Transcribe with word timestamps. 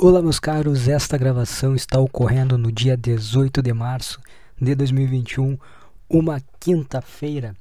Olá, 0.00 0.22
meus 0.22 0.38
caros. 0.38 0.86
Esta 0.86 1.18
gravação 1.18 1.74
está 1.74 1.98
ocorrendo 1.98 2.56
no 2.56 2.70
dia 2.70 2.96
18 2.96 3.60
de 3.60 3.72
março 3.72 4.20
de 4.56 4.72
2021, 4.72 5.58
uma 6.08 6.40
quinta-feira. 6.60 7.56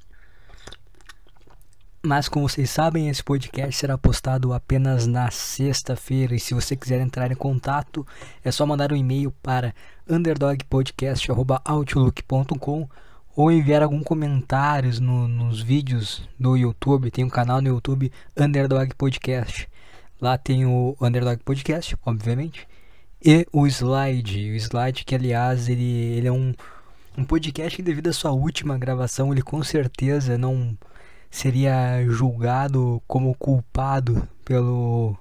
Mas, 2.04 2.30
como 2.30 2.48
vocês 2.48 2.70
sabem, 2.70 3.10
esse 3.10 3.24
podcast 3.24 3.76
será 3.76 3.98
postado 3.98 4.54
apenas 4.54 5.08
na 5.08 5.32
sexta-feira. 5.32 6.36
E 6.36 6.40
se 6.40 6.54
você 6.54 6.76
quiser 6.76 7.02
entrar 7.02 7.32
em 7.32 7.36
contato, 7.36 8.06
é 8.44 8.52
só 8.52 8.68
mandar 8.68 8.94
um 8.94 8.96
e-mail 8.96 9.32
para 9.42 9.74
underdogpodcast.outlook.com 10.08 12.88
ou 13.36 13.52
enviar 13.52 13.82
algum 13.82 14.04
comentário 14.04 15.02
no, 15.02 15.28
nos 15.28 15.60
vídeos 15.60 16.22
do 16.40 16.56
YouTube. 16.56 17.10
Tem 17.10 17.26
um 17.26 17.30
canal 17.30 17.64
no 17.64 17.70
YouTube 17.70 18.12
Underdog 18.38 18.94
Podcast. 18.94 19.68
Lá 20.20 20.36
tem 20.36 20.66
o 20.66 20.98
Underdog 21.00 21.44
Podcast, 21.44 21.96
obviamente, 22.04 22.68
e 23.24 23.46
o 23.54 23.68
Slide. 23.68 24.52
O 24.52 24.56
Slide 24.56 25.06
que, 25.06 25.14
aliás, 25.14 25.70
ele, 25.70 25.84
ele 25.84 26.28
é 26.28 26.32
um, 26.32 26.56
um 27.16 27.24
podcast 27.24 27.76
que, 27.76 27.84
devido 27.84 28.08
à 28.08 28.14
sua 28.14 28.32
última 28.32 28.80
gravação, 28.80 29.32
ele 29.32 29.44
com 29.44 29.64
certeza 29.64 30.36
não 30.36 30.76
seria 31.30 32.04
julgado 32.10 33.00
como 33.06 33.36
culpado 33.36 34.28
pelo, 34.44 35.16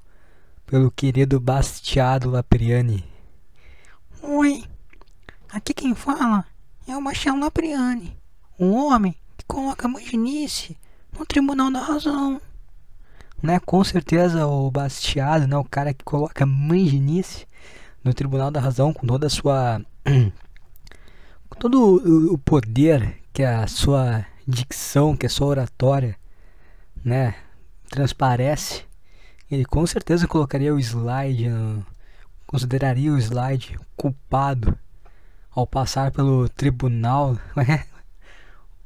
pelo 0.64 0.90
querido 0.90 1.38
Bastiado 1.38 2.30
Lapriani. 2.30 3.04
Oi, 4.22 4.64
aqui 5.50 5.74
quem 5.74 5.94
fala 5.94 6.46
é 6.88 6.96
o 6.96 7.02
Bastiado 7.02 7.38
Lapriani, 7.38 8.16
um 8.58 8.72
homem 8.72 9.14
que 9.36 9.44
coloca 9.44 9.86
a 9.86 9.90
manjinice 9.90 10.74
no 11.12 11.26
Tribunal 11.26 11.70
da 11.70 11.80
Razão 11.80 12.40
né? 13.42 13.60
Com 13.60 13.82
certeza 13.84 14.46
o 14.46 14.70
Bastiado, 14.70 15.46
né? 15.46 15.56
O 15.56 15.64
cara 15.64 15.92
que 15.92 16.04
coloca 16.04 16.46
manjinice 16.46 17.46
no 18.02 18.14
Tribunal 18.14 18.50
da 18.50 18.60
Razão 18.60 18.92
com 18.92 19.06
toda 19.06 19.26
a 19.26 19.30
sua 19.30 19.80
com 21.48 21.58
todo 21.58 22.32
o 22.32 22.38
poder 22.38 23.20
que 23.32 23.42
a 23.42 23.66
sua 23.66 24.24
dicção, 24.46 25.16
que 25.16 25.26
a 25.26 25.30
sua 25.30 25.48
oratória, 25.48 26.16
né, 27.04 27.34
transparece. 27.88 28.84
Ele 29.50 29.64
com 29.64 29.86
certeza 29.86 30.26
colocaria 30.26 30.74
o 30.74 30.78
slide, 30.78 31.50
consideraria 32.46 33.12
o 33.12 33.18
slide 33.18 33.78
culpado 33.96 34.78
ao 35.50 35.66
passar 35.66 36.10
pelo 36.10 36.48
tribunal. 36.48 37.36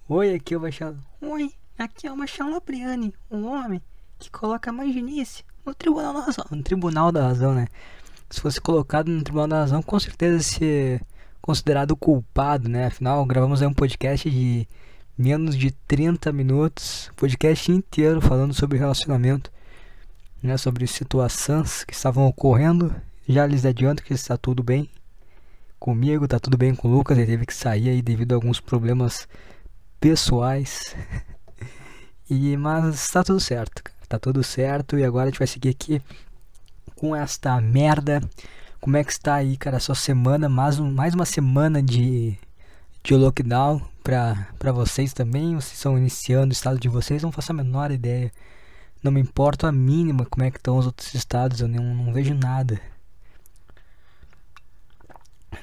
Oi, 0.09 0.35
aqui 0.35 0.55
é 0.55 0.57
o 0.57 0.61
Baixado. 0.61 0.99
Oi, 1.21 1.53
aqui 1.79 2.07
é 2.07 2.13
o 2.13 2.17
Machado 2.17 2.51
Labriani, 2.51 3.15
um 3.31 3.47
homem 3.47 3.81
que 4.21 4.31
coloca 4.31 4.71
a 4.71 4.73
manjinice 4.73 5.45
no 5.65 5.75
Tribunal 5.75 6.13
da 6.13 6.21
Razão. 6.21 6.45
No 6.51 6.63
Tribunal 6.63 7.13
da 7.13 7.23
Razão, 7.29 7.55
né? 7.55 7.67
Se 8.29 8.41
fosse 8.41 8.61
colocado 8.61 9.09
no 9.09 9.23
Tribunal 9.23 9.49
da 9.49 9.61
Razão, 9.61 9.83
com 9.83 9.99
certeza 9.99 10.43
ser 10.43 11.03
considerado 11.41 11.97
culpado, 11.97 12.69
né? 12.69 12.87
Afinal, 12.87 13.25
gravamos 13.25 13.63
aí 13.63 13.69
um 13.69 13.75
podcast 13.75 14.31
de 14.31 14.69
menos 15.17 15.57
de 15.57 15.71
30 15.71 16.33
minutos, 16.33 17.11
podcast 17.17 17.71
inteiro 17.71 18.21
falando 18.21 18.55
sobre 18.55 18.79
relacionamento, 18.79 19.51
né? 20.43 20.57
Sobre 20.57 20.87
situações 20.87 21.85
que 21.85 21.95
estavam 21.95 22.27
ocorrendo. 22.27 22.95
Já 23.29 23.47
lhes 23.47 23.65
adianto 23.65 24.03
que 24.03 24.13
está 24.13 24.37
tudo 24.37 24.63
bem 24.63 24.91
comigo, 25.79 26.29
tá 26.29 26.39
tudo 26.39 26.59
bem 26.59 26.75
com 26.75 26.89
o 26.89 26.91
Lucas, 26.91 27.17
ele 27.17 27.27
teve 27.27 27.47
que 27.47 27.55
sair 27.55 27.89
aí 27.89 28.03
devido 28.03 28.33
a 28.33 28.35
alguns 28.35 28.61
problemas 28.61 29.27
pessoais. 29.99 30.95
e 32.29 32.57
mas 32.57 32.95
está 32.95 33.25
tudo 33.25 33.41
certo, 33.41 33.83
cara 33.83 34.00
tá 34.11 34.19
tudo 34.19 34.43
certo 34.43 34.99
e 34.99 35.05
agora 35.05 35.27
a 35.27 35.31
gente 35.31 35.39
vai 35.39 35.47
seguir 35.47 35.69
aqui 35.69 36.03
com 36.97 37.15
esta 37.15 37.61
merda. 37.61 38.21
Como 38.81 38.97
é 38.97 39.05
que 39.05 39.13
está 39.13 39.37
aí, 39.37 39.57
cara, 39.57 39.77
a 39.77 39.81
sua 39.81 39.95
semana? 39.95 40.49
Mais, 40.49 40.81
um, 40.81 40.91
mais 40.91 41.15
uma 41.15 41.25
semana 41.25 41.81
de, 41.81 42.37
de 43.05 43.15
lockdown 43.15 43.81
pra 44.03 44.73
vocês 44.73 45.13
também. 45.13 45.55
Vocês 45.55 45.75
estão 45.75 45.97
iniciando 45.97 46.49
o 46.49 46.53
estado 46.53 46.81
de 46.81 46.89
vocês, 46.89 47.23
não 47.23 47.31
faço 47.31 47.53
a 47.53 47.55
menor 47.55 47.93
ideia. 47.93 48.33
Não 49.01 49.13
me 49.13 49.21
importa 49.21 49.69
a 49.69 49.73
mínima 49.73 50.27
como 50.27 50.45
é 50.45 50.51
que 50.51 50.57
estão 50.59 50.77
os 50.77 50.87
outros 50.87 51.15
estados, 51.15 51.61
eu 51.61 51.69
não, 51.69 51.95
não 51.95 52.13
vejo 52.13 52.35
nada. 52.35 52.81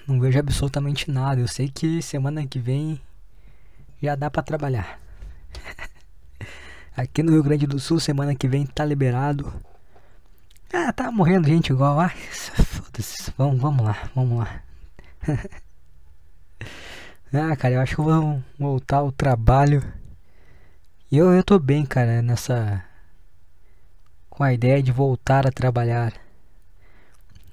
Não 0.07 0.22
vejo 0.22 0.39
absolutamente 0.39 1.11
nada. 1.11 1.41
Eu 1.41 1.49
sei 1.49 1.67
que 1.67 2.01
semana 2.01 2.47
que 2.47 2.59
vem 2.59 3.01
já 4.01 4.16
dá 4.16 4.31
para 4.31 4.41
trabalhar. 4.41 5.06
Aqui 6.97 7.22
no 7.22 7.31
Rio 7.31 7.44
Grande 7.44 7.68
do 7.68 7.80
Sul, 7.80 8.00
semana 8.00 8.34
que 8.34 8.47
vem 8.47 8.66
tá 8.66 8.84
liberado. 8.84 9.53
Ah, 10.74 10.91
tá 10.91 11.12
morrendo 11.12 11.47
gente 11.47 11.69
igual. 11.72 12.00
Ai, 12.00 12.09
foda-se. 12.09 13.31
Vamos, 13.38 13.62
vamos 13.62 13.85
lá, 13.85 14.09
vamos 14.16 14.40
lá. 14.40 14.63
ah, 17.31 17.56
cara, 17.56 17.75
eu 17.75 17.81
acho 17.81 17.94
que 17.94 18.02
eu 18.02 18.06
vou 18.06 18.44
voltar 18.58 18.97
ao 18.97 19.12
trabalho. 19.12 19.84
E 21.12 21.18
eu, 21.18 21.31
eu 21.31 21.44
tô 21.44 21.59
bem, 21.59 21.85
cara, 21.85 22.24
nessa. 22.24 22.84
Com 24.28 24.44
a 24.44 24.52
ideia 24.52 24.81
de 24.81 24.91
voltar 24.91 25.46
a 25.46 25.52
trabalhar. 25.52 26.14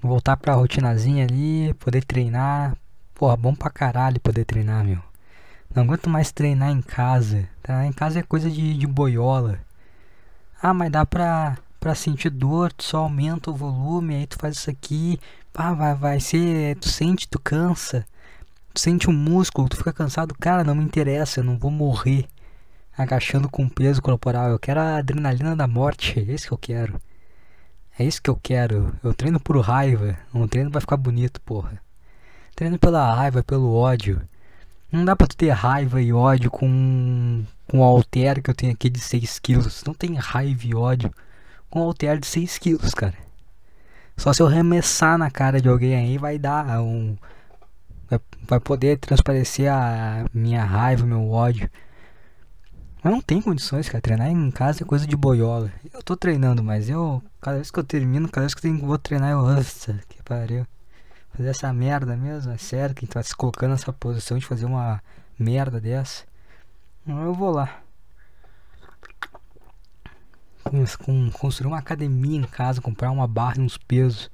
Voltar 0.01 0.39
pra 0.39 0.55
rotinazinha 0.55 1.23
ali, 1.23 1.75
poder 1.75 2.03
treinar. 2.03 2.79
Porra, 3.13 3.37
bom 3.37 3.55
pra 3.55 3.69
caralho 3.69 4.19
poder 4.21 4.47
treinar, 4.47 4.83
meu. 4.83 5.03
Não 5.75 5.83
aguento 5.83 6.09
mais 6.09 6.31
treinar 6.31 6.71
em 6.71 6.81
casa. 6.81 7.49
Treinar 7.63 7.87
em 7.87 7.93
casa 7.93 8.21
é 8.21 8.23
coisa 8.23 8.49
de, 8.51 8.79
de 8.79 8.87
boiola. 8.87 9.59
Ah, 10.63 10.73
mas 10.73 10.91
dá 10.91 11.05
pra, 11.05 11.59
pra 11.81 11.95
sentir 11.95 12.31
dor, 12.31 12.73
tu 12.73 12.85
só 12.85 12.99
aumenta 12.99 13.51
o 13.51 13.55
volume, 13.55 14.15
aí 14.15 14.27
tu 14.27 14.39
faz 14.39 14.57
isso 14.57 14.71
aqui. 14.71 15.19
Ah, 15.53 15.73
vai, 15.73 15.95
vai 15.95 16.21
ser. 16.21 16.77
Tu 16.77 16.89
sente, 16.89 17.29
tu 17.29 17.41
cansa. 17.41 18.07
Tu 18.73 18.81
sente 18.81 19.09
o 19.09 19.11
um 19.11 19.15
músculo, 19.15 19.69
tu 19.69 19.77
fica 19.77 19.93
cansado. 19.93 20.35
Cara, 20.39 20.65
não 20.65 20.75
me 20.75 20.85
interessa, 20.85 21.41
eu 21.41 21.45
não 21.45 21.59
vou 21.59 21.71
morrer 21.71 22.27
agachando 22.97 23.49
com 23.49 23.69
peso 23.69 24.01
corporal. 24.01 24.51
Eu 24.51 24.59
quero 24.59 24.81
a 24.81 24.97
adrenalina 24.99 25.57
da 25.57 25.67
morte. 25.67 26.21
É 26.21 26.23
isso 26.35 26.47
que 26.49 26.55
eu 26.55 26.59
quero. 26.59 27.01
É 27.99 28.05
isso 28.05 28.23
que 28.23 28.31
eu 28.31 28.37
quero. 28.41 28.95
Eu 29.03 29.13
treino 29.15 29.41
por 29.41 29.59
raiva. 29.61 30.17
Não 30.33 30.49
treino 30.49 30.71
pra 30.71 30.81
ficar 30.81 30.97
bonito, 30.97 31.41
porra. 31.41 31.81
Treino 32.55 32.79
pela 32.79 33.15
raiva, 33.15 33.43
pelo 33.43 33.73
ódio. 33.75 34.23
Não 34.91 35.05
dá 35.05 35.17
pra 35.17 35.27
tu 35.27 35.37
ter 35.37 35.51
raiva 35.51 36.01
e 36.01 36.13
ódio 36.13 36.51
com, 36.51 37.45
com 37.69 37.81
o 37.81 37.83
alter 37.83 38.43
que 38.43 38.51
eu 38.51 38.55
tenho 38.55 38.73
aqui 38.73 38.89
de 38.89 39.01
6 39.01 39.39
quilos. 39.41 39.83
Não 39.85 39.95
tem 39.95 40.15
raiva 40.15 40.63
e 40.65 40.75
ódio 40.75 41.13
com 41.69 41.81
o 41.81 41.85
alter 41.85 42.19
de 42.19 42.27
6 42.27 42.59
quilos, 42.59 42.95
cara. 42.95 43.15
Só 44.17 44.33
se 44.33 44.41
eu 44.43 44.47
arremessar 44.47 45.19
na 45.19 45.31
cara 45.31 45.61
de 45.61 45.69
alguém 45.69 45.97
aí 45.97 46.19
vai 46.19 46.39
dar 46.39 46.81
um. 46.81 47.17
Vai, 48.09 48.21
vai 48.47 48.61
poder 48.61 48.99
transparecer 48.99 49.73
a 49.73 50.27
minha 50.33 50.65
raiva, 50.65 51.05
meu 51.05 51.31
ódio. 51.31 51.69
Mas 53.03 53.13
não 53.13 53.21
tem 53.21 53.43
condições, 53.43 53.89
cara. 53.89 54.01
Treinar 54.01 54.29
em 54.31 54.51
casa 54.51 54.83
é 54.83 54.87
coisa 54.87 55.07
de 55.07 55.17
boiola. 55.17 55.73
Eu 55.93 56.03
tô 56.03 56.17
treinando, 56.17 56.63
mas 56.63 56.89
eu. 56.89 57.23
Cada 57.41 57.57
vez 57.57 57.71
que 57.71 57.79
eu 57.79 57.85
termino, 57.85 58.29
cada 58.29 58.47
vez 58.47 58.55
que 58.55 58.67
eu 58.67 58.79
vou 58.79 58.99
treinar, 58.99 59.33
eu. 59.33 59.43
Nossa, 59.43 60.01
que 60.09 60.23
pariu 60.23 60.67
fazer 61.37 61.49
essa 61.49 61.73
merda 61.73 62.17
mesmo, 62.17 62.53
é 62.53 62.59
sério, 62.59 62.95
quem 62.95 63.09
tá 63.09 63.23
se 63.23 63.35
colocando 63.35 63.73
nessa 63.73 63.93
posição 63.93 64.39
de 64.39 64.47
fazer 64.47 64.67
uma 64.67 65.03
merda 65.39 65.81
dessa. 65.81 66.25
Eu 67.07 67.35
vou 67.35 67.51
lá. 67.51 67.81
Com, 70.63 70.85
com, 71.05 71.31
construir 71.31 71.69
uma 71.69 71.79
academia 71.79 72.39
em 72.39 72.45
casa, 72.45 72.81
comprar 72.81 73.11
uma 73.11 73.27
barra 73.27 73.57
e 73.59 73.61
uns 73.61 73.77
pesos. 73.77 74.31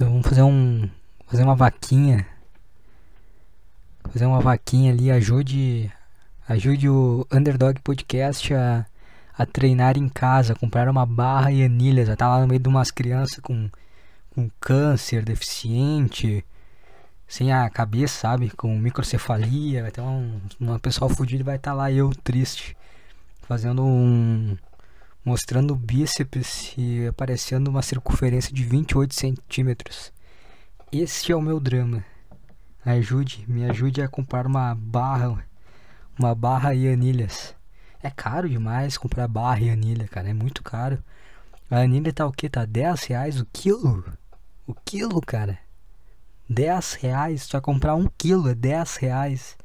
Vamos 0.00 0.26
fazer 0.26 0.42
um. 0.42 0.90
Fazer 1.26 1.44
uma 1.44 1.54
vaquinha. 1.54 2.26
Fazer 4.10 4.26
uma 4.26 4.40
vaquinha 4.40 4.92
ali, 4.92 5.10
ajude. 5.10 5.92
Ajude 6.48 6.88
o 6.88 7.26
Underdog 7.30 7.80
Podcast 7.82 8.54
a, 8.54 8.86
a 9.36 9.46
treinar 9.46 9.98
em 9.98 10.08
casa, 10.08 10.54
comprar 10.54 10.88
uma 10.88 11.04
barra 11.04 11.52
e 11.52 11.62
anilhas. 11.62 12.14
Tá 12.16 12.26
lá 12.26 12.40
no 12.40 12.48
meio 12.48 12.58
de 12.58 12.68
umas 12.68 12.90
crianças 12.90 13.38
com 13.38 13.70
com 14.38 14.48
câncer, 14.60 15.24
deficiente, 15.24 16.46
sem 17.26 17.52
a 17.52 17.68
cabeça, 17.68 18.20
sabe? 18.20 18.50
Com 18.50 18.78
microcefalia, 18.78 19.82
vai 19.82 19.90
ter 19.90 20.00
um, 20.00 20.40
uma 20.60 20.80
fodida 21.10 21.42
vai 21.42 21.56
estar 21.56 21.72
tá 21.72 21.76
lá 21.76 21.90
eu 21.90 22.10
triste, 22.22 22.76
fazendo 23.42 23.84
um 23.84 24.56
mostrando 25.24 25.72
o 25.72 25.76
bíceps 25.76 26.72
e 26.78 27.08
aparecendo 27.08 27.66
uma 27.66 27.82
circunferência 27.82 28.54
de 28.54 28.62
28 28.62 29.12
centímetros. 29.12 30.12
Este 30.92 31.32
é 31.32 31.36
o 31.36 31.42
meu 31.42 31.58
drama. 31.58 32.04
Ajude, 32.86 33.44
me 33.48 33.68
ajude 33.68 34.00
a 34.00 34.08
comprar 34.08 34.46
uma 34.46 34.72
barra, 34.72 35.44
uma 36.16 36.32
barra 36.32 36.76
e 36.76 36.86
anilhas. 36.86 37.56
É 38.00 38.08
caro 38.08 38.48
demais 38.48 38.96
comprar 38.96 39.26
barra 39.26 39.62
e 39.62 39.68
anilha, 39.70 40.06
cara, 40.06 40.28
é 40.28 40.32
muito 40.32 40.62
caro. 40.62 41.02
A 41.68 41.78
anilha 41.80 42.12
tá 42.12 42.24
o 42.24 42.32
que? 42.32 42.48
Tá 42.48 42.64
10 42.64 43.02
reais 43.02 43.40
o 43.40 43.46
quilo? 43.52 44.04
O 44.68 44.74
quilo, 44.74 45.18
cara. 45.22 45.58
10 46.46 46.92
reais. 46.92 47.48
Vai 47.50 47.58
comprar 47.58 47.94
um 47.94 48.06
quilo, 48.18 48.50
é 48.50 48.54
10 48.54 48.96
reais. 48.96 49.56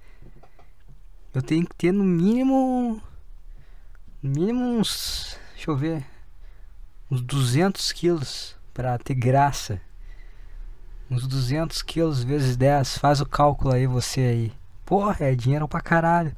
Eu 1.34 1.42
tenho 1.42 1.68
que 1.68 1.76
ter 1.76 1.92
no 1.92 2.06
mínimo. 2.06 3.02
No 4.22 4.30
mínimo 4.30 4.64
uns. 4.64 5.38
Deixa 5.56 5.70
eu 5.70 5.76
ver. 5.76 6.06
uns 7.12 7.22
200 7.22 7.92
quilos 7.92 8.56
para 8.74 8.98
ter 8.98 9.16
graça. 9.16 9.82
Uns 11.12 11.28
200 11.28 11.82
quilos 11.82 12.24
vezes 12.24 12.56
10. 12.56 12.98
Faz 12.98 13.20
o 13.20 13.26
cálculo 13.26 13.74
aí, 13.74 13.86
você 13.86 14.22
aí. 14.22 14.54
Porra, 14.86 15.18
é 15.20 15.36
dinheiro 15.36 15.68
pra 15.68 15.82
caralho. 15.82 16.34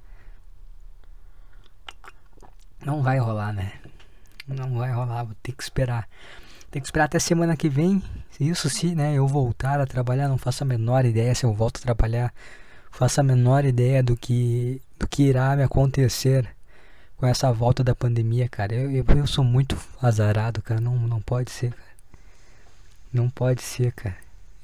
Não 2.84 3.04
vai 3.04 3.20
rolar, 3.20 3.54
né? 3.54 3.74
Não 4.48 4.76
vai 4.76 4.92
rolar, 4.92 5.24
vou 5.24 5.36
ter 5.44 5.52
que 5.52 5.62
esperar. 5.62 6.10
Tem 6.76 6.82
que 6.82 6.90
esperar 6.90 7.06
até 7.06 7.18
semana 7.20 7.56
que 7.56 7.70
vem. 7.70 8.04
Isso 8.38 8.70
sim, 8.70 8.96
né? 8.96 9.14
Eu 9.14 9.26
voltar 9.26 9.80
a 9.80 9.86
trabalhar, 9.86 10.28
não 10.28 10.38
faço 10.38 10.62
a 10.62 10.68
menor 10.68 11.06
ideia 11.06 11.34
se 11.34 11.46
eu 11.46 11.54
volto 11.54 11.78
a 11.78 11.82
trabalhar. 11.82 12.34
Faço 12.92 13.22
a 13.22 13.24
menor 13.24 13.64
ideia 13.64 14.04
do 14.04 14.18
que, 14.18 14.82
do 15.00 15.08
que 15.08 15.24
irá 15.24 15.56
me 15.56 15.64
acontecer 15.64 16.46
com 17.16 17.26
essa 17.26 17.50
volta 17.50 17.82
da 17.82 17.96
pandemia, 17.96 18.50
cara. 18.50 18.76
Eu, 18.76 18.92
eu, 18.92 19.06
eu 19.08 19.26
sou 19.26 19.42
muito 19.42 19.78
azarado, 20.02 20.62
cara. 20.62 20.82
Não, 20.82 20.98
não 20.98 21.22
pode 21.22 21.50
ser, 21.50 21.72
cara. 21.72 21.92
Não 23.14 23.30
pode 23.30 23.62
ser, 23.62 23.94
cara. 23.94 24.18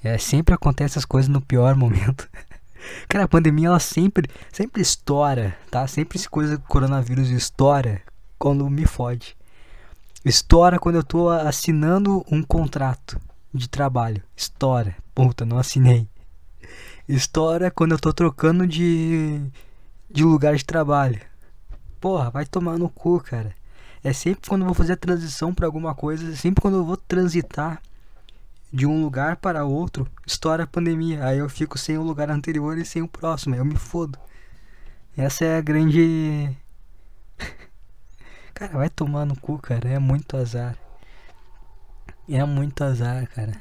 É, 0.04 0.18
sempre 0.18 0.54
acontece 0.54 1.00
as 1.00 1.06
coisas 1.06 1.30
no 1.30 1.40
pior 1.40 1.78
momento. 1.78 2.30
Cara, 3.08 3.24
a 3.24 3.28
pandemia 3.28 3.68
ela 3.68 3.80
sempre, 3.80 4.28
sempre 4.52 4.82
estoura, 4.82 5.56
tá? 5.70 5.88
Sempre 5.88 6.18
essa 6.18 6.28
coisa 6.28 6.58
coronavírus 6.58 7.30
estoura 7.30 8.02
quando 8.38 8.70
me 8.70 8.86
fode. 8.86 9.38
Estoura 10.24 10.78
quando 10.78 10.96
eu 10.96 11.04
tô 11.04 11.30
assinando 11.30 12.24
um 12.32 12.44
contrato 12.44 13.20
de 13.52 13.68
trabalho. 13.68 14.22
Estoura. 14.36 14.96
Puta, 15.16 15.46
não 15.46 15.58
assinei. 15.58 16.08
Estoura 17.10 17.72
quando 17.72 17.94
eu 17.94 18.00
tô 18.00 18.14
trocando 18.14 18.68
de, 18.68 19.42
de 20.10 20.24
lugar 20.24 20.56
de 20.56 20.64
trabalho. 20.64 21.20
Porra, 22.00 22.30
vai 22.30 22.46
tomar 22.46 22.78
no 22.78 22.88
cu, 22.88 23.20
cara. 23.20 23.56
É 24.04 24.14
sempre 24.14 24.48
quando 24.48 24.62
eu 24.62 24.68
vou 24.68 24.76
fazer 24.76 24.94
a 24.94 24.98
transição 24.98 25.54
para 25.54 25.66
alguma 25.66 25.96
coisa, 25.96 26.36
sempre 26.36 26.62
quando 26.62 26.78
eu 26.78 26.86
vou 26.86 26.98
transitar 26.98 27.82
de 28.72 28.86
um 28.86 29.02
lugar 29.02 29.38
para 29.38 29.66
outro, 29.66 30.08
estoura 30.26 30.64
a 30.64 30.68
pandemia. 30.68 31.26
Aí 31.26 31.40
eu 31.40 31.50
fico 31.50 31.80
sem 31.80 31.98
o 31.98 32.04
lugar 32.04 32.30
anterior 32.30 32.78
e 32.78 32.86
sem 32.86 33.02
o 33.02 33.08
próximo. 33.08 33.56
Aí 33.56 33.60
eu 33.60 33.66
me 33.66 33.76
fodo. 33.76 34.20
Essa 35.18 35.46
é 35.46 35.58
a 35.58 35.62
grande. 35.62 36.56
Cara, 38.62 38.78
vai 38.78 38.90
tomar 38.90 39.26
no 39.26 39.36
cu, 39.40 39.58
cara. 39.58 39.90
É 39.90 39.98
muito 39.98 40.38
azar. 40.38 40.78
É 42.30 42.44
muito 42.46 42.84
azar, 42.84 43.28
cara. 43.28 43.60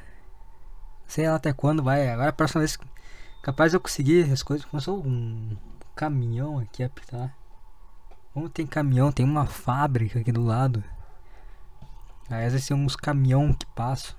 Sei 1.06 1.26
lá 1.26 1.36
até 1.36 1.52
quando 1.52 1.82
vai. 1.82 2.08
Agora 2.08 2.28
a 2.28 2.32
próxima 2.32 2.60
vez. 2.60 2.78
Capaz 3.42 3.72
eu 3.72 3.80
conseguir 3.80 4.30
as 4.30 4.42
coisas. 4.42 4.66
Começou 4.66 5.02
um 5.04 5.56
caminhão 5.96 6.58
aqui 6.58 6.82
a 6.82 6.90
pitar. 6.90 7.34
Como 8.34 8.48
tem 8.48 8.66
caminhão, 8.66 9.10
tem 9.10 9.24
uma 9.24 9.46
fábrica 9.46 10.20
aqui 10.20 10.30
do 10.30 10.44
lado. 10.44 10.84
Aí 12.28 12.44
às 12.44 12.52
vezes 12.52 12.68
tem 12.68 12.76
uns 12.76 12.94
caminhão 12.94 13.52
que 13.52 13.66
passam 13.74 14.14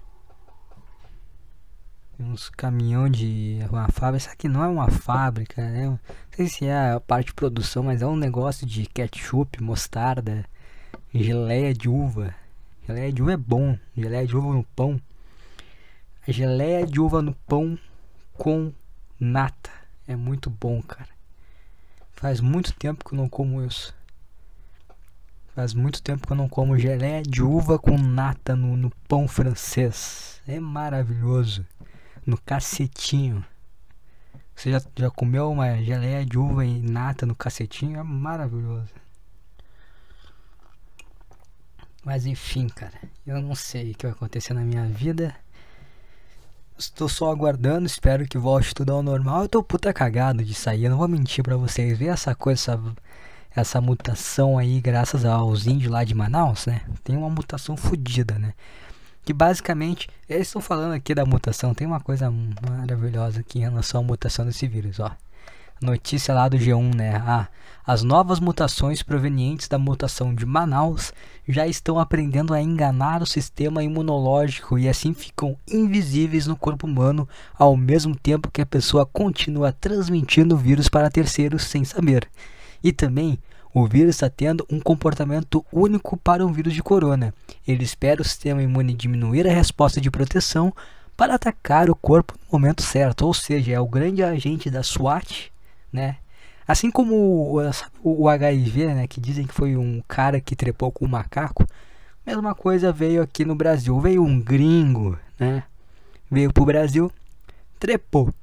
uns 2.20 2.50
caminhão 2.50 3.10
de 3.10 3.60
uma 3.70 3.88
fábrica. 3.88 4.18
Isso 4.18 4.30
aqui 4.30 4.48
não 4.48 4.64
é 4.64 4.68
uma 4.68 4.90
fábrica, 4.90 5.62
né? 5.62 5.88
Não 5.88 6.00
sei 6.36 6.48
se 6.48 6.66
é 6.66 6.92
a 6.92 7.00
parte 7.00 7.28
de 7.28 7.34
produção, 7.34 7.84
mas 7.84 8.02
é 8.02 8.06
um 8.06 8.16
negócio 8.16 8.66
de 8.66 8.86
ketchup, 8.86 9.62
mostarda, 9.64 10.46
geleia 11.14 11.74
de 11.74 11.90
uva. 11.90 12.34
Geleia 12.88 13.12
de 13.12 13.22
uva 13.22 13.34
é 13.34 13.38
bom. 13.38 13.78
Geleia 13.96 14.26
de 14.26 14.36
uva 14.36 14.54
no 14.54 14.64
pão. 14.64 15.02
geleia 16.28 16.86
de 16.86 17.00
uva 17.00 17.22
no 17.22 17.34
pão 17.34 17.78
com 18.34 18.74
nata. 19.20 19.72
É 20.08 20.16
muito 20.16 20.50
bom, 20.50 20.82
cara. 20.82 21.10
Faz 22.14 22.40
muito 22.40 22.74
tempo 22.74 23.04
que 23.04 23.14
eu 23.14 23.18
não 23.18 23.28
como 23.28 23.66
isso. 23.66 23.94
Faz 25.54 25.74
muito 25.74 26.02
tempo 26.02 26.26
que 26.26 26.32
eu 26.32 26.38
não 26.38 26.48
como 26.48 26.78
geleia 26.78 27.22
de 27.22 27.44
uva 27.44 27.78
com 27.78 27.98
nata 27.98 28.56
no, 28.56 28.78
no 28.78 28.90
pão 29.08 29.28
francês. 29.28 30.42
É 30.48 30.60
maravilhoso 30.60 31.66
no 32.26 32.38
cacetinho. 32.38 33.44
Você 34.56 34.72
já, 34.72 34.82
já 34.96 35.10
comeu 35.10 35.52
uma 35.52 35.78
geleia 35.82 36.26
de 36.26 36.38
uva 36.38 36.66
e 36.66 36.80
nata 36.80 37.26
no 37.26 37.36
cacetinho? 37.36 38.00
É 38.00 38.04
maravilhoso. 38.04 39.01
Mas 42.04 42.26
enfim, 42.26 42.68
cara, 42.68 42.94
eu 43.26 43.42
não 43.42 43.56
sei 43.56 43.92
o 43.92 43.96
que 43.96 44.06
vai 44.06 44.14
acontecer 44.14 44.54
na 44.54 44.62
minha 44.62 44.86
vida. 44.86 45.36
Estou 46.78 47.08
só 47.08 47.32
aguardando, 47.32 47.86
espero 47.86 48.28
que 48.28 48.38
volte 48.38 48.74
tudo 48.74 48.92
ao 48.92 49.04
normal. 49.04 49.44
Eu 49.44 49.50
tô 49.50 49.64
puta 49.64 49.94
cagado 49.94 50.44
de 50.44 50.54
sair, 50.54 50.86
eu 50.86 50.92
não 50.92 50.98
vou 50.98 51.08
mentir 51.08 51.44
pra 51.44 51.56
vocês. 51.56 51.98
Ver 51.98 52.08
essa 52.08 52.34
coisa, 52.34 52.60
essa, 52.60 52.82
essa 53.56 53.82
mutação 53.82 54.58
aí, 54.58 54.82
graças 54.82 55.24
aos 55.26 55.68
índios 55.68 55.92
lá 55.92 56.04
de 56.04 56.16
Manaus, 56.16 56.66
né? 56.66 56.82
Tem 57.04 57.16
uma 57.16 57.30
mutação 57.30 57.78
fodida, 57.78 58.40
né? 58.40 58.54
que 59.24 59.34
basicamente 59.34 60.10
eles 60.28 60.48
estão 60.48 60.62
falando 60.62 60.94
aqui 60.94 61.14
da 61.14 61.26
mutação. 61.26 61.74
Tem 61.74 61.88
uma 61.88 62.00
coisa 62.00 62.32
maravilhosa 62.68 63.42
aqui 63.42 63.60
em 63.60 63.62
relação 63.62 64.02
à 64.02 64.04
mutação 64.04 64.46
desse 64.46 64.68
vírus, 64.68 65.00
ó. 65.00 65.12
Notícia 65.82 66.32
lá 66.32 66.48
do 66.48 66.60
G1, 66.60 66.94
né? 66.94 67.16
Ah, 67.26 67.48
as 67.84 68.04
novas 68.04 68.40
mutações 68.40 69.02
provenientes 69.02 69.68
da 69.68 69.80
mutação 69.80 70.32
de 70.32 70.46
Manaus 70.46 71.12
já 71.50 71.66
estão 71.66 71.98
aprendendo 71.98 72.54
a 72.54 72.62
enganar 72.62 73.24
o 73.24 73.26
sistema 73.26 73.84
imunológico 73.84 74.78
e 74.78 74.88
assim 74.88 75.12
ficam 75.12 75.58
invisíveis 75.68 76.46
no 76.46 76.56
corpo 76.56 76.86
humano, 76.86 77.28
ao 77.58 77.76
mesmo 77.76 78.16
tempo 78.16 78.52
que 78.52 78.62
a 78.62 78.66
pessoa 78.66 79.08
continua 79.08 79.72
transmitindo 79.72 80.54
o 80.54 80.58
vírus 80.58 80.88
para 80.88 81.10
terceiros 81.10 81.64
sem 81.64 81.84
saber. 81.84 82.30
E 82.84 82.94
também 82.94 83.40
o 83.74 83.88
vírus 83.88 84.18
está 84.18 84.30
tendo 84.30 84.64
um 84.70 84.80
comportamento 84.80 85.66
único 85.74 86.16
para 86.16 86.46
um 86.46 86.54
vírus 86.54 86.74
de 86.74 86.84
corona. 86.84 87.34
Ele 87.68 87.84
espera 87.84 88.22
o 88.22 88.26
sistema 88.26 88.62
imune 88.62 88.94
diminuir 88.94 89.48
a 89.48 89.54
resposta 89.54 90.00
de 90.00 90.12
proteção 90.12 90.72
para 91.18 91.34
atacar 91.34 91.90
o 91.90 91.96
corpo 91.96 92.36
no 92.38 92.60
momento 92.60 92.84
certo, 92.84 93.26
ou 93.26 93.34
seja, 93.34 93.74
é 93.74 93.80
o 93.80 93.88
grande 93.88 94.24
agente 94.24 94.70
da 94.70 94.84
SWAT, 94.84 95.51
né? 95.92 96.18
Assim 96.68 96.90
como 96.90 97.60
o, 98.04 98.30
HIV, 98.30 98.94
né, 98.94 99.08
que 99.08 99.20
dizem 99.20 99.46
que 99.46 99.54
foi 99.54 99.76
um 99.76 100.02
cara 100.08 100.40
que 100.40 100.56
trepou 100.56 100.92
com 100.92 101.06
um 101.06 101.10
macaco, 101.10 101.66
mesma 102.26 102.56
coisa 102.56 102.92
veio 102.92 103.22
aqui 103.22 103.44
no 103.44 103.56
Brasil, 103.56 104.00
veio 104.00 104.24
um 104.24 104.40
gringo, 104.40 105.18
né? 105.40 105.64
Veio 106.30 106.54
pro 106.54 106.64
Brasil, 106.64 107.12
trepou 107.78 108.34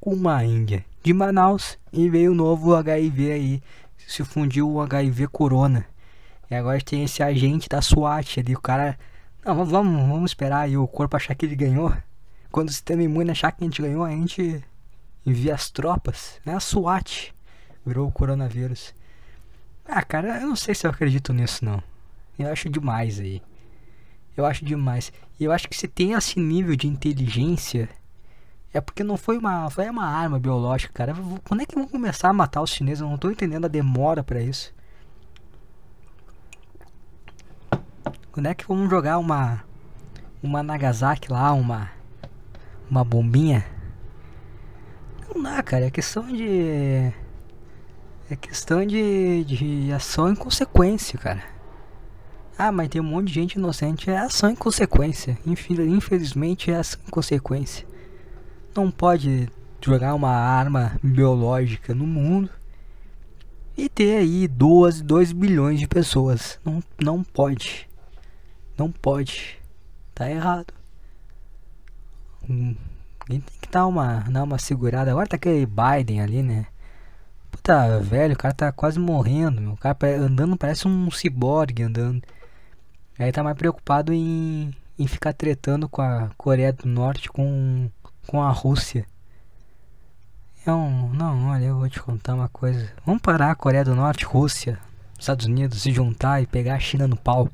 com 0.00 0.14
uma 0.14 0.42
índia 0.44 0.84
de 1.02 1.12
Manaus 1.12 1.76
e 1.92 2.08
veio 2.08 2.32
o 2.32 2.34
novo 2.34 2.74
HIV 2.74 3.32
aí 3.32 3.62
se 4.08 4.24
fundiu 4.24 4.70
o 4.70 4.80
HIV 4.80 5.28
Corona. 5.28 5.84
E 6.50 6.54
agora 6.54 6.80
tem 6.80 7.04
esse 7.04 7.22
agente 7.22 7.68
da 7.68 7.82
SWAT 7.82 8.40
ali, 8.40 8.54
o 8.54 8.60
cara. 8.60 8.98
Não, 9.44 9.54
vamos, 9.66 10.08
vamos 10.08 10.30
esperar 10.30 10.60
aí 10.60 10.76
o 10.76 10.88
corpo 10.88 11.14
achar 11.14 11.34
que 11.34 11.44
ele 11.44 11.54
ganhou. 11.54 11.92
Quando 12.50 12.70
o 12.70 12.72
sistema 12.72 13.02
imune 13.02 13.30
achar 13.30 13.52
que 13.52 13.62
a 13.62 13.66
gente 13.66 13.82
ganhou, 13.82 14.02
a 14.02 14.10
gente 14.10 14.64
envia 15.28 15.54
as 15.54 15.70
tropas. 15.70 16.40
Né? 16.44 16.54
A 16.54 16.60
SWAT 16.60 17.32
virou 17.84 18.08
o 18.08 18.12
coronavírus. 18.12 18.94
Ah, 19.84 20.02
cara, 20.02 20.40
eu 20.40 20.48
não 20.48 20.56
sei 20.56 20.74
se 20.74 20.86
eu 20.86 20.90
acredito 20.90 21.32
nisso 21.32 21.64
não. 21.64 21.82
Eu 22.38 22.50
acho 22.52 22.68
demais 22.68 23.18
aí. 23.18 23.42
Eu 24.36 24.44
acho 24.44 24.64
demais. 24.64 25.12
E 25.40 25.44
eu 25.44 25.52
acho 25.52 25.68
que 25.68 25.76
se 25.76 25.88
tem 25.88 26.12
esse 26.12 26.38
nível 26.38 26.76
de 26.76 26.86
inteligência 26.86 27.88
é 28.72 28.80
porque 28.80 29.02
não 29.02 29.16
foi 29.16 29.38
uma, 29.38 29.70
foi 29.70 29.88
uma 29.88 30.04
arma 30.04 30.38
biológica, 30.38 30.92
cara. 30.92 31.14
Quando 31.44 31.62
é 31.62 31.66
que 31.66 31.74
vão 31.74 31.88
começar 31.88 32.28
a 32.28 32.32
matar 32.32 32.62
os 32.62 32.70
chineses? 32.70 33.00
Eu 33.00 33.08
não 33.08 33.16
tô 33.16 33.30
entendendo 33.30 33.64
a 33.64 33.68
demora 33.68 34.22
para 34.22 34.40
isso. 34.40 34.74
Quando 38.30 38.46
é 38.46 38.54
que 38.54 38.66
vamos 38.68 38.88
jogar 38.88 39.18
uma 39.18 39.64
uma 40.40 40.62
Nagasaki 40.62 41.32
lá, 41.32 41.52
uma 41.52 41.90
uma 42.88 43.02
bombinha? 43.02 43.66
Não 45.34 45.42
dá, 45.42 45.62
cara. 45.62 45.86
É 45.86 45.90
questão 45.90 46.26
de 46.26 47.12
é 48.30 48.36
questão 48.36 48.86
de, 48.86 49.44
de 49.44 49.92
ação 49.92 50.30
em 50.30 50.34
consequência, 50.34 51.18
cara. 51.18 51.42
Ah, 52.56 52.72
mas 52.72 52.88
tem 52.88 53.00
um 53.00 53.04
monte 53.04 53.28
de 53.28 53.34
gente 53.34 53.54
inocente. 53.54 54.10
É 54.10 54.18
ação 54.18 54.50
em 54.50 54.56
consequência. 54.56 55.38
Infelizmente 55.46 56.70
é 56.70 56.76
ação 56.76 57.00
em 57.06 57.10
consequência 57.10 57.86
não 58.78 58.90
pode 58.90 59.48
jogar 59.80 60.14
uma 60.14 60.30
arma 60.30 60.98
biológica 61.02 61.94
no 61.94 62.06
mundo 62.06 62.50
e 63.76 63.88
ter 63.88 64.18
aí 64.18 64.46
12, 64.46 65.02
2 65.02 65.32
bilhões 65.32 65.80
de 65.80 65.88
pessoas. 65.88 66.60
Não, 66.64 66.82
não 67.00 67.24
pode. 67.24 67.88
Não 68.76 68.90
pode. 68.90 69.58
Tá 70.14 70.30
errado. 70.30 70.72
Hum, 72.48 72.76
tem 73.26 73.42
que 73.68 73.72
dar 73.72 73.86
uma, 73.86 74.20
dar 74.28 74.44
uma 74.44 74.58
segurada. 74.58 75.10
Agora 75.10 75.28
tá 75.28 75.36
aquele 75.36 75.66
Biden 75.66 76.20
ali, 76.20 76.42
né? 76.42 76.66
Puta, 77.50 78.00
velho, 78.00 78.34
o 78.34 78.38
cara 78.38 78.54
tá 78.54 78.72
quase 78.72 78.98
morrendo. 78.98 79.60
Meu. 79.60 79.72
O 79.72 79.76
cara 79.76 79.96
andando 80.18 80.56
parece 80.56 80.88
um 80.88 81.10
ciborgue 81.10 81.82
andando. 81.82 82.22
Aí 83.18 83.30
tá 83.32 83.42
mais 83.42 83.56
preocupado 83.56 84.12
em, 84.12 84.74
em 84.98 85.06
ficar 85.06 85.32
tretando 85.32 85.88
com 85.88 86.02
a 86.02 86.30
Coreia 86.36 86.72
do 86.72 86.88
Norte 86.88 87.28
com 87.28 87.90
com 88.28 88.42
a 88.42 88.50
Rússia. 88.50 89.06
É 90.66 90.72
um. 90.72 91.10
Não, 91.14 91.48
olha, 91.48 91.64
eu 91.64 91.78
vou 91.78 91.88
te 91.88 92.00
contar 92.00 92.34
uma 92.34 92.48
coisa. 92.48 92.92
Vamos 93.04 93.22
parar 93.22 93.50
a 93.50 93.54
Coreia 93.54 93.84
do 93.84 93.94
Norte, 93.94 94.24
Rússia, 94.24 94.78
Estados 95.18 95.46
Unidos, 95.46 95.82
se 95.82 95.92
juntar 95.92 96.42
e 96.42 96.46
pegar 96.46 96.74
a 96.74 96.80
China 96.80 97.08
no 97.08 97.16
pau. 97.16 97.48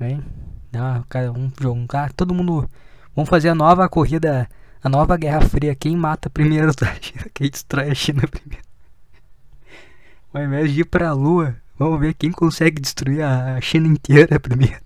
Hein? 0.00 0.22
Não, 0.70 1.02
cara, 1.08 1.32
um 1.32 1.50
jogo, 1.58 1.86
cara, 1.86 2.12
todo 2.14 2.34
mundo. 2.34 2.68
Vamos 3.14 3.30
fazer 3.30 3.48
a 3.48 3.54
nova 3.54 3.88
corrida, 3.88 4.48
a 4.82 4.88
nova 4.88 5.16
Guerra 5.16 5.40
Fria. 5.42 5.74
Quem 5.74 5.96
mata 5.96 6.28
primeiro 6.28 6.70
a 6.82 6.94
China? 7.00 7.26
Quem 7.32 7.48
destrói 7.48 7.90
a 7.90 7.94
China 7.94 8.22
primeiro? 8.26 8.64
Ao 10.32 10.42
invés 10.42 10.72
de 10.72 10.80
ir 10.80 10.84
pra 10.84 11.12
Lua, 11.12 11.56
vamos 11.78 12.00
ver 12.00 12.14
quem 12.14 12.32
consegue 12.32 12.80
destruir 12.80 13.22
a 13.22 13.60
China 13.60 13.86
inteira 13.86 14.40
primeiro. 14.40 14.82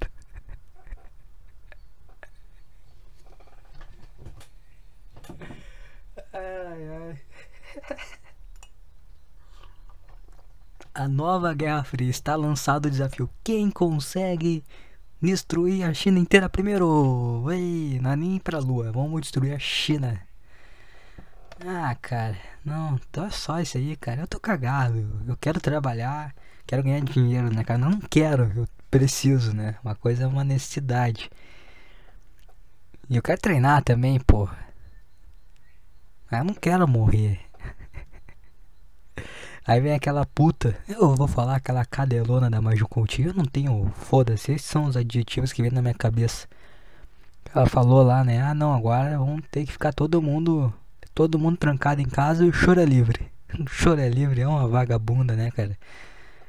Ai, 6.34 6.88
ai. 6.88 7.18
A 10.94 11.08
nova 11.08 11.54
Guerra 11.54 11.82
Fria 11.82 12.10
está 12.10 12.36
lançado 12.36 12.86
o 12.86 12.90
desafio. 12.90 13.30
Quem 13.42 13.70
consegue 13.70 14.62
destruir 15.20 15.84
a 15.84 15.94
China 15.94 16.18
inteira 16.18 16.48
primeiro? 16.48 17.44
Ei, 17.50 17.98
não 18.00 18.12
é 18.12 18.16
nem 18.16 18.38
pra 18.38 18.58
lua. 18.58 18.92
Vamos 18.92 19.20
destruir 19.22 19.54
a 19.54 19.58
China. 19.58 20.20
Ah, 21.60 21.94
cara, 22.00 22.36
não, 22.64 22.94
então 22.96 23.24
é 23.26 23.30
só 23.30 23.60
isso 23.60 23.76
aí, 23.78 23.96
cara. 23.96 24.20
Eu 24.22 24.26
tô 24.28 24.38
cagado. 24.38 25.24
Eu 25.26 25.36
quero 25.36 25.60
trabalhar, 25.60 26.34
quero 26.66 26.82
ganhar 26.82 27.00
dinheiro, 27.00 27.52
né, 27.52 27.64
cara? 27.64 27.78
Não 27.78 28.00
quero, 28.00 28.52
eu 28.54 28.68
preciso, 28.90 29.52
né? 29.52 29.76
Uma 29.84 29.94
coisa 29.94 30.24
é 30.24 30.26
uma 30.26 30.44
necessidade. 30.44 31.30
E 33.10 33.16
eu 33.16 33.22
quero 33.22 33.40
treinar 33.40 33.82
também, 33.82 34.20
pô. 34.20 34.48
Eu 36.30 36.44
não 36.44 36.54
quero 36.54 36.86
morrer. 36.86 37.40
Aí 39.68 39.82
vem 39.82 39.92
aquela 39.92 40.24
puta, 40.24 40.74
eu 40.88 41.14
vou 41.14 41.28
falar 41.28 41.56
aquela 41.56 41.84
cadelona 41.84 42.48
da 42.48 42.58
Maju 42.58 42.88
Coutinho, 42.88 43.28
eu 43.28 43.34
não 43.34 43.44
tenho, 43.44 43.92
foda-se, 43.96 44.52
esses 44.52 44.66
são 44.66 44.86
os 44.86 44.96
adjetivos 44.96 45.52
que 45.52 45.60
vem 45.60 45.70
na 45.70 45.82
minha 45.82 45.92
cabeça. 45.92 46.48
Ela 47.54 47.66
falou 47.66 48.02
lá, 48.02 48.24
né? 48.24 48.40
Ah, 48.40 48.54
não, 48.54 48.72
agora 48.72 49.18
vamos 49.18 49.42
ter 49.50 49.66
que 49.66 49.72
ficar 49.72 49.92
todo 49.92 50.22
mundo, 50.22 50.72
todo 51.14 51.38
mundo 51.38 51.58
trancado 51.58 52.00
em 52.00 52.08
casa 52.08 52.46
e 52.46 52.48
o 52.48 52.52
choro 52.52 52.80
é 52.80 52.86
livre. 52.86 53.30
O 53.60 53.68
choro 53.68 54.00
é 54.00 54.08
livre 54.08 54.40
é 54.40 54.48
uma 54.48 54.66
vagabunda, 54.66 55.36
né, 55.36 55.50
cara? 55.50 55.76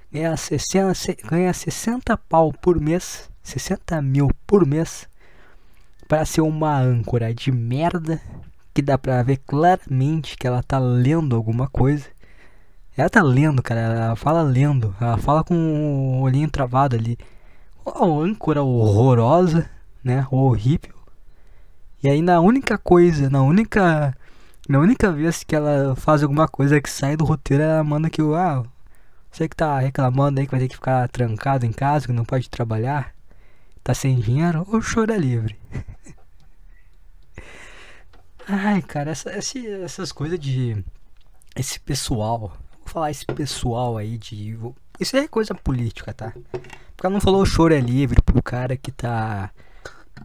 Ganha 0.10 0.38
60, 0.38 0.94
ganha 1.30 1.54
60 1.54 2.16
pau 2.16 2.54
por 2.54 2.80
mês, 2.80 3.30
60 3.44 4.02
mil 4.02 4.30
por 4.48 4.66
mês, 4.66 5.10
para 6.08 6.24
ser 6.24 6.40
uma 6.40 6.80
âncora 6.80 7.34
de 7.34 7.52
merda 7.52 8.22
que 8.74 8.82
dá 8.82 8.98
pra 8.98 9.22
ver 9.24 9.42
claramente 9.46 10.38
que 10.38 10.48
ela 10.48 10.64
tá 10.64 10.80
lendo 10.80 11.36
alguma 11.36 11.68
coisa 11.68 12.06
ela 13.02 13.10
tá 13.10 13.22
lendo, 13.22 13.62
cara. 13.62 13.82
Ela 13.82 14.16
fala 14.16 14.42
lendo. 14.42 14.96
Ela 15.00 15.18
fala 15.18 15.44
com 15.44 15.56
o 15.56 16.22
olhinho 16.22 16.50
travado 16.50 16.96
ali. 16.96 17.18
Uma 17.86 18.24
âncora 18.24 18.62
horrorosa, 18.64 19.70
né? 20.04 20.28
Horrível. 20.32 20.96
E 22.04 22.10
aí 22.10 22.22
na 22.22 22.40
única 22.40 22.78
coisa, 22.78 23.30
na 23.30 23.42
única. 23.42 24.16
Na 24.68 24.80
única 24.80 25.12
vez 25.12 25.44
que 25.44 25.56
ela 25.56 25.96
faz 25.96 26.22
alguma 26.22 26.48
coisa 26.48 26.80
que 26.80 26.90
sai 26.90 27.18
do 27.18 27.26
roteiro, 27.26 27.64
ela 27.64 27.84
manda 27.84 28.10
que 28.10 28.22
o. 28.22 28.36
Ah, 28.36 28.64
você 29.32 29.48
que 29.48 29.56
tá 29.56 29.80
reclamando 29.80 30.40
aí 30.40 30.46
que 30.46 30.52
vai 30.52 30.60
ter 30.60 30.68
que 30.68 30.76
ficar 30.76 31.08
trancado 31.10 31.66
em 31.66 31.72
casa, 31.72 32.08
que 32.08 32.14
não 32.14 32.26
pode 32.26 32.50
trabalhar, 32.50 33.14
tá 33.84 33.94
sem 33.94 34.20
dinheiro, 34.20 34.66
o 34.68 34.82
choro 34.82 35.12
é 35.14 35.18
livre. 35.18 35.58
Ai, 38.48 38.82
cara, 38.82 39.12
essa, 39.12 39.32
essas 39.32 40.12
coisas 40.12 40.40
de. 40.40 40.84
Esse 41.56 41.80
pessoal 41.80 42.54
falar 42.90 43.12
esse 43.12 43.26
pessoal 43.26 43.98
aí 43.98 44.18
de. 44.18 44.58
Isso 45.00 45.16
é 45.16 45.28
coisa 45.28 45.56
política, 45.56 46.14
tá? 46.14 46.34
Porque 46.52 47.06
ela 47.06 47.14
não 47.14 47.22
falou 47.22 47.46
choro 47.46 47.74
é 47.74 47.80
livre 47.80 48.22
pro 48.22 48.44
cara 48.44 48.76
que 48.76 48.92
tá. 48.92 49.52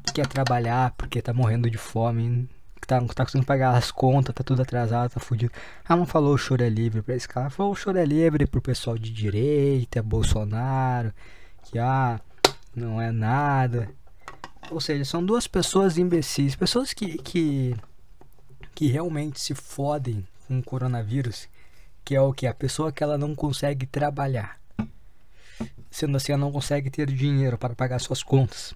que 0.07 0.15
quer 0.15 0.27
trabalhar 0.27 0.93
porque 0.97 1.23
tá 1.23 1.33
morrendo 1.33 1.71
de 1.71 1.79
fome, 1.79 2.49
que 2.81 2.87
tá, 2.87 3.01
tá 3.01 3.25
conseguindo 3.25 3.47
pagar 3.47 3.77
as 3.77 3.91
contas, 3.91 4.35
tá 4.35 4.43
tudo 4.43 4.63
atrasado, 4.63 5.11
tá 5.11 5.21
fudido. 5.21 5.53
Ela 5.89 5.99
não 5.99 6.07
falou 6.07 6.37
choro 6.37 6.63
é 6.63 6.69
livre 6.69 7.03
pra 7.03 7.15
esse 7.15 7.29
cara, 7.29 7.51
falou 7.51 7.73
o 7.73 7.77
choro 7.77 7.99
é 7.99 8.05
livre 8.05 8.47
pro 8.47 8.61
pessoal 8.61 8.99
de 8.99 9.11
direita, 9.11 10.03
Bolsonaro, 10.03 11.13
que 11.63 11.79
ah, 11.79 12.21
não 12.75 13.01
é 13.01 13.13
nada. 13.13 13.89
Ou 14.71 14.81
seja, 14.81 15.05
são 15.05 15.25
duas 15.25 15.47
pessoas 15.47 15.99
imbecis, 15.99 16.57
pessoas 16.57 16.93
que, 16.93 17.19
que, 17.19 17.77
que 18.75 18.87
realmente 18.87 19.41
se 19.41 19.55
fodem 19.55 20.27
com 20.47 20.59
o 20.59 20.63
coronavírus 20.63 21.49
que 22.05 22.15
é 22.15 22.21
o 22.21 22.33
que? 22.33 22.47
A 22.47 22.55
pessoa 22.55 22.93
que 22.93 23.03
ela 23.03 23.17
não 23.17 23.35
consegue 23.35 23.87
trabalhar. 23.87 24.59
Sendo 25.91 26.17
assim, 26.17 26.33
ela 26.33 26.41
não 26.41 26.53
consegue 26.53 26.91
ter 26.91 27.11
dinheiro 27.11 27.57
para 27.57 27.75
pagar 27.75 27.99
suas 28.01 28.23
contas. 28.23 28.75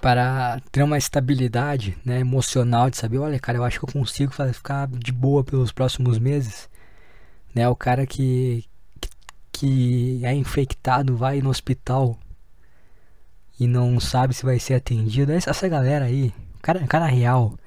Para 0.00 0.60
ter 0.72 0.82
uma 0.82 0.98
estabilidade 0.98 1.96
né, 2.04 2.20
emocional 2.20 2.88
de 2.90 2.96
saber, 2.96 3.18
olha, 3.18 3.38
cara, 3.38 3.58
eu 3.58 3.64
acho 3.64 3.78
que 3.78 3.84
eu 3.84 3.92
consigo 3.92 4.32
ficar 4.52 4.88
de 4.88 5.12
boa 5.12 5.44
pelos 5.44 5.70
próximos 5.70 6.18
meses. 6.18 6.68
Né, 7.54 7.68
o 7.68 7.76
cara 7.76 8.06
que, 8.06 8.64
que, 9.52 10.20
é 10.24 10.32
infectado 10.34 11.16
vai 11.16 11.40
no 11.40 11.50
hospital 11.50 12.18
e 13.58 13.66
não 13.66 13.98
sabe 14.00 14.34
se 14.34 14.44
vai 14.44 14.58
ser 14.58 14.74
atendido. 14.74 15.32
Essa 15.32 15.68
galera 15.68 16.06
aí, 16.06 16.32
cara, 16.62 16.86
cara 16.86 17.06
real, 17.06 17.58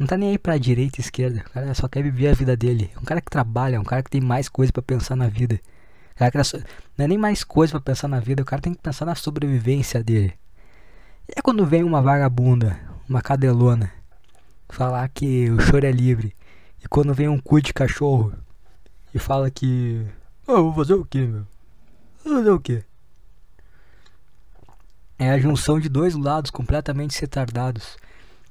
não 0.00 0.06
tá 0.06 0.16
nem 0.16 0.30
aí 0.30 0.38
pra 0.38 0.56
direita 0.56 0.98
e 0.98 1.02
esquerda. 1.02 1.44
O 1.46 1.50
cara 1.50 1.74
só 1.74 1.86
quer 1.86 2.02
viver 2.02 2.28
a 2.28 2.32
vida 2.32 2.56
dele. 2.56 2.90
É 2.96 2.98
um 2.98 3.04
cara 3.04 3.20
que 3.20 3.30
trabalha, 3.30 3.76
é 3.76 3.78
um 3.78 3.84
cara 3.84 4.02
que 4.02 4.08
tem 4.08 4.20
mais 4.20 4.48
coisa 4.48 4.72
para 4.72 4.80
pensar 4.80 5.14
na 5.14 5.28
vida. 5.28 5.60
cara 6.16 6.30
que 6.30 6.38
não 6.96 7.04
é 7.04 7.06
nem 7.06 7.18
mais 7.18 7.44
coisa 7.44 7.72
para 7.72 7.82
pensar 7.82 8.08
na 8.08 8.18
vida, 8.18 8.40
o 8.40 8.46
cara 8.46 8.62
tem 8.62 8.72
que 8.72 8.80
pensar 8.80 9.04
na 9.04 9.14
sobrevivência 9.14 10.02
dele. 10.02 10.32
E 11.28 11.34
é 11.36 11.42
quando 11.42 11.66
vem 11.66 11.84
uma 11.84 12.00
vagabunda, 12.00 12.80
uma 13.06 13.20
cadelona, 13.20 13.92
falar 14.70 15.06
que 15.10 15.50
o 15.50 15.60
choro 15.60 15.84
é 15.84 15.92
livre. 15.92 16.34
E 16.82 16.88
quando 16.88 17.12
vem 17.12 17.28
um 17.28 17.38
cu 17.38 17.60
de 17.60 17.74
cachorro 17.74 18.32
e 19.14 19.18
fala 19.18 19.50
que. 19.50 20.06
Oh, 20.46 20.52
eu 20.52 20.64
vou 20.64 20.74
fazer 20.76 20.94
o 20.94 21.04
que, 21.04 21.26
meu? 21.26 21.46
Vou 22.24 22.36
fazer 22.36 22.50
o 22.50 22.58
que? 22.58 22.82
É 25.18 25.28
a 25.28 25.38
junção 25.38 25.78
de 25.78 25.90
dois 25.90 26.14
lados 26.14 26.50
completamente 26.50 27.20
retardados. 27.20 27.98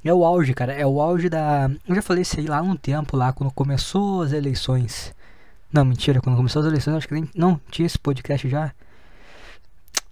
É 0.04 0.14
o 0.14 0.24
auge, 0.26 0.54
cara. 0.54 0.74
É 0.74 0.86
o 0.86 1.02
auge 1.02 1.30
da. 1.30 1.70
Eu 1.88 1.96
já 1.96 2.02
falei 2.02 2.22
isso 2.22 2.40
aí 2.40 2.48
lá 2.48 2.62
um 2.62 2.76
tempo, 2.76 3.18
lá, 3.18 3.34
quando 3.34 3.52
começou 3.52 4.22
as 4.22 4.32
eleições. 4.32 5.14
Não, 5.72 5.86
mentira, 5.86 6.22
quando 6.22 6.36
começou 6.38 6.62
as 6.62 6.68
eleições, 6.68 6.96
acho 6.96 7.08
que 7.08 7.14
nem. 7.14 7.30
Não, 7.36 7.60
tinha 7.70 7.86
esse 7.86 8.00
podcast 8.00 8.48
já. 8.50 8.74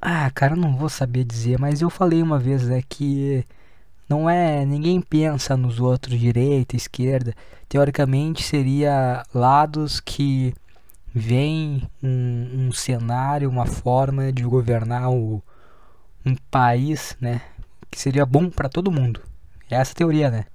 Ah, 0.02 0.30
cara, 0.32 0.56
não 0.56 0.76
vou 0.76 0.90
saber 0.90 1.24
dizer, 1.24 1.60
mas 1.60 1.82
eu 1.82 1.90
falei 1.90 2.22
uma 2.22 2.38
vez, 2.38 2.64
né, 2.68 2.84
que 2.88 3.44
não 4.10 4.30
é. 4.30 4.66
Ninguém 4.66 5.02
pensa 5.02 5.58
nos 5.58 5.80
outros, 5.80 6.20
direita, 6.20 6.76
esquerda. 6.76 7.34
Teoricamente 7.68 8.44
seria 8.44 9.24
lados 9.34 10.00
que 10.00 10.54
veem 11.14 11.90
um, 12.04 12.68
um 12.68 12.72
cenário, 12.72 13.50
uma 13.50 13.66
forma 13.66 14.32
de 14.32 14.44
governar 14.44 15.10
o, 15.12 15.42
um 16.26 16.36
país, 16.52 17.18
né, 17.20 17.42
que 17.90 18.00
seria 18.00 18.26
bom 18.26 18.50
para 18.50 18.70
todo 18.70 18.92
mundo. 18.92 19.22
É 19.70 19.76
essa 19.76 19.94
teoria, 19.94 20.30
né? 20.32 20.46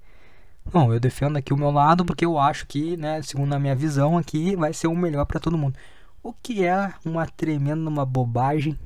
Bom, 0.65 0.93
eu 0.93 0.99
defendo 0.99 1.37
aqui 1.37 1.53
o 1.53 1.57
meu 1.57 1.71
lado 1.71 2.05
porque 2.05 2.25
eu 2.25 2.39
acho 2.39 2.65
que, 2.65 2.95
né, 2.97 3.21
segundo 3.21 3.53
a 3.53 3.59
minha 3.59 3.75
visão 3.75 4.17
aqui, 4.17 4.55
vai 4.55 4.73
ser 4.73 4.87
o 4.87 4.95
melhor 4.95 5.25
para 5.25 5.39
todo 5.39 5.57
mundo. 5.57 5.77
O 6.21 6.33
que 6.33 6.63
é 6.63 6.93
uma 7.05 7.27
tremenda 7.27 7.89
uma 7.89 8.05
bobagem, 8.05 8.79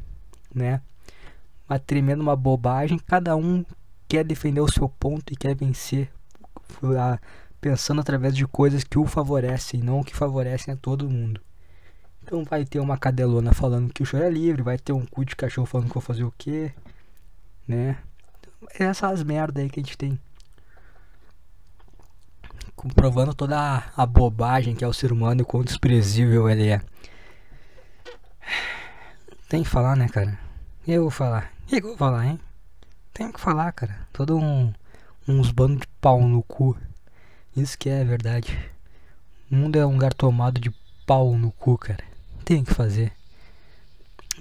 né? 0.53 0.81
Uma 1.69 1.77
tremenda 1.77 2.21
uma 2.21 2.35
bobagem. 2.35 2.97
Cada 2.97 3.35
um 3.35 3.63
quer 4.07 4.23
defender 4.23 4.59
o 4.59 4.71
seu 4.71 4.89
ponto 4.89 5.31
e 5.31 5.35
quer 5.35 5.55
vencer, 5.55 6.11
pensando 7.61 8.01
através 8.01 8.35
de 8.35 8.47
coisas 8.47 8.83
que 8.83 8.97
o 8.97 9.05
favorecem, 9.05 9.81
não 9.81 10.03
que 10.03 10.15
favorecem 10.15 10.73
a 10.73 10.77
todo 10.77 11.09
mundo. 11.09 11.39
Então 12.23 12.43
vai 12.43 12.65
ter 12.65 12.79
uma 12.79 12.97
cadelona 12.97 13.53
falando 13.53 13.93
que 13.93 14.01
o 14.01 14.05
choro 14.05 14.23
é 14.23 14.29
livre, 14.29 14.61
vai 14.61 14.77
ter 14.77 14.93
um 14.93 15.05
cu 15.05 15.23
de 15.23 15.35
cachorro 15.35 15.67
falando 15.67 15.87
que 15.87 15.93
vou 15.93 16.01
fazer 16.01 16.23
o 16.23 16.33
quê, 16.37 16.73
né? 17.67 17.97
Essas 18.79 19.23
merda 19.23 19.61
aí 19.61 19.69
que 19.69 19.79
a 19.79 19.83
gente 19.83 19.97
tem. 19.97 20.19
Comprovando 22.75 23.33
toda 23.33 23.83
a, 23.95 24.05
bobagem 24.05 24.75
que 24.75 24.83
é 24.83 24.87
o 24.87 24.93
ser 24.93 25.11
humano 25.11 25.41
e 25.41 25.45
quão 25.45 25.63
desprezível 25.63 26.49
ele 26.49 26.69
é. 26.69 26.81
Tem 29.49 29.63
que 29.63 29.69
falar, 29.69 29.95
né, 29.95 30.07
cara? 30.07 30.37
Eu 30.87 31.03
vou 31.03 31.11
falar. 31.11 31.51
Eu 31.71 31.81
vou 31.81 31.97
falar, 31.97 32.27
hein? 32.27 32.39
Tem 33.13 33.31
que 33.31 33.39
falar, 33.39 33.71
cara. 33.71 34.07
Todo 34.13 34.37
um. 34.37 34.73
Uns 35.27 35.51
bandos 35.51 35.81
de 35.81 35.87
pau 35.99 36.21
no 36.21 36.43
cu. 36.43 36.77
Isso 37.55 37.77
que 37.77 37.89
é 37.89 38.03
verdade. 38.03 38.57
O 39.51 39.55
mundo 39.55 39.77
é 39.77 39.85
um 39.85 39.93
lugar 39.93 40.13
tomado 40.13 40.61
de 40.61 40.69
pau 41.05 41.35
no 41.35 41.51
cu, 41.51 41.77
cara. 41.77 42.03
Tem 42.45 42.63
que 42.63 42.73
fazer. 42.73 43.11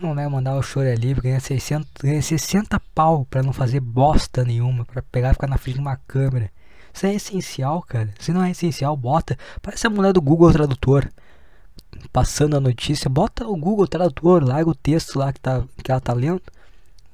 Não 0.00 0.14
vai 0.14 0.28
mandar 0.28 0.56
o 0.56 0.62
choro 0.62 0.90
ali, 0.90 1.14
ganha 1.14 1.40
600, 1.40 1.90
ganha 2.02 2.20
60 2.20 2.78
pau 2.94 3.24
pra 3.24 3.42
não 3.42 3.52
fazer 3.52 3.80
bosta 3.80 4.44
nenhuma, 4.44 4.84
pra 4.84 5.00
pegar 5.00 5.30
e 5.30 5.32
ficar 5.32 5.46
na 5.46 5.56
frente 5.56 5.76
de 5.76 5.80
uma 5.80 5.96
câmera. 5.96 6.50
Isso 6.92 7.06
é 7.06 7.14
essencial, 7.14 7.82
cara. 7.82 8.12
Se 8.18 8.32
não 8.32 8.42
é 8.42 8.50
essencial, 8.50 8.94
bota. 8.96 9.38
Parece 9.62 9.86
a 9.86 9.90
mulher 9.90 10.12
do 10.12 10.20
Google 10.20 10.52
Tradutor. 10.52 11.10
Passando 12.12 12.56
a 12.56 12.60
notícia, 12.60 13.08
bota 13.08 13.46
o 13.46 13.56
Google 13.56 13.86
Tradutor, 13.86 14.44
larga 14.44 14.70
o 14.70 14.74
texto 14.74 15.18
lá 15.18 15.32
que, 15.32 15.40
tá, 15.40 15.64
que 15.82 15.90
ela 15.90 16.00
tá 16.00 16.12
lendo. 16.12 16.42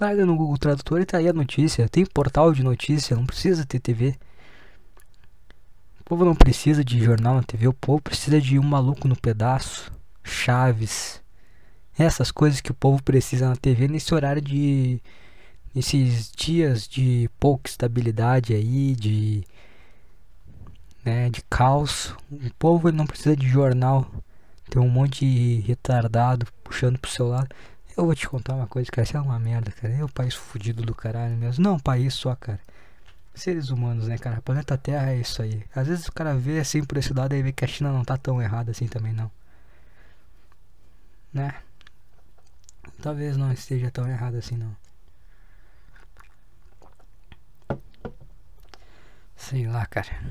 Larga 0.01 0.27
no 0.27 0.37
Google 0.37 0.59
Tradutor 0.59 1.01
e 1.01 1.07
tá 1.07 1.19
aí 1.19 1.29
a 1.29 1.33
notícia. 1.33 1.89
Tem 1.89 2.05
portal 2.05 2.53
de 2.53 2.65
notícia, 2.65 3.17
não 3.17 3.27
precisa 3.27 3.65
ter 3.65 3.79
TV. 3.79 4.17
O 6.01 6.05
povo 6.05 6.25
não 6.25 6.35
precisa 6.35 6.85
de 6.85 7.03
jornal 7.03 7.37
na 7.37 7.43
TV, 7.45 7.69
o 7.69 7.73
povo 7.73 8.03
precisa 8.03 8.41
de 8.41 8.59
um 8.59 8.62
maluco 8.62 9.07
no 9.07 9.17
pedaço, 9.17 9.93
Chaves. 10.25 11.22
Essas 11.99 12.31
coisas 12.31 12.61
que 12.61 12.71
o 12.71 12.75
povo 12.75 13.03
precisa 13.03 13.49
na 13.49 13.57
TV 13.57 13.89
nesse 13.89 14.15
horário 14.15 14.41
de. 14.41 15.01
nesses 15.75 16.31
dias 16.33 16.89
de 16.89 17.29
pouca 17.39 17.69
estabilidade 17.69 18.55
aí, 18.55 18.95
de. 18.95 19.45
né, 21.05 21.29
de 21.31 21.43
caos. 21.51 22.15
O 22.31 22.55
povo 22.59 22.91
não 22.91 23.07
precisa 23.07 23.37
de 23.37 23.49
jornal. 23.49 24.11
Tem 24.71 24.81
um 24.81 24.89
monte 24.89 25.27
de 25.27 25.61
retardado 25.67 26.47
puxando 26.65 26.99
pro 26.99 27.11
seu 27.11 27.29
lado. 27.29 27.55
Eu 27.97 28.07
vou 28.07 28.15
te 28.15 28.27
contar 28.27 28.55
uma 28.55 28.67
coisa, 28.67 28.91
cara. 28.91 29.05
Isso 29.05 29.17
é 29.17 29.21
uma 29.21 29.39
merda, 29.39 29.71
cara. 29.71 29.93
É 29.93 30.03
o 30.03 30.09
país 30.09 30.35
fudido 30.35 30.83
do 30.83 30.95
caralho 30.95 31.37
mesmo. 31.37 31.63
Não, 31.63 31.75
um 31.75 31.79
país 31.79 32.15
só, 32.15 32.35
cara. 32.35 32.59
Seres 33.35 33.71
humanos, 33.71 34.09
né, 34.09 34.19
cara? 34.19 34.41
Planeta 34.43 34.77
Terra 34.79 35.13
é 35.13 35.19
isso 35.19 35.43
aí. 35.43 35.63
Às 35.75 35.89
vezes 35.89 36.07
o 36.07 36.13
cara 36.13 36.35
vê 36.35 36.59
assim 36.59 36.85
por 36.85 36.97
esse 36.99 37.13
lado 37.13 37.35
e 37.35 37.43
vê 37.43 37.53
que 37.53 37.65
a 37.65 37.69
China 37.69 37.93
não 37.93 38.05
tá 38.05 38.17
tão 38.17 38.41
errada 38.41 38.71
assim 38.71 38.87
também, 38.87 39.13
não. 39.13 39.31
Né? 41.33 41.55
Talvez 43.02 43.37
não 43.37 43.52
esteja 43.52 43.90
tão 43.90 44.09
errado 44.09 44.37
assim, 44.37 44.56
não. 44.56 44.76
Sei 49.35 49.66
lá, 49.66 49.85
cara. 49.87 50.23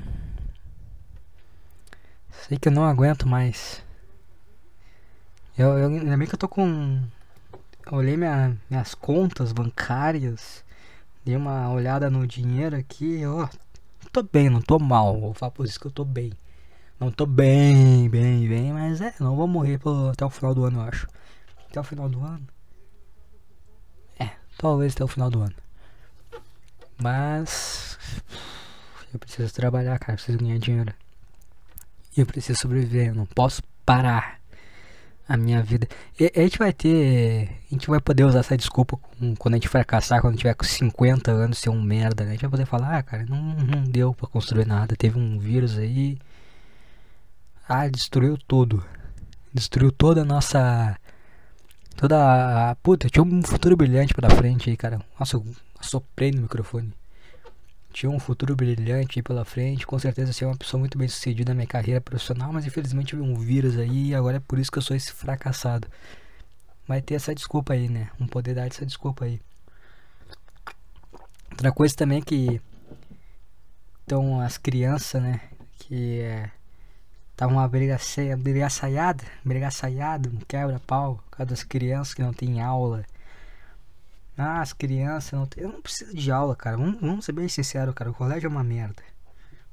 Sei 2.30 2.56
que 2.56 2.68
eu 2.68 2.72
não 2.72 2.84
aguento 2.84 3.28
mais. 3.28 3.84
Eu, 5.56 5.78
eu, 5.78 5.90
bem 5.90 6.26
que 6.26 6.34
eu 6.34 6.38
tô 6.38 6.48
com 6.48 7.06
olhei 7.90 8.16
minha, 8.16 8.56
minhas 8.70 8.94
contas 8.94 9.52
bancárias, 9.52 10.64
dei 11.26 11.36
uma 11.36 11.70
olhada 11.70 12.08
no 12.08 12.26
dinheiro 12.26 12.74
aqui, 12.74 13.20
ó. 13.26 13.48
Tô 14.10 14.22
bem, 14.22 14.48
não 14.48 14.62
tô 14.62 14.78
mal. 14.78 15.20
Vou 15.20 15.34
falar 15.34 15.50
por 15.50 15.66
isso 15.66 15.78
que 15.78 15.88
eu 15.88 15.92
tô 15.92 16.06
bem. 16.06 16.32
Não 16.98 17.10
tô 17.10 17.26
bem, 17.26 18.08
bem, 18.08 18.48
bem, 18.48 18.72
mas 18.72 19.02
é, 19.02 19.14
não 19.20 19.36
vou 19.36 19.46
morrer 19.46 19.78
até 20.10 20.24
o 20.24 20.30
final 20.30 20.54
do 20.54 20.64
ano, 20.64 20.78
eu 20.80 20.84
acho. 20.84 21.06
Até 21.68 21.78
o 21.78 21.84
final 21.84 22.08
do 22.08 22.24
ano? 22.24 22.51
Talvez 24.62 24.94
até 24.94 25.02
o 25.02 25.08
final 25.08 25.28
do 25.28 25.40
ano. 25.40 25.54
Mas 26.96 27.98
eu 29.12 29.18
preciso 29.18 29.52
trabalhar, 29.52 29.98
cara, 29.98 30.12
eu 30.12 30.16
preciso 30.16 30.38
ganhar 30.38 30.58
dinheiro. 30.60 30.94
E 32.16 32.20
eu 32.20 32.26
preciso 32.26 32.60
sobreviver, 32.60 33.08
eu 33.08 33.14
não 33.16 33.26
posso 33.26 33.60
parar 33.84 34.38
a 35.28 35.36
minha 35.36 35.60
vida. 35.64 35.88
E, 36.20 36.30
a 36.36 36.42
gente 36.42 36.58
vai 36.60 36.72
ter. 36.72 37.50
A 37.72 37.74
gente 37.74 37.88
vai 37.88 38.00
poder 38.00 38.22
usar 38.22 38.38
essa 38.38 38.56
desculpa 38.56 38.96
com, 38.96 39.34
quando 39.34 39.54
a 39.54 39.56
gente 39.56 39.66
fracassar, 39.66 40.20
quando 40.20 40.38
tiver 40.38 40.54
com 40.54 40.64
50 40.64 41.32
anos, 41.32 41.58
ser 41.58 41.70
um 41.70 41.82
merda, 41.82 42.22
né? 42.22 42.30
A 42.30 42.32
gente 42.34 42.42
vai 42.42 42.50
poder 42.50 42.66
falar, 42.66 42.98
ah, 42.98 43.02
cara, 43.02 43.26
não, 43.28 43.42
não 43.42 43.82
deu 43.82 44.14
pra 44.14 44.28
construir 44.28 44.64
nada. 44.64 44.94
Teve 44.94 45.18
um 45.18 45.40
vírus 45.40 45.76
aí. 45.76 46.20
Ah, 47.68 47.88
destruiu 47.88 48.38
tudo. 48.38 48.84
Destruiu 49.52 49.90
toda 49.90 50.22
a 50.22 50.24
nossa. 50.24 50.96
Toda 51.96 52.70
a. 52.70 52.74
Puta, 52.76 53.08
tinha 53.08 53.22
um 53.22 53.42
futuro 53.42 53.76
brilhante 53.76 54.14
pela 54.14 54.30
frente 54.30 54.70
aí, 54.70 54.76
cara. 54.76 55.00
Nossa, 55.18 55.36
eu 55.36 55.46
assoprei 55.78 56.30
no 56.30 56.42
microfone 56.42 56.92
tinha 57.92 58.10
um 58.10 58.18
futuro 58.18 58.56
brilhante 58.56 59.18
aí 59.18 59.22
pela 59.22 59.44
frente, 59.44 59.86
com 59.86 59.98
certeza 59.98 60.32
ser 60.32 60.46
uma 60.46 60.56
pessoa 60.56 60.80
muito 60.80 60.96
bem 60.96 61.06
sucedida 61.06 61.50
na 61.50 61.54
minha 61.54 61.66
carreira 61.66 62.00
profissional, 62.00 62.52
mas 62.52 62.64
infelizmente 62.66 63.08
tive 63.08 63.22
um 63.22 63.34
vírus 63.34 63.76
aí 63.76 64.08
e 64.08 64.14
agora 64.14 64.38
é 64.38 64.40
por 64.40 64.58
isso 64.58 64.72
que 64.72 64.78
eu 64.78 64.82
sou 64.82 64.96
esse 64.96 65.12
fracassado. 65.12 65.86
Vai 66.88 67.00
ter 67.02 67.14
essa 67.14 67.34
desculpa 67.34 67.74
aí, 67.74 67.88
né? 67.88 68.10
Um 68.18 68.26
poder 68.26 68.54
dar 68.54 68.66
essa 68.66 68.84
desculpa 68.86 69.26
aí. 69.26 69.40
Outra 71.50 71.70
coisa 71.70 71.94
também 71.94 72.18
é 72.18 72.22
que 72.22 72.60
então 74.04 74.40
as 74.40 74.58
crianças, 74.58 75.22
né, 75.22 75.40
que 75.78 76.20
é 76.20 76.50
tava 77.42 77.52
uma 77.52 77.66
briga 77.66 77.98
brigaçaiada, 78.38 79.24
brigaçaiada, 79.44 80.28
um 80.28 80.38
quebra-pau, 80.46 81.16
por 81.16 81.38
causa 81.38 81.50
das 81.50 81.64
crianças 81.64 82.14
que 82.14 82.22
não 82.22 82.32
tem 82.32 82.60
aula 82.60 83.04
ah, 84.38 84.62
as 84.62 84.72
crianças 84.72 85.32
não 85.32 85.46
tem. 85.46 85.62
Eu 85.62 85.70
não 85.70 85.82
preciso 85.82 86.14
de 86.14 86.30
aula, 86.30 86.56
cara. 86.56 86.76
Vamos, 86.76 87.00
vamos 87.00 87.24
ser 87.24 87.32
bem 87.32 87.46
sinceros, 87.48 87.94
cara. 87.94 88.10
O 88.10 88.14
colégio 88.14 88.46
é 88.46 88.50
uma 88.50 88.64
merda. 88.64 89.02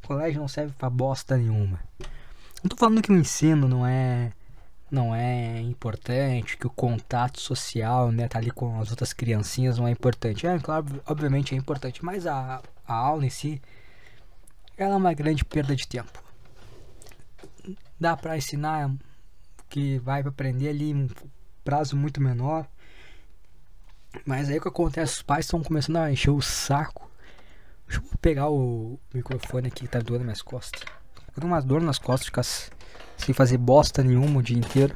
O 0.03 0.07
colégio 0.07 0.41
não 0.41 0.47
serve 0.47 0.73
pra 0.77 0.89
bosta 0.89 1.37
nenhuma. 1.37 1.79
Não 2.61 2.69
tô 2.69 2.75
falando 2.75 3.01
que 3.01 3.11
o 3.11 3.17
ensino 3.17 3.67
não 3.67 3.85
é. 3.87 4.33
Não 4.91 5.15
é 5.15 5.61
importante, 5.61 6.57
que 6.57 6.65
o 6.65 6.69
contato 6.69 7.39
social, 7.39 8.11
né, 8.11 8.27
tá 8.27 8.39
ali 8.39 8.49
com 8.49 8.81
as 8.81 8.89
outras 8.89 9.13
criancinhas 9.13 9.77
não 9.77 9.87
é 9.87 9.91
importante. 9.91 10.47
É, 10.47 10.59
claro, 10.59 11.01
obviamente 11.05 11.53
é 11.53 11.57
importante, 11.57 12.03
mas 12.03 12.25
a, 12.25 12.61
a 12.87 12.93
aula 12.93 13.23
em 13.23 13.29
si, 13.29 13.61
ela 14.75 14.95
é 14.95 14.97
uma 14.97 15.13
grande 15.13 15.45
perda 15.45 15.75
de 15.75 15.87
tempo. 15.87 16.28
Dá 17.99 18.15
pra 18.15 18.37
ensinar 18.37 18.91
que 19.67 19.99
vai 19.99 20.21
aprender 20.21 20.69
ali 20.69 20.93
um 20.93 21.07
prazo 21.63 21.95
muito 21.95 22.21
menor 22.21 22.67
mas 24.25 24.49
aí 24.49 24.57
o 24.57 24.61
que 24.61 24.67
acontece? 24.67 25.13
Os 25.13 25.21
pais 25.21 25.45
estão 25.45 25.61
começando 25.61 25.97
a 25.97 26.11
encher 26.11 26.31
o 26.31 26.41
saco. 26.41 27.09
Deixa 27.87 28.01
eu 28.01 28.17
pegar 28.19 28.49
o 28.49 28.99
microfone 29.13 29.67
aqui 29.67 29.81
que 29.81 29.87
tá 29.87 29.99
doendo 29.99 30.23
minhas 30.23 30.41
costas. 30.41 30.81
Tô 31.33 31.41
com 31.41 31.47
umas 31.47 31.63
dor 31.63 31.81
nas 31.81 31.99
costas, 31.99 32.25
ficar 32.25 32.43
sem 32.43 33.33
fazer 33.33 33.57
bosta 33.57 34.03
nenhuma 34.03 34.39
o 34.39 34.43
dia 34.43 34.57
inteiro. 34.57 34.95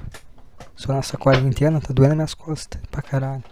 Só 0.76 0.94
nessa 0.94 1.18
quarentena 1.18 1.80
tá 1.80 1.94
doendo 1.94 2.16
minhas 2.16 2.34
costas 2.34 2.82
pra 2.90 3.02
caralho. 3.02 3.44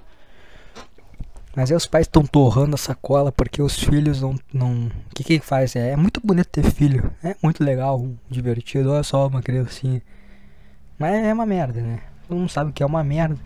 Mas 1.56 1.70
aí 1.70 1.76
os 1.76 1.86
pais 1.86 2.06
estão 2.08 2.24
torrando 2.24 2.76
a 2.76 2.78
sacola 2.78 3.32
porque 3.32 3.62
os 3.62 3.78
filhos 3.78 4.22
não. 4.22 4.36
não... 4.54 4.88
O 4.88 5.16
que 5.16 5.24
que 5.24 5.40
faz? 5.40 5.76
É, 5.76 5.92
é 5.92 5.96
muito 5.96 6.22
bonito 6.24 6.48
ter 6.48 6.64
filho. 6.64 7.12
É 7.24 7.36
muito 7.44 7.64
legal, 7.64 8.08
divertido. 8.30 8.92
Olha 8.92 9.04
só 9.04 9.28
uma 9.28 9.42
criancinha. 9.42 10.02
Mas 10.98 11.26
é 11.26 11.34
uma 11.34 11.46
merda, 11.46 11.82
né? 11.82 12.00
Todo 12.28 12.38
mundo 12.38 12.50
sabe 12.50 12.72
que 12.72 12.82
é 12.82 12.86
uma 12.86 13.04
merda. 13.04 13.38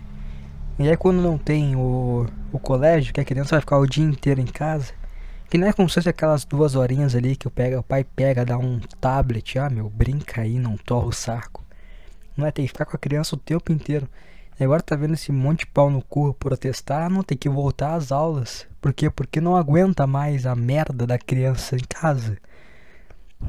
E 0.78 0.90
aí 0.90 0.98
quando 0.98 1.22
não 1.22 1.38
tem 1.38 1.76
o, 1.76 2.28
o 2.52 2.60
colégio, 2.60 3.14
que 3.14 3.22
a 3.22 3.26
criança 3.26 3.52
vai 3.52 3.62
ficar 3.62 3.78
o 3.78 3.88
dia 3.88 4.04
inteiro 4.04 4.42
em 4.42 4.46
casa, 4.46 4.94
que 5.50 5.58
não 5.58 5.68
é 5.68 5.74
como 5.74 5.88
se 5.88 5.96
fosse 5.96 6.10
aquelas 6.10 6.44
duas 6.44 6.76
horinhas 6.76 7.16
ali 7.16 7.36
que 7.36 7.48
o, 7.48 7.52
pega, 7.52 7.80
o 7.80 7.84
pai 7.84 8.04
pega, 8.04 8.44
dá 8.44 8.58
um 8.58 8.80
tablet, 9.00 9.58
ah 9.58 9.70
meu, 9.70 9.90
brinca 9.90 10.42
aí, 10.42 10.60
não 10.60 10.76
torra 10.76 11.08
o 11.08 11.14
saco. 11.14 11.64
Não 12.36 12.46
é, 12.46 12.52
tem 12.52 12.66
que 12.66 12.74
ficar 12.74 12.86
com 12.86 12.96
a 12.96 13.00
criança 13.00 13.36
o 13.36 13.40
tempo 13.40 13.72
inteiro. 13.72 14.08
Agora 14.60 14.82
tá 14.82 14.96
vendo 14.96 15.14
esse 15.14 15.32
monte 15.32 15.60
de 15.60 15.68
pau 15.68 15.90
no 15.90 16.02
cu 16.02 16.34
protestar, 16.34 17.10
não 17.10 17.24
tem 17.24 17.38
que 17.38 17.50
voltar 17.50 17.96
às 17.96 18.12
aulas. 18.12 18.66
Por 18.80 18.94
quê? 18.94 19.10
Porque 19.10 19.42
não 19.42 19.56
aguenta 19.56 20.08
mais 20.08 20.46
a 20.46 20.56
merda 20.56 21.06
da 21.06 21.18
criança 21.18 21.76
em 21.76 21.84
casa. 21.88 22.38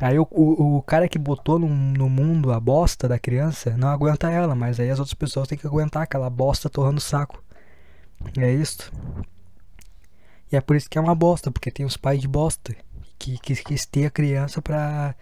Aí 0.01 0.19
o, 0.19 0.27
o, 0.31 0.77
o, 0.77 0.83
cara 0.83 1.09
que 1.09 1.19
botou 1.19 1.59
no, 1.59 1.69
no 1.69 2.11
mundo 2.11 2.53
a 2.53 2.61
bosta 2.61 3.09
da 3.09 3.19
criança 3.19 3.77
não 3.77 3.89
aguenta 3.89 4.31
ela, 4.31 4.55
mas 4.55 4.81
aí 4.81 4.91
as 4.91 4.99
outras 4.99 5.15
pessoas 5.15 5.49
têm 5.49 5.57
que 5.57 5.67
aguentar 5.67 6.03
aquela 6.03 6.29
bosta 6.29 6.69
torrando 6.69 6.99
o 6.99 7.01
saco. 7.01 7.43
É 8.37 8.53
isso. 8.53 8.93
E 10.51 10.57
é 10.57 10.61
por 10.61 10.77
isso 10.77 10.91
que 10.91 10.99
é 10.99 11.01
uma 11.01 11.15
bosta, 11.15 11.51
porque 11.51 11.71
tem 11.71 11.87
os 11.87 11.97
pais 11.97 12.21
de 12.21 12.29
bosta 12.29 12.75
que, 13.19 13.39
que 13.39 13.87
ter 13.87 14.07
a 14.07 14.11
criança 14.11 14.61
pra. 14.61 15.15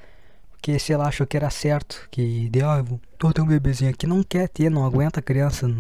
Que 0.64 0.78
sei 0.78 0.96
lá, 0.96 1.08
achou 1.08 1.26
que 1.26 1.36
era 1.36 1.50
certo. 1.50 2.08
Que 2.10 2.48
deu, 2.48 2.66
ah, 2.70 2.82
tô 3.18 3.30
ter 3.34 3.42
um 3.42 3.46
bebezinho 3.46 3.90
aqui, 3.90 4.06
não 4.06 4.22
quer 4.22 4.48
ter, 4.48 4.70
não 4.70 4.86
aguenta 4.86 5.20
a 5.20 5.22
criança. 5.22 5.70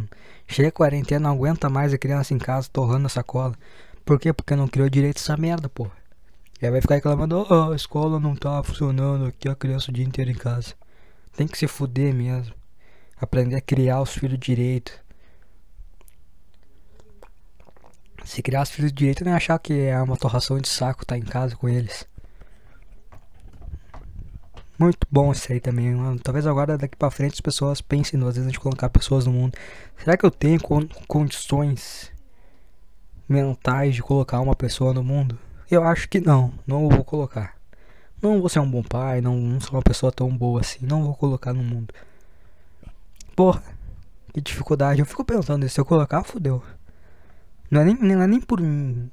Chega 0.46 0.68
a 0.68 0.72
quarentena, 0.72 1.20
não 1.20 1.34
aguenta 1.34 1.70
mais 1.70 1.94
a 1.94 1.96
criança 1.96 2.34
em 2.34 2.38
casa 2.38 2.68
torrando 2.70 3.06
a 3.06 3.08
sacola. 3.08 3.54
Por 4.04 4.20
quê? 4.20 4.30
Porque 4.30 4.54
não 4.54 4.68
criou 4.68 4.90
direito 4.90 5.16
essa 5.16 5.38
merda, 5.38 5.70
porra. 5.70 5.92
E 6.60 6.66
aí 6.66 6.70
vai 6.70 6.82
ficar 6.82 6.96
reclamando, 6.96 7.46
oh, 7.48 7.72
a 7.72 7.74
escola 7.74 8.20
não 8.20 8.36
tá 8.36 8.62
funcionando 8.62 9.24
aqui, 9.24 9.48
a 9.48 9.54
criança 9.54 9.90
o 9.90 9.94
dia 9.94 10.04
inteiro 10.04 10.30
em 10.30 10.34
casa. 10.34 10.74
Tem 11.34 11.46
que 11.46 11.56
se 11.56 11.66
fuder 11.66 12.12
mesmo. 12.12 12.54
Aprender 13.16 13.56
a 13.56 13.62
criar 13.62 14.02
os 14.02 14.12
filhos 14.12 14.38
direito. 14.38 14.92
Se 18.22 18.42
criar 18.42 18.60
os 18.60 18.70
filhos 18.70 18.92
direito, 18.92 19.24
nem 19.24 19.32
achar 19.32 19.58
que 19.58 19.72
é 19.72 19.98
uma 20.02 20.18
torração 20.18 20.58
de 20.58 20.68
saco 20.68 21.06
tá 21.06 21.16
em 21.16 21.22
casa 21.22 21.56
com 21.56 21.70
eles. 21.70 22.06
Muito 24.78 25.06
bom 25.10 25.30
isso 25.30 25.52
aí 25.52 25.60
também, 25.60 25.94
mano. 25.94 26.18
Talvez 26.18 26.46
agora 26.46 26.76
daqui 26.76 26.96
pra 26.96 27.10
frente 27.10 27.34
as 27.34 27.40
pessoas 27.40 27.80
pensem 27.80 28.18
duas 28.18 28.34
vezes 28.34 28.48
antes 28.48 28.58
de 28.58 28.60
colocar 28.60 28.88
pessoas 28.88 29.24
no 29.26 29.32
mundo. 29.32 29.56
Será 29.96 30.16
que 30.16 30.26
eu 30.26 30.30
tenho 30.30 30.60
condições 31.06 32.12
mentais 33.28 33.94
de 33.94 34.02
colocar 34.02 34.40
uma 34.40 34.56
pessoa 34.56 34.92
no 34.92 35.04
mundo? 35.04 35.38
Eu 35.70 35.84
acho 35.84 36.08
que 36.08 36.20
não, 36.20 36.52
não 36.66 36.88
vou 36.88 37.04
colocar. 37.04 37.54
Não 38.20 38.40
vou 38.40 38.48
ser 38.48 38.58
um 38.60 38.70
bom 38.70 38.82
pai, 38.82 39.20
não, 39.20 39.36
não 39.36 39.60
sou 39.60 39.74
uma 39.74 39.82
pessoa 39.82 40.10
tão 40.10 40.34
boa 40.34 40.60
assim, 40.60 40.84
não 40.86 41.04
vou 41.04 41.14
colocar 41.14 41.52
no 41.52 41.62
mundo. 41.62 41.92
Porra, 43.36 43.62
que 44.32 44.40
dificuldade. 44.40 45.00
Eu 45.00 45.06
fico 45.06 45.24
pensando, 45.24 45.68
se 45.68 45.80
eu 45.80 45.84
colocar, 45.84 46.24
fodeu. 46.24 46.62
Não 47.70 47.80
é 47.80 47.84
nem, 47.84 47.94
não 47.94 48.22
é 48.22 48.26
nem 48.26 48.40
por 48.40 48.60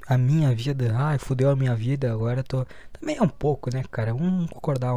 a 0.08 0.18
minha 0.18 0.54
vida, 0.54 0.94
ai, 0.96 1.18
fodeu 1.18 1.50
a 1.50 1.56
minha 1.56 1.76
vida, 1.76 2.12
agora 2.12 2.44
tô. 2.44 2.66
Também 2.92 3.18
é 3.18 3.22
um 3.22 3.28
pouco, 3.28 3.74
né, 3.74 3.84
cara? 3.90 4.14
Vamos 4.14 4.50
concordar. 4.50 4.94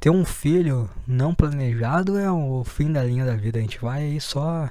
Ter 0.00 0.10
um 0.10 0.24
filho 0.24 0.88
não 1.06 1.34
planejado 1.34 2.18
é 2.18 2.30
o 2.30 2.62
fim 2.64 2.92
da 2.92 3.02
linha 3.02 3.24
da 3.24 3.34
vida. 3.34 3.58
A 3.58 3.62
gente 3.62 3.78
vai 3.80 4.02
aí 4.02 4.20
só 4.20 4.70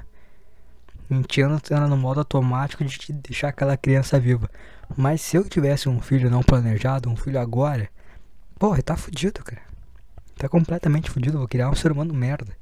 20 1.10 1.42
anos 1.42 1.72
anda 1.72 1.88
no 1.88 1.98
modo 1.98 2.20
automático 2.20 2.84
de 2.84 3.14
deixar 3.14 3.50
aquela 3.50 3.78
criança 3.78 4.20
viva. 4.20 4.50
Mas 4.96 5.22
se 5.22 5.38
eu 5.38 5.44
tivesse 5.48 5.90
um 5.90 6.02
filho 6.02 6.30
não 6.30 6.42
planejado, 6.42 7.10
um 7.10 7.16
filho 7.16 7.40
agora, 7.40 7.90
porra, 8.58 8.82
tá 8.82 8.96
fudido, 8.96 9.44
cara. 9.44 9.62
Tá 10.38 10.50
completamente 10.50 11.10
fudido. 11.10 11.38
Vou 11.38 11.48
criar 11.48 11.70
um 11.70 11.76
ser 11.76 11.92
humano 11.92 12.14
merda. 12.14 12.54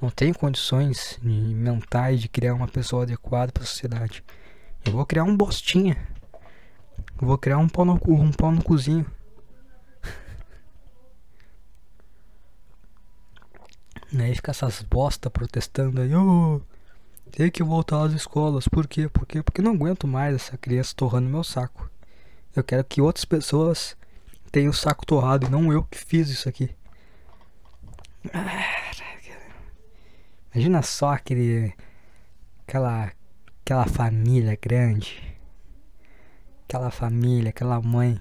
Não 0.00 0.10
tenho 0.10 0.34
condições 0.34 1.18
mentais 1.22 2.20
de 2.20 2.28
criar 2.28 2.54
uma 2.54 2.68
pessoa 2.68 3.04
adequada 3.04 3.50
pra 3.50 3.64
sociedade. 3.64 4.22
Eu 4.84 4.92
vou 4.92 5.06
criar 5.06 5.24
um 5.24 5.36
bostinha. 5.36 5.96
Eu 7.20 7.26
vou 7.26 7.38
criar 7.38 7.58
um 7.58 7.68
pau 7.68 7.84
no, 7.84 8.00
um 8.06 8.30
pau 8.30 8.52
no 8.52 8.62
cozinho. 8.62 9.06
Aí 14.18 14.34
fica 14.34 14.50
essas 14.50 14.82
bosta 14.82 15.30
protestando 15.30 16.00
aí, 16.00 16.14
oh, 16.14 16.60
tem 17.32 17.50
que 17.50 17.62
voltar 17.62 18.04
às 18.04 18.12
escolas. 18.12 18.68
Por 18.68 18.86
quê? 18.86 19.08
Por 19.08 19.26
quê? 19.26 19.42
Porque 19.42 19.62
não 19.62 19.72
aguento 19.72 20.06
mais 20.06 20.34
essa 20.34 20.58
criança 20.58 20.94
torrando 20.94 21.28
meu 21.28 21.42
saco. 21.42 21.90
Eu 22.54 22.62
quero 22.62 22.84
que 22.84 23.00
outras 23.00 23.24
pessoas 23.24 23.96
tenham 24.52 24.70
o 24.70 24.74
saco 24.74 25.04
torrado 25.04 25.46
e 25.46 25.50
não 25.50 25.72
eu 25.72 25.82
que 25.82 25.98
fiz 25.98 26.28
isso 26.28 26.48
aqui. 26.48 26.70
Imagina 30.56 30.80
só 30.80 31.12
aquele. 31.12 31.74
aquela. 32.66 33.12
aquela 33.60 33.84
família 33.84 34.58
grande. 34.58 35.22
Aquela 36.64 36.90
família, 36.90 37.50
aquela 37.50 37.78
mãe. 37.82 38.18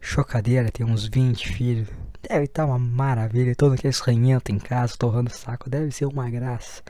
Chocadeira, 0.00 0.70
tem 0.70 0.86
uns 0.86 1.06
20 1.06 1.52
filhos. 1.52 1.88
Deve 2.26 2.44
estar 2.44 2.62
tá 2.62 2.66
uma 2.66 2.78
maravilha. 2.78 3.54
Todo 3.54 3.74
aquele 3.74 3.92
ranhento 4.02 4.50
em 4.50 4.58
casa, 4.58 4.96
torrando 4.96 5.30
o 5.30 5.34
saco. 5.34 5.68
Deve 5.68 5.90
ser 5.90 6.06
uma 6.06 6.30
graça. 6.30 6.82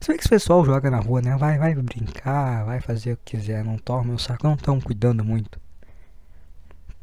Se 0.00 0.08
bem 0.08 0.18
que 0.18 0.24
esse 0.24 0.28
pessoal 0.28 0.62
joga 0.62 0.90
na 0.90 1.00
rua, 1.00 1.22
né? 1.22 1.34
Vai, 1.38 1.56
vai 1.56 1.74
brincar, 1.74 2.66
vai 2.66 2.82
fazer 2.82 3.14
o 3.14 3.16
que 3.24 3.38
quiser. 3.38 3.64
Não 3.64 3.78
torna 3.78 4.12
o 4.12 4.18
saco. 4.18 4.46
Não 4.46 4.52
estão 4.52 4.78
cuidando 4.78 5.24
muito. 5.24 5.58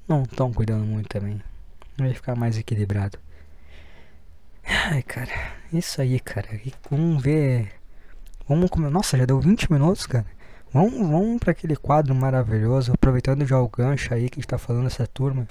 Não 0.08 0.22
estão 0.22 0.54
cuidando 0.54 0.86
muito 0.86 1.10
também. 1.10 1.42
Vai 1.98 2.14
ficar 2.14 2.36
mais 2.36 2.60
equilibrado. 2.60 3.18
Ai, 4.66 5.02
cara. 5.04 5.32
Isso 5.72 6.02
aí, 6.02 6.20
cara. 6.20 6.48
Vamos 6.90 7.22
ver. 7.22 7.72
Vamos 8.48 8.70
comer. 8.70 8.90
Nossa, 8.90 9.18
já 9.18 9.26
deu 9.26 9.40
20 9.40 9.72
minutos, 9.72 10.06
cara. 10.06 10.26
Vamos, 10.74 10.94
vamos 10.94 11.40
para 11.40 11.52
aquele 11.52 11.76
quadro 11.76 12.16
maravilhoso. 12.16 12.94
Aproveitando 12.94 13.46
já 13.46 13.60
o 13.60 13.70
gancho 13.70 14.14
aí 14.14 14.30
que 14.30 14.40
a 14.40 14.42
gente 14.42 14.48
tá 14.48 14.58
falando 14.58 14.88
essa 14.88 15.06
turma 15.08 15.48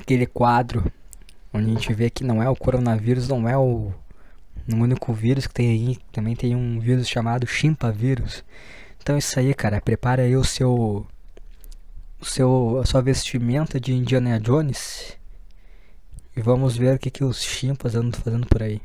aquele 0.00 0.26
quadro 0.26 0.90
onde 1.52 1.66
a 1.66 1.74
gente 1.74 1.92
vê 1.92 2.08
que 2.10 2.24
não 2.24 2.42
é 2.42 2.48
o 2.48 2.56
coronavírus, 2.56 3.28
não 3.28 3.48
é 3.48 3.56
o, 3.56 3.92
o 4.72 4.74
único 4.74 5.12
vírus 5.12 5.46
que 5.46 5.54
tem 5.54 5.68
aí, 5.70 5.98
também 6.12 6.36
tem 6.36 6.54
um 6.54 6.78
vírus 6.78 7.08
chamado 7.08 7.46
chimpavírus. 7.46 8.44
Então 9.02 9.16
isso 9.16 9.38
aí, 9.38 9.52
cara, 9.54 9.80
prepara 9.80 10.22
aí 10.22 10.36
o 10.36 10.44
seu 10.44 11.06
o 12.20 12.24
seu 12.24 12.80
a 12.82 12.86
sua 12.86 13.00
vestimenta 13.00 13.80
de 13.80 13.92
Indiana 13.92 14.38
Jones 14.38 15.16
e 16.40 16.42
vamos 16.42 16.74
ver 16.74 16.94
o 16.94 16.98
que 16.98 17.10
que 17.10 17.22
os 17.22 17.42
chimpas 17.42 17.94
andam 17.94 18.18
fazendo 18.18 18.46
por 18.46 18.62
aí. 18.62 18.80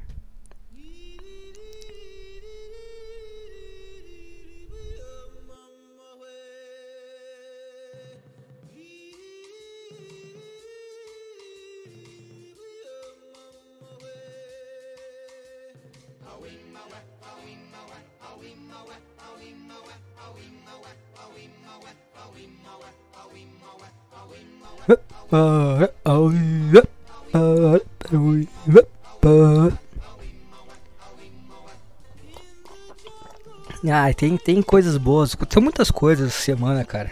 Ah, 34.06 34.14
tem, 34.14 34.38
tem 34.38 34.62
coisas 34.62 34.98
boas. 34.98 35.36
Tem 35.50 35.64
muitas 35.64 35.90
coisas 35.90 36.28
essa 36.28 36.40
semana, 36.40 36.86
cara. 36.86 37.12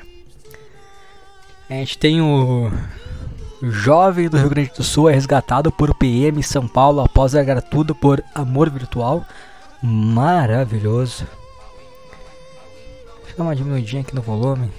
A 1.68 1.74
gente 1.74 1.98
tem 1.98 2.22
o 2.22 2.72
jovem 3.64 4.30
do 4.30 4.38
Rio 4.38 4.50
Grande 4.50 4.72
do 4.78 4.84
Sul 4.84 5.10
é 5.10 5.14
resgatado 5.16 5.72
por 5.72 5.96
PM 5.96 6.38
em 6.38 6.44
São 6.44 6.68
Paulo 6.68 7.02
após 7.02 7.34
largar 7.34 7.64
tudo 7.64 7.96
por 7.96 8.24
amor 8.36 8.70
virtual. 8.70 9.26
Maravilhoso. 9.82 11.26
Deixa 13.22 13.32
eu 13.32 13.38
dar 13.38 13.44
uma 13.46 13.56
diminuidinha 13.56 14.04
aqui 14.04 14.14
no 14.14 14.22
volume. 14.22 14.72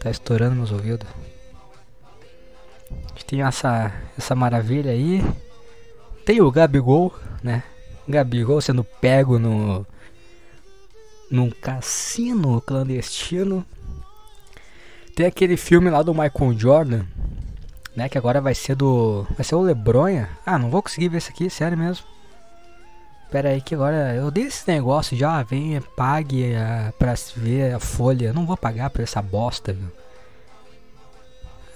Tá 0.00 0.10
estourando 0.10 0.56
meus 0.56 0.72
ouvidos. 0.72 1.06
A 2.90 3.08
gente 3.10 3.24
tem 3.26 3.42
essa, 3.42 3.92
essa 4.16 4.34
maravilha 4.34 4.92
aí. 4.92 5.22
Tem 6.24 6.40
o 6.40 6.50
Gabigol, 6.50 7.14
né? 7.42 7.62
Gabigol 8.08 8.62
sendo 8.62 8.82
pego 8.82 9.38
no 9.38 9.86
num 11.30 11.50
cassino 11.50 12.60
clandestino. 12.60 13.64
Tem 15.14 15.26
aquele 15.26 15.56
filme 15.56 15.90
lá 15.90 16.02
do 16.02 16.14
Michael 16.14 16.58
Jordan, 16.58 17.04
né? 17.94 18.08
Que 18.08 18.16
agora 18.16 18.40
vai 18.40 18.54
ser 18.54 18.74
do. 18.74 19.26
Vai 19.36 19.44
ser 19.44 19.56
o 19.56 19.60
Lebronha. 19.60 20.28
Ah, 20.46 20.58
não 20.58 20.70
vou 20.70 20.82
conseguir 20.82 21.08
ver 21.08 21.18
isso 21.18 21.30
aqui, 21.30 21.50
sério 21.50 21.76
mesmo. 21.76 22.06
Pera 23.30 23.50
aí 23.50 23.60
que 23.60 23.74
agora 23.74 24.14
eu 24.14 24.30
dei 24.30 24.44
esse 24.44 24.66
negócio 24.70 25.14
já, 25.16 25.42
vem, 25.42 25.80
pague 25.96 26.54
a, 26.54 26.94
pra 26.98 27.14
ver 27.36 27.74
a 27.74 27.78
folha. 27.78 28.32
Não 28.32 28.46
vou 28.46 28.56
pagar 28.56 28.88
por 28.88 29.02
essa 29.02 29.20
bosta, 29.20 29.72
viu? 29.72 29.90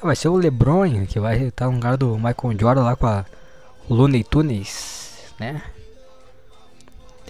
Vai 0.02 0.16
ser 0.16 0.28
o 0.28 0.36
Lebron 0.36 1.06
que 1.06 1.20
vai 1.20 1.44
estar 1.44 1.66
no 1.66 1.72
lugar 1.72 1.96
do 1.96 2.16
Michael 2.16 2.58
Jordan 2.58 2.82
lá 2.82 2.96
com 2.96 3.06
a 3.06 3.24
Looney 3.88 4.24
Tunes, 4.24 5.32
né? 5.38 5.62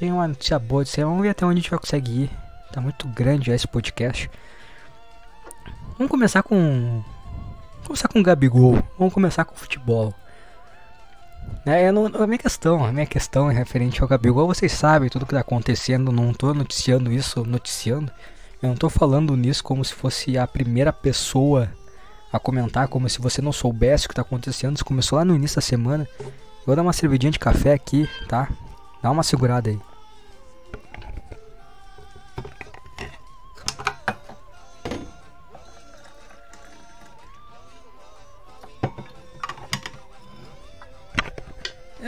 Tem 0.03 0.11
uma 0.11 0.27
notícia 0.27 0.59
boa 0.59 0.83
disso 0.83 0.99
aí, 0.99 1.05
vamos 1.05 1.23
ver 1.23 1.29
até 1.29 1.47
onde 1.47 1.53
a 1.53 1.63
gente 1.63 1.71
vai 1.71 1.79
conseguir 1.79 2.23
ir. 2.23 2.31
Tá 2.73 2.81
muito 2.81 3.07
grande 3.07 3.47
já 3.47 3.55
esse 3.55 3.69
podcast. 3.69 4.29
Vamos 5.97 6.11
começar 6.11 6.43
com. 6.43 7.05
Vamos 7.75 7.87
começar 7.87 8.09
com 8.09 8.19
o 8.19 8.23
Gabigol. 8.25 8.83
Vamos 8.99 9.15
começar 9.15 9.45
com 9.45 9.55
o 9.55 9.57
futebol. 9.57 10.13
É, 11.65 11.93
não, 11.93 12.07
a 12.07 12.27
minha 12.27 12.39
questão, 12.39 12.85
a 12.85 12.91
minha 12.91 13.07
questão 13.07 13.49
é 13.49 13.55
referente 13.55 14.03
ao 14.03 14.09
Gabigol, 14.09 14.49
vocês 14.49 14.73
sabem 14.73 15.09
tudo 15.09 15.25
que 15.25 15.35
tá 15.35 15.41
acontecendo, 15.41 16.11
não 16.11 16.35
tô 16.35 16.53
noticiando 16.53 17.13
isso, 17.13 17.45
noticiando. 17.45 18.11
Eu 18.61 18.71
não 18.71 18.77
tô 18.77 18.91
falando 18.91 19.37
nisso 19.37 19.63
como 19.63 19.85
se 19.85 19.95
fosse 19.95 20.37
a 20.37 20.49
primeira 20.49 20.93
pessoa 20.93 21.71
a 22.33 22.41
comentar 22.41 22.89
como 22.89 23.09
se 23.09 23.21
você 23.21 23.41
não 23.41 23.53
soubesse 23.53 24.07
o 24.07 24.09
que 24.09 24.15
está 24.15 24.23
acontecendo. 24.23 24.75
Isso 24.75 24.85
começou 24.85 25.17
lá 25.17 25.25
no 25.25 25.37
início 25.37 25.55
da 25.55 25.63
semana. 25.63 26.09
Vou 26.67 26.75
dar 26.75 26.83
uma 26.83 26.93
cervejinha 26.93 27.31
de 27.31 27.39
café 27.39 27.73
aqui, 27.73 28.11
tá? 28.27 28.49
Dá 29.01 29.09
uma 29.09 29.23
segurada 29.23 29.71
aí. 29.71 29.79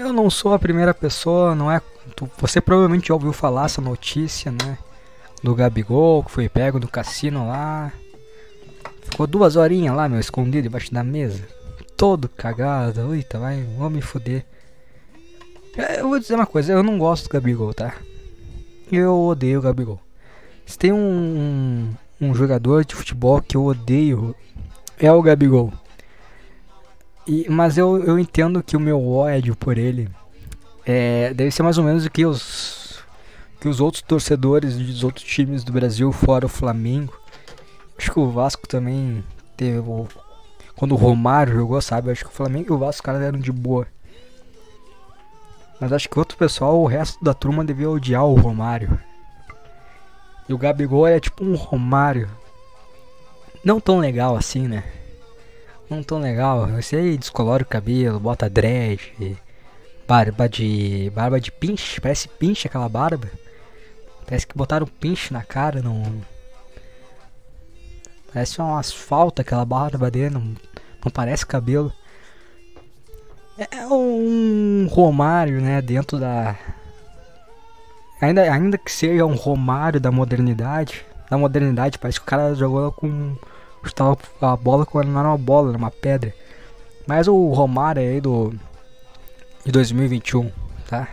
Eu 0.04 0.12
não 0.12 0.28
sou 0.28 0.52
a 0.52 0.58
primeira 0.58 0.92
pessoa, 0.92 1.54
não 1.54 1.72
é? 1.72 1.80
Você 2.36 2.60
provavelmente 2.60 3.08
já 3.08 3.14
ouviu 3.14 3.32
falar 3.32 3.64
essa 3.64 3.80
notícia, 3.80 4.52
né? 4.52 4.76
Do 5.42 5.54
Gabigol 5.54 6.22
que 6.22 6.30
foi 6.30 6.46
pego 6.46 6.78
no 6.78 6.86
cassino 6.86 7.48
lá. 7.48 7.90
Ficou 9.02 9.26
duas 9.26 9.56
horinhas 9.56 9.96
lá, 9.96 10.06
meu, 10.06 10.20
escondido 10.20 10.64
debaixo 10.64 10.92
da 10.92 11.02
mesa. 11.02 11.42
Todo 11.96 12.28
cagado. 12.28 13.14
Eita, 13.14 13.38
vai, 13.38 13.62
vou 13.78 13.88
me 13.88 14.02
fuder. 14.02 14.44
É, 15.74 16.00
eu 16.00 16.10
vou 16.10 16.18
dizer 16.18 16.34
uma 16.34 16.44
coisa, 16.44 16.74
eu 16.74 16.82
não 16.82 16.98
gosto 16.98 17.24
do 17.24 17.32
Gabigol, 17.32 17.72
tá? 17.72 17.94
Eu 18.92 19.18
odeio 19.22 19.58
o 19.58 19.62
Gabigol. 19.62 19.98
Se 20.66 20.78
tem 20.78 20.92
um, 20.92 21.94
um 22.20 22.34
jogador 22.34 22.84
de 22.84 22.94
futebol 22.94 23.40
que 23.40 23.56
eu 23.56 23.64
odeio, 23.64 24.36
é 24.98 25.10
o 25.10 25.22
Gabigol. 25.22 25.72
E, 27.26 27.46
mas 27.48 27.78
eu, 27.78 28.02
eu 28.04 28.18
entendo 28.18 28.62
que 28.62 28.76
o 28.76 28.80
meu 28.80 29.06
ódio 29.08 29.56
por 29.56 29.78
ele 29.78 30.08
é, 30.84 31.32
deve 31.32 31.50
ser 31.50 31.62
mais 31.62 31.78
ou 31.78 31.84
menos 31.84 32.04
o 32.04 32.10
que 32.10 32.26
os, 32.26 33.02
que 33.60 33.68
os 33.68 33.80
outros 33.80 34.02
torcedores 34.02 34.76
dos 34.76 35.02
outros 35.02 35.24
times 35.24 35.64
do 35.64 35.72
Brasil, 35.72 36.12
fora 36.12 36.46
o 36.46 36.48
Flamengo, 36.50 37.14
Acho 37.98 38.12
que 38.12 38.18
o 38.18 38.30
Vasco 38.30 38.66
também 38.66 39.24
teve. 39.56 39.80
Quando 40.76 40.92
o 40.92 40.96
Romário 40.98 41.54
jogou, 41.54 41.80
sabe? 41.80 42.10
Acho 42.10 42.24
que 42.24 42.30
o 42.30 42.34
Flamengo 42.34 42.72
e 42.72 42.74
o 42.74 42.78
Vasco, 42.78 42.96
os 42.96 43.00
caras 43.00 43.22
eram 43.22 43.38
de 43.38 43.52
boa. 43.52 43.86
Mas 45.80 45.92
acho 45.92 46.08
que 46.08 46.18
outro 46.18 46.36
pessoal, 46.36 46.80
o 46.80 46.86
resto 46.86 47.22
da 47.22 47.34
turma 47.34 47.64
devia 47.64 47.90
odiar 47.90 48.24
o 48.24 48.34
Romário. 48.34 48.98
E 50.48 50.54
o 50.54 50.58
Gabigol 50.58 51.06
é 51.06 51.20
tipo 51.20 51.44
um 51.44 51.54
Romário. 51.54 52.28
Não 53.64 53.80
tão 53.80 53.98
legal 53.98 54.36
assim, 54.36 54.66
né? 54.66 54.84
Não 55.88 56.02
tão 56.02 56.18
legal. 56.18 56.66
Você 56.68 57.16
descolora 57.16 57.62
o 57.62 57.66
cabelo, 57.66 58.18
bota 58.18 58.48
dread. 58.48 59.38
barba 60.06 60.48
de. 60.48 61.10
barba 61.14 61.40
de 61.40 61.50
pinche, 61.52 62.00
parece 62.00 62.28
pinche 62.28 62.66
aquela 62.66 62.88
barba. 62.88 63.28
Parece 64.26 64.46
que 64.46 64.56
botaram 64.56 64.86
pinche 64.86 65.32
na 65.32 65.42
cara, 65.42 65.82
não. 65.82 66.22
Parece 68.32 68.60
um 68.60 68.76
asfalto 68.76 69.42
aquela 69.42 69.64
barba 69.64 70.10
dele, 70.10 70.34
não, 70.34 70.54
não 71.04 71.12
parece 71.12 71.46
cabelo. 71.46 71.92
É 73.56 73.86
um 73.86 74.88
Romário, 74.90 75.60
né, 75.60 75.80
dentro 75.80 76.18
da. 76.18 76.56
Ainda, 78.20 78.42
ainda 78.52 78.76
que 78.76 78.90
seja 78.90 79.24
um 79.24 79.34
Romário 79.34 80.00
da 80.00 80.10
modernidade. 80.10 81.06
Da 81.30 81.38
modernidade, 81.38 81.98
parece 81.98 82.18
que 82.18 82.26
o 82.26 82.28
cara 82.28 82.54
jogou 82.54 82.90
com. 82.90 83.36
Chutava 83.84 84.16
a 84.40 84.56
bola 84.56 84.86
quando 84.86 85.08
não 85.08 85.20
era 85.20 85.28
uma 85.28 85.38
bola, 85.38 85.68
era 85.68 85.78
uma 85.78 85.90
pedra. 85.90 86.32
Mas 87.06 87.28
o 87.28 87.48
Romário 87.52 88.02
aí 88.02 88.20
do. 88.20 88.52
De 89.64 89.72
2021, 89.72 90.50
tá? 90.88 91.08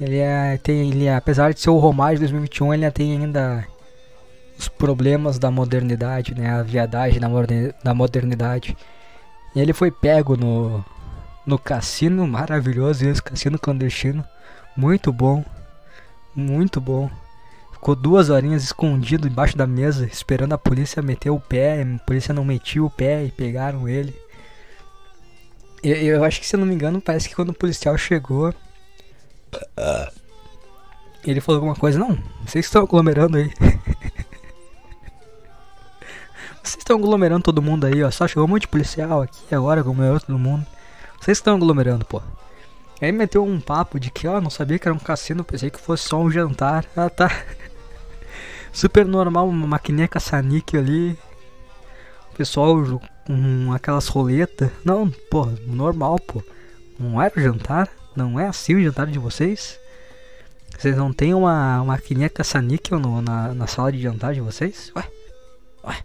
Ele 0.00 0.18
é, 0.18 0.56
tem, 0.58 0.90
ele 0.90 1.06
é, 1.06 1.16
apesar 1.16 1.52
de 1.52 1.60
ser 1.60 1.70
o 1.70 1.78
Romário 1.78 2.16
de 2.16 2.20
2021, 2.20 2.72
ele 2.72 2.90
tem 2.90 3.12
ainda 3.12 3.66
os 4.58 4.68
problemas 4.68 5.38
da 5.38 5.50
modernidade, 5.50 6.34
né? 6.34 6.50
A 6.50 6.62
viadagem 6.62 7.20
da, 7.20 7.28
da 7.82 7.94
modernidade. 7.94 8.76
E 9.54 9.60
ele 9.60 9.72
foi 9.72 9.90
pego 9.90 10.36
no, 10.36 10.84
no 11.44 11.58
cassino, 11.58 12.26
maravilhoso 12.26 13.08
esse 13.08 13.22
cassino 13.22 13.58
clandestino. 13.58 14.24
Muito 14.76 15.12
bom, 15.12 15.44
muito 16.34 16.80
bom. 16.80 17.10
Ficou 17.78 17.94
duas 17.94 18.28
horinhas 18.28 18.64
escondido 18.64 19.28
embaixo 19.28 19.56
da 19.56 19.66
mesa, 19.66 20.04
esperando 20.04 20.52
a 20.52 20.58
polícia 20.58 21.00
meter 21.00 21.30
o 21.30 21.38
pé. 21.38 21.80
A 21.82 21.98
polícia 22.04 22.34
não 22.34 22.44
metiu 22.44 22.86
o 22.86 22.90
pé 22.90 23.24
e 23.24 23.30
pegaram 23.30 23.88
ele. 23.88 24.14
Eu, 25.82 25.94
eu 25.94 26.24
acho 26.24 26.40
que, 26.40 26.46
se 26.46 26.56
eu 26.56 26.60
não 26.60 26.66
me 26.66 26.74
engano, 26.74 27.00
parece 27.00 27.28
que 27.28 27.36
quando 27.36 27.50
o 27.50 27.54
policial 27.54 27.96
chegou, 27.96 28.52
ele 31.24 31.40
falou 31.40 31.58
alguma 31.58 31.76
coisa. 31.76 32.00
Não, 32.00 32.18
vocês 32.44 32.64
estão 32.64 32.82
aglomerando 32.82 33.36
aí. 33.36 33.48
vocês 36.60 36.78
estão 36.78 36.98
aglomerando 36.98 37.44
todo 37.44 37.62
mundo 37.62 37.86
aí, 37.86 38.02
ó. 38.02 38.10
Só 38.10 38.26
chegou 38.26 38.44
um 38.44 38.48
monte 38.48 38.62
de 38.62 38.68
policial 38.68 39.22
aqui 39.22 39.54
agora, 39.54 39.80
aglomerou 39.80 40.18
todo 40.18 40.36
mundo. 40.36 40.66
Vocês 41.20 41.38
estão 41.38 41.54
aglomerando, 41.54 42.04
pô. 42.04 42.20
Aí 43.00 43.12
meteu 43.12 43.44
um 43.44 43.60
papo 43.60 44.00
de 44.00 44.10
que, 44.10 44.26
ó, 44.26 44.40
não 44.40 44.50
sabia 44.50 44.80
que 44.80 44.88
era 44.88 44.94
um 44.94 44.98
cassino, 44.98 45.44
pensei 45.44 45.70
que 45.70 45.78
fosse 45.78 46.08
só 46.08 46.20
um 46.20 46.28
jantar. 46.28 46.84
Ah, 46.96 47.08
tá. 47.08 47.30
Super 48.72 49.06
normal, 49.06 49.48
uma 49.48 49.66
maquininha 49.66 50.08
caça-níquel 50.08 50.80
ali. 50.80 51.18
Pessoal 52.36 52.76
com 53.26 53.72
aquelas 53.72 54.08
roletas. 54.08 54.70
Não, 54.84 55.10
pô, 55.30 55.46
normal, 55.66 56.18
pô. 56.20 56.42
Não 56.98 57.20
era 57.20 57.38
o 57.38 57.42
jantar? 57.42 57.88
Não 58.14 58.38
é 58.38 58.48
assim 58.48 58.74
o 58.74 58.82
jantar 58.82 59.06
de 59.06 59.18
vocês? 59.18 59.78
Vocês 60.76 60.96
não 60.96 61.12
tem 61.12 61.34
uma, 61.34 61.84
maquininha 61.84 62.28
caça-níquel 62.28 63.00
na, 63.00 63.54
na 63.54 63.66
sala 63.66 63.90
de 63.90 64.00
jantar 64.00 64.32
de 64.32 64.40
vocês? 64.40 64.92
Ué? 64.94 65.04
Ué? 65.84 66.04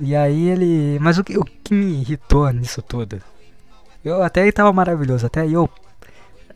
E 0.00 0.16
aí 0.16 0.48
ele. 0.48 0.98
Mas 0.98 1.18
o 1.18 1.24
que, 1.24 1.36
o 1.36 1.44
que 1.44 1.74
me 1.74 2.00
irritou 2.00 2.50
nisso 2.52 2.80
tudo? 2.80 3.20
Eu 4.02 4.22
até 4.22 4.42
aí 4.42 4.52
tava 4.52 4.72
maravilhoso, 4.72 5.26
até 5.26 5.42
aí 5.42 5.52
eu. 5.52 5.68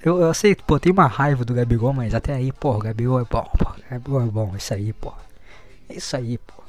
Eu, 0.05 0.21
eu 0.21 0.35
sei, 0.35 0.55
pô, 0.55 0.79
tem 0.79 0.93
uma 0.93 1.07
raiva 1.07 1.47
do 1.47 1.55
Gabigol, 1.55 1.95
mas 1.95 2.15
até 2.15 2.35
aí, 2.35 2.53
pô, 2.53 2.75
o 2.75 2.79
Gabigol 2.79 3.21
é 3.21 3.25
bom, 3.25 3.43
pô. 3.59 3.73
Gabigol 3.91 4.23
é 4.23 4.27
bom, 4.27 4.55
isso 4.55 4.75
aí, 4.75 4.93
pô. 4.93 5.11
É 5.89 5.95
isso 5.95 6.15
aí, 6.15 6.37
pô. 6.37 6.63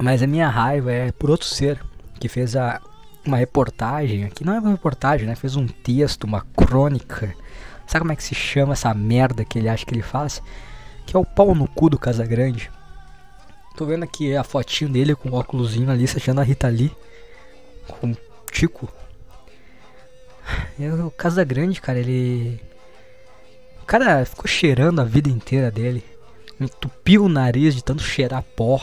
Mas 0.00 0.20
a 0.20 0.26
minha 0.26 0.48
raiva 0.48 0.90
é 0.90 1.12
por 1.12 1.30
outro 1.30 1.46
ser 1.46 1.80
que 2.18 2.28
fez 2.28 2.56
a, 2.56 2.82
uma 3.24 3.36
reportagem, 3.36 4.24
aqui 4.24 4.44
não 4.44 4.54
é 4.54 4.58
uma 4.58 4.72
reportagem, 4.72 5.24
né? 5.24 5.36
Fez 5.36 5.54
um 5.54 5.68
texto, 5.68 6.24
uma 6.24 6.40
crônica. 6.56 7.32
Sabe 7.86 8.00
como 8.00 8.12
é 8.12 8.16
que 8.16 8.24
se 8.24 8.34
chama 8.34 8.72
essa 8.72 8.92
merda 8.92 9.44
que 9.44 9.60
ele 9.60 9.68
acha 9.68 9.86
que 9.86 9.94
ele 9.94 10.02
faz? 10.02 10.42
Que 11.06 11.14
é 11.14 11.18
o 11.20 11.24
pau 11.24 11.54
no 11.54 11.68
cu 11.68 11.88
do 11.88 12.00
Casagrande. 12.00 12.68
Tô 13.76 13.86
vendo 13.86 14.02
aqui 14.02 14.34
a 14.34 14.42
fotinho 14.42 14.90
dele 14.90 15.14
com 15.14 15.30
o 15.30 15.34
óculosinho 15.34 15.88
ali, 15.88 16.08
se 16.08 16.16
achando 16.16 16.40
a 16.40 16.44
Rita 16.44 16.66
Lee. 16.66 16.90
Com 17.86 18.10
o 18.10 18.16
Tico. 18.50 18.88
E 20.78 20.88
o 20.88 21.10
Casagrande, 21.10 21.80
cara, 21.80 21.98
ele. 21.98 22.60
O 23.82 23.84
cara 23.84 24.24
ficou 24.24 24.46
cheirando 24.46 25.00
a 25.00 25.04
vida 25.04 25.28
inteira 25.28 25.70
dele. 25.70 26.04
Entupiu 26.60 27.24
o 27.24 27.28
nariz 27.28 27.74
de 27.74 27.82
tanto 27.82 28.02
cheirar 28.02 28.42
pó. 28.42 28.80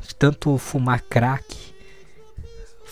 De 0.00 0.14
tanto 0.14 0.56
fumar 0.58 1.02
crack 1.02 1.72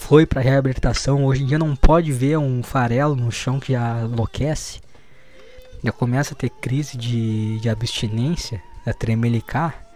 foi 0.01 0.27
para 0.27 0.41
reabilitação, 0.41 1.25
hoje 1.25 1.43
em 1.43 1.47
dia 1.47 1.59
não 1.59 1.77
pode 1.77 2.11
ver 2.11 2.37
um 2.39 2.63
farelo 2.63 3.15
no 3.15 3.31
chão 3.31 3.61
que 3.61 3.75
já 3.75 4.01
enlouquece, 4.01 4.81
já 5.85 5.93
começa 5.93 6.35
a 6.35 6.37
ter 6.37 6.49
crise 6.49 6.97
de, 6.97 7.61
de 7.61 7.69
abstinência, 7.69 8.61
a 8.85 8.93
tremelicar. 8.93 9.87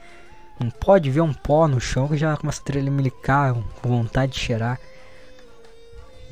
Não 0.60 0.70
pode 0.70 1.10
ver 1.10 1.22
um 1.22 1.32
pó 1.32 1.66
no 1.66 1.80
chão 1.80 2.06
que 2.06 2.16
já 2.16 2.37
começa 2.37 2.60
a 2.60 2.64
tremelicar, 2.64 3.54
com 3.82 3.88
vontade 3.88 4.32
de 4.32 4.38
cheirar. 4.38 4.78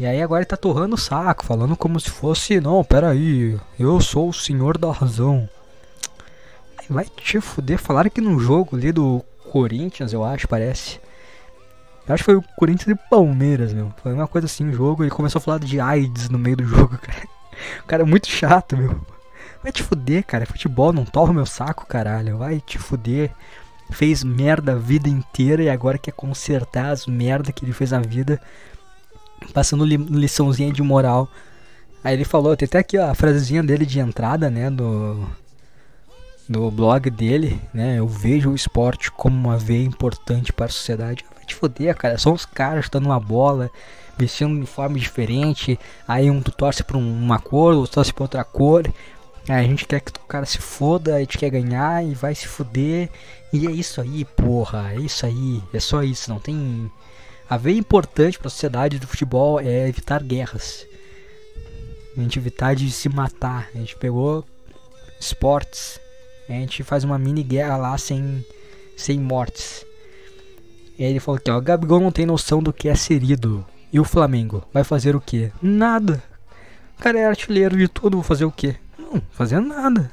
E 0.02 0.06
aí 0.06 0.20
agora 0.20 0.40
ele 0.40 0.46
tá 0.46 0.56
torrando 0.56 0.96
o 0.96 0.98
saco, 0.98 1.46
falando 1.46 1.76
como 1.76 2.00
se 2.00 2.10
fosse, 2.10 2.60
não, 2.60 2.82
peraí, 2.82 3.56
eu 3.78 4.00
sou 4.00 4.30
o 4.30 4.32
senhor 4.32 4.76
da 4.76 4.90
razão. 4.90 5.48
Vai 6.90 7.04
te 7.04 7.40
fuder, 7.40 7.78
falaram 7.78 8.10
que 8.10 8.20
no 8.20 8.36
jogo 8.40 8.74
ali 8.74 8.90
do 8.90 9.24
Corinthians, 9.52 10.12
eu 10.12 10.24
acho, 10.24 10.48
parece 10.48 10.98
eu 12.04 12.14
acho 12.14 12.24
que 12.24 12.32
foi 12.32 12.34
o 12.34 12.42
Corinthians 12.56 12.98
e 12.98 13.08
Palmeiras, 13.08 13.72
meu. 13.72 13.94
Foi 14.02 14.12
uma 14.12 14.26
coisa 14.26 14.46
assim, 14.46 14.68
o 14.70 14.72
jogo. 14.72 15.04
Ele 15.04 15.10
começou 15.12 15.38
a 15.38 15.40
falar 15.40 15.60
de 15.60 15.78
AIDS 15.78 16.28
no 16.28 16.36
meio 16.36 16.56
do 16.56 16.64
jogo, 16.66 16.98
cara. 16.98 17.22
O 17.84 17.86
cara 17.86 18.02
é 18.02 18.04
muito 18.04 18.26
chato, 18.26 18.76
meu. 18.76 19.00
Vai 19.62 19.70
te 19.70 19.84
fuder, 19.84 20.24
cara. 20.26 20.44
Futebol 20.44 20.92
não 20.92 21.04
torra 21.04 21.32
meu 21.32 21.46
saco, 21.46 21.86
caralho. 21.86 22.38
Vai 22.38 22.60
te 22.60 22.76
fuder. 22.76 23.30
Fez 23.92 24.24
merda 24.24 24.72
a 24.72 24.76
vida 24.76 25.08
inteira 25.08 25.62
e 25.62 25.70
agora 25.70 25.96
quer 25.96 26.10
consertar 26.10 26.90
as 26.90 27.06
merdas 27.06 27.54
que 27.54 27.64
ele 27.64 27.72
fez 27.72 27.92
na 27.92 28.00
vida. 28.00 28.40
Passando 29.52 29.84
li 29.84 29.96
liçãozinha 29.96 30.72
de 30.72 30.82
moral. 30.82 31.28
Aí 32.04 32.14
ele 32.14 32.24
falou, 32.24 32.56
tem 32.56 32.66
até 32.66 32.78
aqui 32.78 32.98
ó, 32.98 33.10
a 33.10 33.14
frasezinha 33.14 33.62
dele 33.62 33.86
de 33.86 34.00
entrada, 34.00 34.50
né, 34.50 34.68
do, 34.68 35.24
do 36.48 36.68
blog 36.68 37.08
dele, 37.10 37.60
né, 37.72 38.00
eu 38.00 38.08
vejo 38.08 38.50
o 38.50 38.56
esporte 38.56 39.08
como 39.12 39.36
uma 39.36 39.56
veia 39.56 39.84
importante 39.84 40.52
para 40.52 40.66
a 40.66 40.68
sociedade 40.68 41.24
te 41.52 41.54
foder, 41.54 41.94
cara. 41.96 42.18
São 42.18 42.32
os 42.32 42.44
caras 42.44 42.84
chutando 42.84 43.08
uma 43.08 43.20
bola, 43.20 43.70
vestindo 44.16 44.50
um 44.50 44.56
uniforme 44.56 44.98
diferente. 44.98 45.78
Aí 46.06 46.30
um 46.30 46.42
tu 46.42 46.50
torce 46.50 46.82
pra 46.82 46.96
uma 46.96 47.38
cor, 47.38 47.74
outro 47.74 47.94
torce 47.94 48.12
pra 48.12 48.24
outra 48.24 48.44
cor. 48.44 48.86
Aí 49.48 49.64
a 49.64 49.68
gente 49.68 49.86
quer 49.86 50.00
que 50.00 50.12
o 50.12 50.26
cara 50.26 50.46
se 50.46 50.58
foda, 50.58 51.16
a 51.16 51.20
gente 51.20 51.38
quer 51.38 51.50
ganhar 51.50 52.04
e 52.04 52.14
vai 52.14 52.34
se 52.34 52.46
foder. 52.46 53.10
E 53.52 53.66
é 53.66 53.70
isso 53.70 54.00
aí, 54.00 54.24
porra. 54.24 54.92
É 54.92 54.96
isso 54.96 55.26
aí. 55.26 55.62
É 55.72 55.80
só 55.80 56.02
isso. 56.02 56.30
Não 56.30 56.38
tem. 56.38 56.90
A 57.52 57.58
veia 57.58 57.76
importante 57.76 58.38
para 58.38 58.48
a 58.48 58.50
sociedade 58.50 58.98
do 58.98 59.06
futebol 59.06 59.60
é 59.60 59.86
evitar 59.86 60.22
guerras. 60.22 60.86
A 62.16 62.20
gente 62.22 62.38
evitar 62.38 62.74
de 62.74 62.90
se 62.90 63.10
matar. 63.10 63.68
A 63.74 63.78
gente 63.78 63.94
pegou 63.94 64.42
esportes. 65.20 66.00
A 66.48 66.52
gente 66.52 66.82
faz 66.82 67.04
uma 67.04 67.18
mini 67.18 67.42
guerra 67.42 67.76
lá 67.76 67.98
sem, 67.98 68.42
sem 68.96 69.20
mortes. 69.20 69.84
E 70.98 71.04
aí 71.04 71.10
ele 71.10 71.20
falou 71.20 71.38
que 71.38 71.50
o 71.50 71.60
Gabigol 71.60 72.00
não 72.00 72.10
tem 72.10 72.24
noção 72.24 72.62
do 72.62 72.72
que 72.72 72.88
é 72.88 72.94
ser 72.94 73.22
ídolo. 73.22 73.66
E 73.92 74.00
o 74.00 74.04
Flamengo 74.04 74.64
vai 74.72 74.82
fazer 74.82 75.14
o 75.14 75.20
quê? 75.20 75.52
Nada. 75.60 76.22
O 76.98 77.02
cara 77.02 77.18
é 77.18 77.26
artilheiro 77.26 77.76
de 77.76 77.86
tudo, 77.86 78.16
vou 78.16 78.24
fazer 78.24 78.46
o 78.46 78.50
quê? 78.50 78.76
Não, 78.98 79.20
fazer 79.30 79.60
nada. 79.60 80.10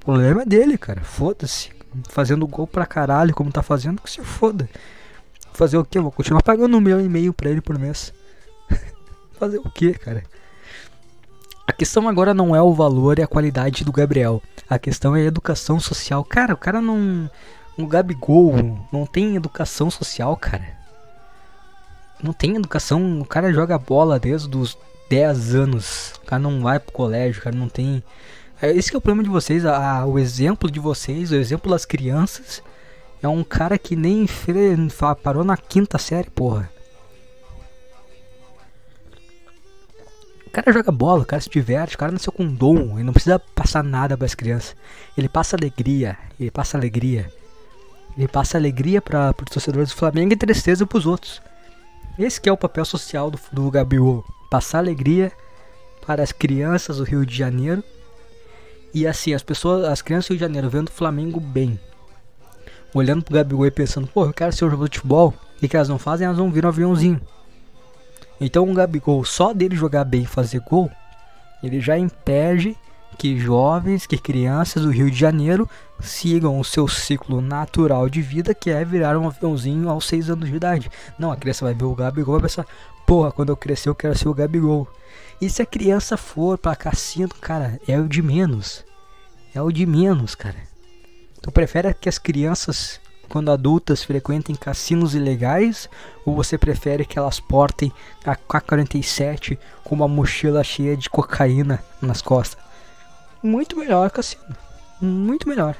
O 0.00 0.04
problema 0.06 0.40
é 0.40 0.46
dele, 0.46 0.78
cara. 0.78 1.02
Foda-se. 1.02 1.68
Fazendo 2.08 2.46
gol 2.46 2.66
pra 2.66 2.86
caralho 2.86 3.34
como 3.34 3.52
tá 3.52 3.62
fazendo, 3.62 4.00
que 4.00 4.10
se 4.10 4.22
foda. 4.22 4.66
Fazer 5.54 5.78
o 5.78 5.84
quê? 5.84 5.98
Vou 6.00 6.12
continuar 6.12 6.42
pagando 6.42 6.76
um 6.76 6.80
milhão 6.80 7.00
e 7.00 7.08
meio 7.08 7.32
pra 7.32 7.48
ele 7.48 7.60
por 7.60 7.78
mês. 7.78 8.12
fazer 9.38 9.58
o 9.58 9.70
quê, 9.70 9.94
cara? 9.94 10.22
A 11.66 11.72
questão 11.72 12.08
agora 12.08 12.34
não 12.34 12.54
é 12.54 12.60
o 12.60 12.74
valor 12.74 13.18
e 13.18 13.22
a 13.22 13.26
qualidade 13.26 13.84
do 13.84 13.92
Gabriel. 13.92 14.42
A 14.68 14.78
questão 14.78 15.16
é 15.16 15.22
a 15.22 15.24
educação 15.24 15.80
social. 15.80 16.22
Cara, 16.24 16.52
o 16.52 16.58
cara 16.58 16.80
não 16.80 17.30
o 17.76 17.86
Gabigol 17.86 18.54
não 18.92 19.04
tem 19.04 19.34
educação 19.34 19.90
social, 19.90 20.36
cara. 20.36 20.76
Não 22.22 22.32
tem 22.32 22.54
educação. 22.56 23.20
O 23.20 23.24
cara 23.24 23.52
joga 23.52 23.78
bola 23.78 24.18
desde 24.18 24.56
os 24.56 24.78
10 25.10 25.54
anos. 25.54 26.12
O 26.22 26.26
cara 26.26 26.40
não 26.40 26.62
vai 26.62 26.78
pro 26.78 26.92
colégio, 26.92 27.40
o 27.40 27.44
cara 27.44 27.56
não 27.56 27.68
tem. 27.68 28.02
É, 28.62 28.70
esse 28.70 28.90
que 28.90 28.96
é 28.96 28.98
o 28.98 29.00
problema 29.00 29.24
de 29.24 29.30
vocês. 29.30 29.66
A, 29.66 30.06
o 30.06 30.18
exemplo 30.18 30.70
de 30.70 30.78
vocês, 30.78 31.32
o 31.32 31.34
exemplo 31.34 31.70
das 31.70 31.84
crianças. 31.84 32.62
É 33.24 33.28
um 33.28 33.42
cara 33.42 33.78
que 33.78 33.96
nem 33.96 34.26
parou 35.22 35.42
na 35.44 35.56
quinta 35.56 35.96
série, 35.96 36.28
porra. 36.28 36.70
O 40.46 40.50
cara 40.50 40.70
joga 40.70 40.92
bola, 40.92 41.22
o 41.22 41.24
cara 41.24 41.40
se 41.40 41.48
diverte, 41.48 41.94
o 41.94 41.98
cara 41.98 42.12
nasceu 42.12 42.30
com 42.30 42.46
dom, 42.46 42.96
ele 42.96 43.02
não 43.02 43.14
precisa 43.14 43.38
passar 43.38 43.82
nada 43.82 44.14
para 44.14 44.26
as 44.26 44.34
crianças. 44.34 44.76
Ele 45.16 45.26
passa 45.26 45.56
alegria, 45.56 46.18
ele 46.38 46.50
passa 46.50 46.76
alegria. 46.76 47.32
Ele 48.14 48.28
passa 48.28 48.58
alegria 48.58 49.00
para 49.00 49.30
os 49.30 49.50
torcedores 49.50 49.88
do 49.88 49.96
Flamengo 49.96 50.34
e 50.34 50.36
tristeza 50.36 50.86
para 50.86 50.98
os 50.98 51.06
outros. 51.06 51.40
Esse 52.18 52.38
que 52.38 52.50
é 52.50 52.52
o 52.52 52.58
papel 52.58 52.84
social 52.84 53.30
do, 53.30 53.40
do 53.50 53.70
Gabigol. 53.70 54.22
Passar 54.50 54.80
alegria 54.80 55.32
para 56.04 56.22
as 56.22 56.30
crianças 56.30 56.98
do 56.98 57.04
Rio 57.04 57.24
de 57.24 57.34
Janeiro. 57.34 57.82
E 58.92 59.06
assim, 59.06 59.32
as 59.32 59.42
pessoas, 59.42 59.86
as 59.86 60.02
crianças 60.02 60.28
do 60.28 60.32
Rio 60.32 60.40
de 60.40 60.44
Janeiro 60.44 60.68
vendo 60.68 60.88
o 60.88 60.92
Flamengo 60.92 61.40
bem. 61.40 61.80
Olhando 62.94 63.24
pro 63.24 63.34
Gabigol 63.34 63.66
e 63.66 63.70
pensando, 63.70 64.06
pô, 64.06 64.24
eu 64.24 64.32
quero 64.32 64.52
ser 64.52 64.64
um 64.64 64.70
jogador 64.70 64.88
de 64.88 64.98
futebol. 64.98 65.34
O 65.60 65.68
que 65.68 65.76
elas 65.76 65.88
não 65.88 65.98
fazem? 65.98 66.24
Elas 66.24 66.38
vão 66.38 66.50
vir 66.50 66.64
um 66.64 66.68
aviãozinho. 66.68 67.20
Então 68.40 68.70
o 68.70 68.74
Gabigol, 68.74 69.24
só 69.24 69.52
dele 69.52 69.76
jogar 69.76 70.04
bem 70.04 70.22
e 70.22 70.26
fazer 70.26 70.60
gol, 70.60 70.90
ele 71.62 71.80
já 71.80 71.98
impede 71.98 72.76
que 73.18 73.38
jovens, 73.38 74.06
que 74.06 74.18
crianças 74.18 74.82
do 74.82 74.90
Rio 74.90 75.10
de 75.10 75.16
Janeiro 75.16 75.68
sigam 76.00 76.58
o 76.58 76.64
seu 76.64 76.86
ciclo 76.88 77.40
natural 77.40 78.08
de 78.08 78.20
vida, 78.20 78.54
que 78.54 78.70
é 78.70 78.84
virar 78.84 79.16
um 79.16 79.26
aviãozinho 79.26 79.88
aos 79.88 80.06
6 80.06 80.30
anos 80.30 80.48
de 80.48 80.56
idade. 80.56 80.90
Não, 81.18 81.32
a 81.32 81.36
criança 81.36 81.64
vai 81.64 81.74
ver 81.74 81.84
o 81.84 81.94
Gabigol 81.94 82.36
e 82.36 82.40
vai 82.40 82.48
pensar, 82.48 82.66
porra, 83.06 83.32
quando 83.32 83.50
eu 83.50 83.56
crescer 83.56 83.88
eu 83.88 83.94
quero 83.94 84.18
ser 84.18 84.28
o 84.28 84.34
Gabigol. 84.34 84.88
E 85.40 85.48
se 85.48 85.62
a 85.62 85.66
criança 85.66 86.16
for 86.16 86.58
pra 86.58 86.76
cassino, 86.76 87.30
cara, 87.40 87.80
é 87.86 87.98
o 87.98 88.08
de 88.08 88.20
menos. 88.20 88.84
É 89.54 89.62
o 89.62 89.70
de 89.70 89.86
menos, 89.86 90.34
cara. 90.34 90.73
Tu 91.44 91.52
prefere 91.52 91.92
que 91.92 92.08
as 92.08 92.16
crianças, 92.16 92.98
quando 93.28 93.50
adultas, 93.50 94.02
frequentem 94.02 94.56
cassinos 94.56 95.14
ilegais? 95.14 95.90
Ou 96.24 96.34
você 96.34 96.56
prefere 96.56 97.04
que 97.04 97.18
elas 97.18 97.38
portem 97.38 97.92
a 98.24 98.34
K-47 98.34 99.58
com 99.84 99.94
uma 99.94 100.08
mochila 100.08 100.64
cheia 100.64 100.96
de 100.96 101.10
cocaína 101.10 101.84
nas 102.00 102.22
costas? 102.22 102.64
Muito 103.42 103.76
melhor 103.76 104.10
cassino. 104.10 104.42
Muito 105.02 105.46
melhor. 105.46 105.76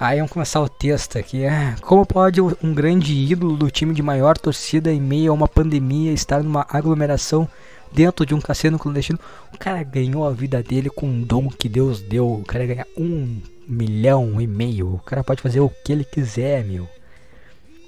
Aí 0.00 0.16
vamos 0.16 0.32
começar 0.32 0.60
o 0.60 0.68
texto 0.68 1.16
aqui. 1.16 1.44
É, 1.44 1.76
como 1.80 2.04
pode 2.04 2.40
um 2.40 2.74
grande 2.74 3.14
ídolo 3.14 3.56
do 3.56 3.70
time 3.70 3.94
de 3.94 4.02
maior 4.02 4.36
torcida 4.36 4.92
em 4.92 5.00
meio 5.00 5.30
a 5.30 5.34
uma 5.34 5.46
pandemia 5.46 6.12
estar 6.12 6.42
numa 6.42 6.66
aglomeração 6.68 7.48
dentro 7.92 8.26
de 8.26 8.34
um 8.34 8.40
cassino 8.40 8.80
clandestino? 8.80 9.20
O 9.54 9.56
cara 9.56 9.84
ganhou 9.84 10.26
a 10.26 10.32
vida 10.32 10.60
dele 10.60 10.90
com 10.90 11.06
um 11.06 11.22
dom 11.22 11.48
que 11.48 11.68
Deus 11.68 12.00
deu. 12.00 12.28
O 12.28 12.44
cara 12.44 12.66
ganha 12.66 12.86
um 12.98 13.40
milhão 13.66 14.40
e 14.40 14.46
meio. 14.46 14.94
O 14.94 14.98
cara 14.98 15.24
pode 15.24 15.42
fazer 15.42 15.60
o 15.60 15.68
que 15.68 15.92
ele 15.92 16.04
quiser, 16.04 16.64
meu. 16.64 16.88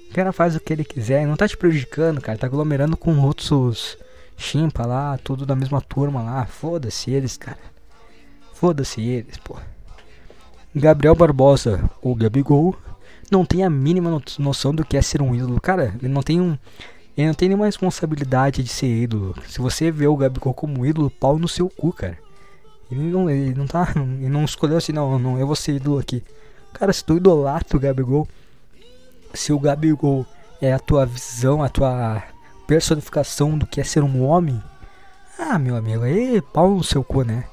O 0.09 0.13
cara 0.13 0.31
faz 0.31 0.55
o 0.55 0.59
que 0.59 0.73
ele 0.73 0.83
quiser. 0.83 1.25
Não 1.25 1.35
tá 1.35 1.47
te 1.47 1.55
prejudicando, 1.55 2.19
cara. 2.19 2.37
Tá 2.37 2.47
aglomerando 2.47 2.97
com 2.97 3.17
outros 3.19 3.97
chimpa 4.39 4.85
lá, 4.85 5.17
tudo 5.17 5.45
da 5.45 5.55
mesma 5.55 5.81
turma 5.81 6.23
lá. 6.23 6.45
Foda-se 6.45 7.11
eles, 7.11 7.37
cara. 7.37 7.59
Foda-se 8.53 9.01
eles, 9.01 9.37
pô. 9.37 9.57
Gabriel 10.73 11.15
Barbosa, 11.15 11.89
o 12.01 12.15
Gabigol, 12.15 12.75
não 13.29 13.45
tem 13.45 13.63
a 13.63 13.69
mínima 13.69 14.21
noção 14.39 14.73
do 14.73 14.85
que 14.85 14.97
é 14.97 15.01
ser 15.01 15.21
um 15.21 15.35
ídolo. 15.35 15.59
Cara, 15.59 15.95
ele 16.01 16.11
não 16.11 16.23
tem 16.23 16.39
um. 16.41 16.57
Ele 17.17 17.27
não 17.27 17.33
tem 17.33 17.49
nenhuma 17.49 17.65
responsabilidade 17.65 18.63
de 18.63 18.69
ser 18.69 18.87
ídolo. 18.87 19.35
Se 19.47 19.59
você 19.59 19.91
vê 19.91 20.07
o 20.07 20.15
Gabigol 20.15 20.53
como 20.53 20.85
ídolo, 20.85 21.09
pau 21.09 21.37
no 21.37 21.47
seu 21.47 21.69
cu, 21.69 21.91
cara. 21.91 22.17
Ele 22.91 23.01
não, 23.01 23.29
ele 23.29 23.53
não 23.53 23.67
tá. 23.67 23.93
Ele 23.95 24.29
não 24.29 24.45
escolheu 24.45 24.77
assim, 24.77 24.91
não, 24.91 25.19
não, 25.19 25.37
eu 25.37 25.45
vou 25.45 25.55
ser 25.55 25.75
ídolo 25.75 25.99
aqui. 25.99 26.23
Cara, 26.73 26.91
se 26.93 27.03
tu 27.03 27.17
idolatra 27.17 27.77
o 27.77 27.79
Gabigol, 27.79 28.27
se 29.33 29.51
o 29.51 29.59
Gabigol 29.59 30.25
é 30.61 30.73
a 30.73 30.79
tua 30.79 31.05
visão, 31.05 31.63
a 31.63 31.69
tua 31.69 32.23
personificação 32.67 33.57
do 33.57 33.65
que 33.65 33.81
é 33.81 33.83
ser 33.83 34.03
um 34.03 34.23
homem, 34.23 34.61
ah, 35.37 35.57
meu 35.57 35.75
amigo, 35.75 36.03
aí 36.03 36.41
pau 36.41 36.75
no 36.75 36.83
seu 36.83 37.03
cu, 37.03 37.23
né? 37.23 37.45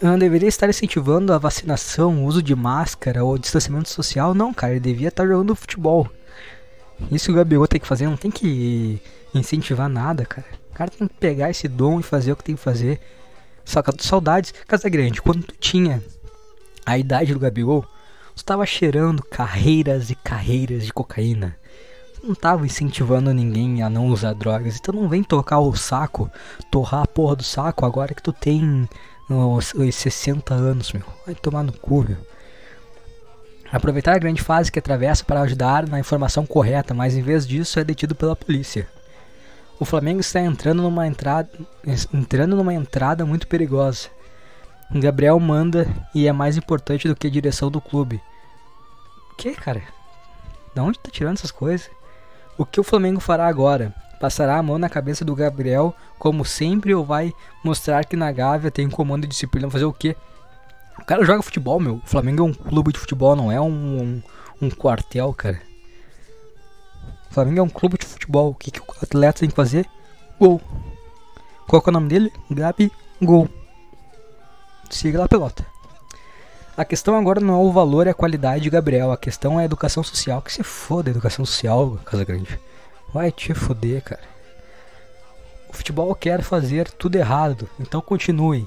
não 0.00 0.18
deveria 0.18 0.48
estar 0.48 0.68
incentivando 0.68 1.32
a 1.32 1.38
vacinação, 1.38 2.22
o 2.22 2.26
uso 2.26 2.42
de 2.42 2.54
máscara 2.54 3.24
ou 3.24 3.38
distanciamento 3.38 3.88
social. 3.88 4.34
Não, 4.34 4.52
cara, 4.52 4.72
ele 4.72 4.80
devia 4.80 5.08
estar 5.08 5.26
jogando 5.26 5.56
futebol. 5.56 6.08
Isso 7.10 7.26
que 7.26 7.32
o 7.32 7.34
Gabigol 7.34 7.66
tem 7.66 7.80
que 7.80 7.86
fazer, 7.86 8.06
não 8.06 8.16
tem 8.16 8.30
que 8.30 9.00
incentivar 9.34 9.88
nada, 9.88 10.24
cara. 10.24 10.46
O 10.70 10.74
cara 10.74 10.90
tem 10.90 11.08
que 11.08 11.14
pegar 11.14 11.50
esse 11.50 11.68
dom 11.68 12.00
e 12.00 12.02
fazer 12.02 12.32
o 12.32 12.36
que 12.36 12.44
tem 12.44 12.54
que 12.54 12.60
fazer. 12.60 13.00
Saudades, 13.98 14.54
Casa 14.66 14.88
Grande, 14.88 15.20
quando 15.20 15.42
tu 15.42 15.54
tinha 15.58 16.02
a 16.84 16.96
idade 16.96 17.34
do 17.34 17.40
Gabigol, 17.40 17.82
tu 17.82 18.36
estava 18.36 18.64
cheirando 18.64 19.22
carreiras 19.24 20.08
e 20.08 20.14
carreiras 20.14 20.84
de 20.86 20.92
cocaína. 20.92 21.56
Tu 22.14 22.26
não 22.26 22.34
tava 22.34 22.64
incentivando 22.64 23.34
ninguém 23.34 23.82
a 23.82 23.90
não 23.90 24.06
usar 24.06 24.32
drogas. 24.34 24.76
Então 24.76 24.94
não 24.94 25.08
vem 25.08 25.24
tocar 25.24 25.58
o 25.58 25.74
saco, 25.74 26.30
torrar 26.70 27.02
a 27.02 27.06
porra 27.06 27.36
do 27.36 27.42
saco 27.42 27.84
agora 27.84 28.14
que 28.14 28.22
tu 28.22 28.32
tem 28.32 28.88
nos 29.28 29.74
60 29.92 30.54
anos, 30.54 30.92
meu. 30.92 31.02
Vai 31.26 31.34
tomar 31.34 31.64
no 31.64 31.72
cu, 31.72 32.04
meu. 32.08 32.18
Aproveitar 33.72 34.14
a 34.14 34.18
grande 34.18 34.40
fase 34.40 34.70
que 34.70 34.78
atravessa 34.78 35.24
para 35.24 35.40
ajudar 35.40 35.88
na 35.88 35.98
informação 35.98 36.46
correta, 36.46 36.94
mas 36.94 37.16
em 37.16 37.22
vez 37.22 37.44
disso 37.46 37.80
é 37.80 37.84
detido 37.84 38.14
pela 38.14 38.36
polícia. 38.36 38.88
O 39.78 39.84
Flamengo 39.84 40.20
está 40.20 40.40
entrando 40.40 40.82
numa 40.82 41.06
entrada, 41.06 41.50
entrando 42.12 42.56
numa 42.56 42.72
entrada 42.72 43.26
muito 43.26 43.46
perigosa. 43.46 44.08
Gabriel 44.90 45.38
manda 45.38 45.86
e 46.14 46.26
é 46.26 46.32
mais 46.32 46.56
importante 46.56 47.06
do 47.06 47.14
que 47.14 47.26
a 47.26 47.30
direção 47.30 47.70
do 47.70 47.80
clube. 47.80 48.20
Que, 49.36 49.54
cara? 49.54 49.82
Da 50.74 50.82
onde 50.82 50.98
tá 50.98 51.10
tirando 51.10 51.36
essas 51.36 51.50
coisas? 51.50 51.90
O 52.56 52.64
que 52.64 52.80
o 52.80 52.84
Flamengo 52.84 53.20
fará 53.20 53.46
agora? 53.46 53.94
Passará 54.18 54.56
a 54.56 54.62
mão 54.62 54.78
na 54.78 54.88
cabeça 54.88 55.26
do 55.26 55.34
Gabriel, 55.34 55.94
como 56.18 56.42
sempre, 56.42 56.94
ou 56.94 57.04
vai 57.04 57.34
mostrar 57.62 58.06
que 58.06 58.16
na 58.16 58.32
Gávea 58.32 58.70
tem 58.70 58.88
comando 58.88 59.24
e 59.24 59.28
disciplina 59.28 59.70
fazer 59.70 59.84
o 59.84 59.92
quê? 59.92 60.16
O 60.98 61.04
cara 61.04 61.22
joga 61.22 61.42
futebol, 61.42 61.78
meu. 61.78 61.96
O 61.96 62.06
Flamengo 62.06 62.42
é 62.42 62.46
um 62.46 62.54
clube 62.54 62.92
de 62.92 62.98
futebol, 62.98 63.36
não 63.36 63.52
é 63.52 63.60
um, 63.60 63.68
um, 63.68 64.22
um 64.62 64.70
quartel, 64.70 65.34
cara. 65.34 65.60
Flamengo 67.36 67.58
é 67.58 67.62
um 67.62 67.68
clube 67.68 67.98
de 67.98 68.06
futebol. 68.06 68.52
O 68.52 68.54
que, 68.54 68.70
que 68.70 68.80
o 68.80 68.84
atleta 69.02 69.40
tem 69.40 69.50
que 69.50 69.54
fazer? 69.54 69.86
Gol. 70.40 70.58
Qual 71.68 71.82
é 71.84 71.90
o 71.90 71.92
nome 71.92 72.08
dele? 72.08 72.32
Gabi 72.50 72.90
Gol. 73.20 73.46
Siga 74.88 75.18
lá, 75.18 75.28
pelota. 75.28 75.66
A 76.74 76.82
questão 76.82 77.14
agora 77.14 77.38
não 77.38 77.52
é 77.52 77.58
o 77.58 77.70
valor 77.70 78.06
e 78.06 78.10
a 78.10 78.14
qualidade 78.14 78.62
de 78.62 78.70
Gabriel. 78.70 79.12
A 79.12 79.18
questão 79.18 79.60
é 79.60 79.64
a 79.64 79.66
educação 79.66 80.02
social. 80.02 80.40
Que 80.40 80.50
se 80.50 80.62
foda 80.62 81.10
a 81.10 81.12
educação 81.12 81.44
social, 81.44 81.98
Casa 82.06 82.24
Grande. 82.24 82.58
Vai 83.12 83.30
te 83.30 83.52
foder, 83.52 84.02
cara. 84.02 84.22
O 85.68 85.74
futebol 85.74 86.14
quer 86.14 86.40
fazer 86.40 86.90
tudo 86.90 87.16
errado, 87.16 87.68
então 87.78 88.00
continue. 88.00 88.66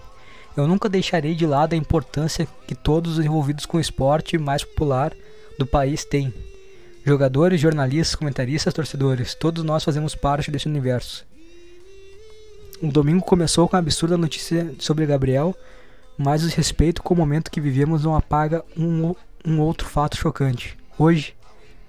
Eu 0.56 0.68
nunca 0.68 0.88
deixarei 0.88 1.34
de 1.34 1.48
lado 1.48 1.74
a 1.74 1.78
importância 1.78 2.48
que 2.68 2.76
todos 2.76 3.18
os 3.18 3.26
envolvidos 3.26 3.66
com 3.66 3.78
o 3.78 3.82
esporte 3.82 4.38
mais 4.38 4.64
popular 4.64 5.12
do 5.58 5.66
país 5.66 6.06
têm. 6.06 6.32
Jogadores, 7.10 7.60
jornalistas, 7.60 8.14
comentaristas, 8.14 8.72
torcedores, 8.72 9.34
todos 9.34 9.64
nós 9.64 9.84
fazemos 9.84 10.14
parte 10.14 10.52
desse 10.52 10.68
universo. 10.68 11.26
O 12.84 12.92
domingo 12.92 13.26
começou 13.26 13.68
com 13.68 13.76
a 13.76 13.80
absurda 13.80 14.16
notícia 14.16 14.76
sobre 14.78 15.08
Gabriel, 15.08 15.58
mas 16.16 16.44
o 16.44 16.56
respeito 16.56 17.02
com 17.02 17.16
o 17.16 17.18
momento 17.18 17.50
que 17.50 17.60
vivemos 17.60 18.04
não 18.04 18.16
apaga 18.16 18.64
um, 18.78 19.16
um 19.44 19.60
outro 19.60 19.88
fato 19.88 20.18
chocante. 20.18 20.78
Hoje, 21.00 21.34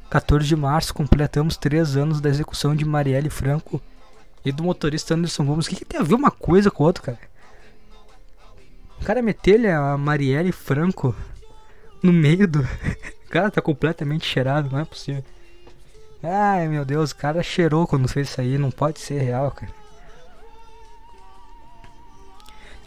14 0.09 0.46
de 0.46 0.56
março, 0.56 0.94
completamos 0.94 1.59
três 1.59 1.98
anos 1.98 2.18
da 2.18 2.30
execução 2.30 2.74
de 2.74 2.87
Marielle 2.87 3.28
Franco 3.28 3.78
e 4.42 4.50
do 4.50 4.62
motorista 4.62 5.12
Anderson 5.12 5.44
Gomes. 5.44 5.66
O 5.66 5.68
que, 5.68 5.76
que 5.76 5.85
tem 5.85 6.00
a 6.00 6.02
ver 6.02 6.14
uma 6.14 6.30
coisa 6.30 6.70
com 6.70 6.83
a 6.83 6.87
outra, 6.87 7.02
cara? 7.02 7.18
O 8.98 9.04
cara 9.04 9.20
meter 9.20 9.66
a 9.66 9.98
Marielle 9.98 10.50
Franco 10.50 11.14
no 12.02 12.11
meio 12.11 12.48
do. 12.48 12.66
Cara 13.30 13.50
tá 13.50 13.62
completamente 13.62 14.26
cheirado, 14.26 14.68
não 14.70 14.80
é 14.80 14.84
possível. 14.84 15.24
Ai 16.22 16.68
meu 16.68 16.84
Deus, 16.84 17.12
o 17.12 17.16
cara 17.16 17.42
cheirou 17.42 17.86
quando 17.86 18.08
fez 18.08 18.28
isso 18.28 18.40
aí, 18.40 18.58
não 18.58 18.70
pode 18.70 19.00
ser 19.00 19.20
real, 19.20 19.50
cara. 19.52 19.72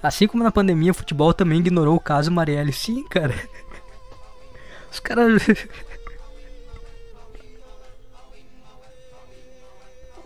Assim 0.03 0.27
como 0.27 0.43
na 0.43 0.51
pandemia, 0.51 0.91
o 0.91 0.95
futebol 0.95 1.33
também 1.33 1.59
ignorou 1.59 1.95
o 1.95 1.99
caso 1.99 2.29
Marielle. 2.29 2.73
Sim, 2.73 3.05
cara. 3.05 3.33
Os 4.91 4.99
caras. 4.99 5.41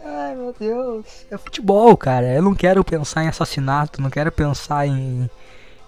Ai 0.03 0.35
meu 0.35 0.55
Deus. 0.59 1.27
É 1.29 1.37
futebol, 1.37 1.95
cara. 1.95 2.33
Eu 2.33 2.41
não 2.41 2.55
quero 2.55 2.83
pensar 2.83 3.23
em 3.23 3.27
assassinato, 3.27 4.01
não 4.01 4.09
quero 4.09 4.31
pensar 4.31 4.87
em, 4.87 5.29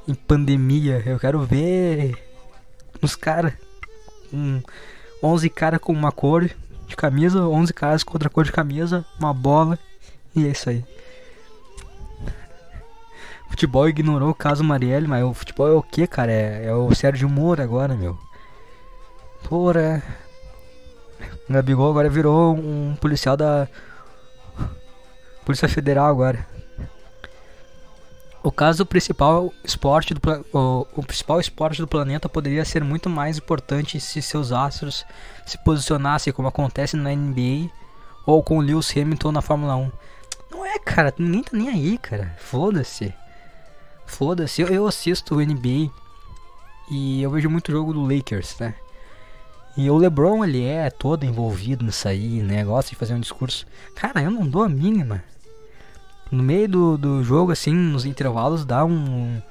em 0.08 0.14
pandemia. 0.14 1.02
Eu 1.04 1.20
quero 1.20 1.42
ver 1.42 2.16
os 3.02 3.16
caras. 3.16 3.54
Um, 4.34 4.62
11 5.22 5.50
caras 5.50 5.80
com 5.80 5.92
uma 5.92 6.12
cor 6.12 6.50
de 6.88 6.96
camisa, 6.96 7.42
11 7.42 7.74
caras 7.74 8.04
com 8.04 8.14
outra 8.14 8.30
cor 8.30 8.44
de 8.44 8.52
camisa, 8.52 9.06
uma 9.20 9.34
bola. 9.34 9.78
E 10.36 10.46
é 10.46 10.50
isso 10.50 10.70
aí. 10.70 10.84
O 13.48 13.50
futebol 13.50 13.90
ignorou 13.90 14.30
o 14.30 14.36
caso 14.36 14.64
Marielle, 14.64 15.08
mas 15.08 15.24
o 15.24 15.34
futebol 15.34 15.68
é 15.68 15.74
o 15.74 15.82
que, 15.82 16.06
cara? 16.06 16.32
É, 16.32 16.66
é 16.66 16.74
o 16.74 16.94
Sérgio 16.94 17.28
Moura 17.28 17.64
agora, 17.64 17.96
meu. 17.96 18.18
Porra. 19.44 20.04
O 21.50 21.54
Gabigol 21.54 21.90
agora 21.90 22.10
virou 22.10 22.56
um 22.56 22.96
policial 23.02 23.36
da 23.36 23.68
Polícia 25.44 25.68
Federal 25.68 26.06
agora. 26.06 26.46
O 28.42 28.52
caso 28.52 28.86
principal 28.86 29.54
esporte 29.66 30.14
do 30.14 30.22
o, 30.54 30.88
o, 30.96 31.04
principal 31.04 31.42
esporte 31.42 31.82
do 31.82 31.88
planeta 31.88 32.30
poderia 32.30 32.64
ser 32.64 32.84
muito 32.84 33.10
mais 33.10 33.38
importante 33.38 34.00
se 34.00 34.22
seus 34.22 34.54
astros 34.54 35.06
se 35.46 35.58
posicionassem 35.58 36.32
como 36.32 36.48
acontece 36.48 36.96
na 36.96 37.14
NBA 37.14 37.70
Ou 38.26 38.42
com 38.42 38.58
o 38.58 38.62
Lewis 38.62 38.96
Hamilton 38.96 39.34
na 39.34 39.42
Fórmula 39.42 39.76
1. 39.76 39.92
Não 40.52 40.66
é, 40.66 40.80
cara, 40.80 41.14
ninguém 41.18 41.44
tá 41.44 41.52
nem 41.54 41.70
aí, 41.70 41.98
cara. 41.98 42.36
Foda-se. 42.40 43.14
Foda-se, 44.06 44.62
eu, 44.62 44.70
eu 44.70 44.88
assisto 44.88 45.36
o 45.36 45.42
NBA 45.42 45.92
e 46.90 47.22
eu 47.22 47.30
vejo 47.30 47.50
muito 47.50 47.72
jogo 47.72 47.94
do 47.94 48.02
Lakers, 48.02 48.58
né? 48.60 48.74
E 49.78 49.90
o 49.90 49.98
LeBron, 49.98 50.44
ele 50.44 50.66
é 50.66 50.90
todo 50.90 51.26
envolvido 51.26 51.86
nisso 51.86 52.08
aí, 52.08 52.42
né? 52.42 52.66
De 52.88 52.96
fazer 52.96 53.14
um 53.14 53.20
discurso. 53.20 53.68
Cara, 53.96 54.22
eu 54.22 54.32
não 54.32 54.48
dou 54.48 54.64
a 54.64 54.70
mínima. 54.70 55.24
No 56.32 56.44
meio 56.44 56.68
do, 56.68 56.98
do 56.98 57.24
jogo, 57.24 57.52
assim, 57.52 57.74
nos 57.74 58.06
intervalos, 58.06 58.64
dá 58.64 58.86
um, 58.86 59.42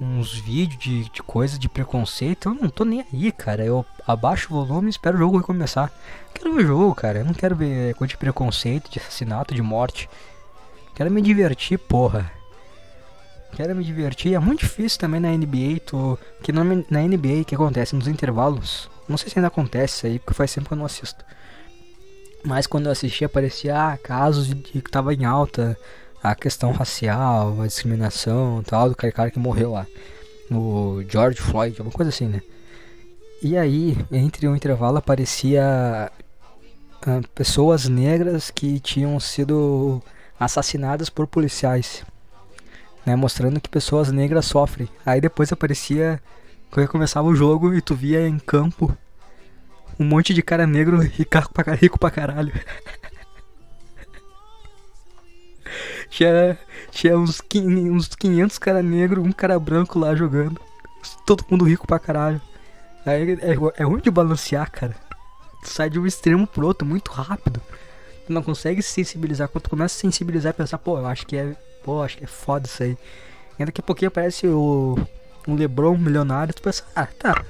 uns 0.00 0.34
vídeos 0.34 0.78
de, 0.80 1.10
de 1.10 1.22
coisa 1.22 1.58
de 1.58 1.68
preconceito. 1.68 2.48
Eu 2.48 2.54
não 2.54 2.68
tô 2.68 2.84
nem 2.84 3.04
aí, 3.12 3.32
cara. 3.32 3.64
Eu 3.64 3.84
abaixo 4.06 4.48
o 4.54 4.64
volume 4.64 4.88
e 4.88 4.90
espero 4.90 5.16
o 5.16 5.18
jogo 5.18 5.38
recomeçar. 5.38 5.92
Quero 6.32 6.54
ver 6.54 6.64
o 6.64 6.66
jogo, 6.66 6.94
cara. 6.94 7.18
Eu 7.18 7.24
não 7.24 7.34
quero 7.34 7.56
ver 7.56 7.94
coisa 7.94 8.10
de 8.10 8.16
preconceito, 8.16 8.90
de 8.90 8.98
assassinato, 8.98 9.54
de 9.54 9.62
morte. 9.62 10.08
Quero 10.94 11.10
me 11.10 11.20
divertir, 11.20 11.78
porra. 11.78 12.30
Quero 13.52 13.74
me 13.74 13.82
divertir. 13.82 14.34
É 14.34 14.38
muito 14.38 14.60
difícil 14.60 15.00
também 15.00 15.20
na 15.20 15.30
NBA, 15.30 15.80
tu... 15.84 16.18
que 16.42 16.52
na, 16.52 16.62
na 16.64 17.02
NBA 17.02 17.44
que 17.46 17.54
acontece 17.54 17.96
nos 17.96 18.06
intervalos. 18.06 18.88
Não 19.08 19.16
sei 19.16 19.30
se 19.30 19.38
ainda 19.38 19.48
acontece 19.48 19.96
isso 19.96 20.06
aí, 20.06 20.18
porque 20.18 20.34
faz 20.34 20.52
tempo 20.52 20.68
que 20.68 20.74
eu 20.74 20.78
não 20.78 20.84
assisto. 20.84 21.24
Mas 22.44 22.66
quando 22.66 22.86
eu 22.86 22.92
assisti 22.92 23.24
aparecia 23.24 23.76
ah, 23.76 23.98
casos 23.98 24.46
de, 24.46 24.54
de 24.54 24.82
que 24.82 24.90
tava 24.90 25.12
em 25.12 25.24
alta 25.24 25.76
a 26.22 26.34
questão 26.34 26.72
racial, 26.72 27.60
a 27.60 27.66
discriminação 27.66 28.62
tal, 28.62 28.88
do 28.88 28.96
cara 28.96 29.30
que 29.30 29.38
morreu 29.38 29.72
lá. 29.72 29.86
O 30.50 31.02
George 31.08 31.40
Floyd, 31.40 31.76
alguma 31.78 31.94
coisa 31.94 32.10
assim, 32.10 32.26
né? 32.26 32.40
E 33.42 33.56
aí, 33.56 33.96
entre 34.10 34.48
um 34.48 34.56
intervalo 34.56 34.98
aparecia 34.98 36.10
ah, 37.06 37.20
pessoas 37.34 37.88
negras 37.88 38.50
que 38.50 38.80
tinham 38.80 39.18
sido 39.20 40.02
assassinadas 40.38 41.08
por 41.08 41.26
policiais 41.26 42.04
né, 43.08 43.16
mostrando 43.16 43.58
que 43.58 43.70
pessoas 43.70 44.12
negras 44.12 44.44
sofrem. 44.44 44.86
Aí 45.04 45.18
depois 45.18 45.50
aparecia 45.50 46.20
quando 46.70 46.88
começava 46.88 47.26
o 47.26 47.34
jogo 47.34 47.74
e 47.74 47.80
tu 47.80 47.94
via 47.94 48.28
em 48.28 48.38
campo 48.38 48.94
um 49.98 50.04
monte 50.04 50.34
de 50.34 50.42
cara 50.42 50.66
negro 50.66 51.00
rico 51.00 51.38
rico 51.80 51.98
pra 51.98 52.10
caralho. 52.10 52.52
tinha, 56.18 56.58
tinha 56.90 57.18
uns, 57.18 57.40
uns 57.90 58.08
500 58.08 58.58
cara 58.58 58.82
negro, 58.82 59.22
um 59.22 59.32
cara 59.32 59.58
branco 59.58 59.98
lá 59.98 60.14
jogando. 60.14 60.60
Todo 61.24 61.44
mundo 61.48 61.64
rico 61.64 61.86
pra 61.86 61.98
caralho. 61.98 62.40
Aí 63.06 63.38
é, 63.40 63.82
é 63.82 63.84
ruim 63.84 64.00
de 64.00 64.10
balancear, 64.10 64.70
cara. 64.70 64.96
Tu 65.62 65.70
sai 65.70 65.88
de 65.88 65.98
um 65.98 66.06
extremo 66.06 66.46
pro 66.46 66.66
outro 66.66 66.86
muito 66.86 67.10
rápido. 67.10 67.60
Tu 68.26 68.32
não 68.32 68.42
consegue 68.42 68.82
se 68.82 68.90
sensibilizar. 68.90 69.48
Quando 69.48 69.64
tu 69.64 69.70
começa 69.70 69.96
a 69.96 70.00
sensibilizar 70.00 70.50
e 70.50 70.56
pensar, 70.56 70.78
pô, 70.78 70.98
eu 70.98 71.06
acho 71.06 71.26
que 71.26 71.36
é 71.36 71.56
Pô, 71.82 72.02
acho 72.02 72.18
que 72.18 72.24
é 72.24 72.26
foda 72.26 72.66
isso 72.66 72.82
aí. 72.82 72.98
E 73.58 73.64
daqui 73.64 73.80
a 73.80 73.84
pouquinho 73.84 74.08
aparece 74.08 74.46
o 74.46 74.98
um 75.46 75.54
Lebron 75.54 75.96
milionário, 75.96 76.52
tu 76.52 76.60
pensa, 76.60 76.84
ah, 76.94 77.06
tá. 77.06 77.44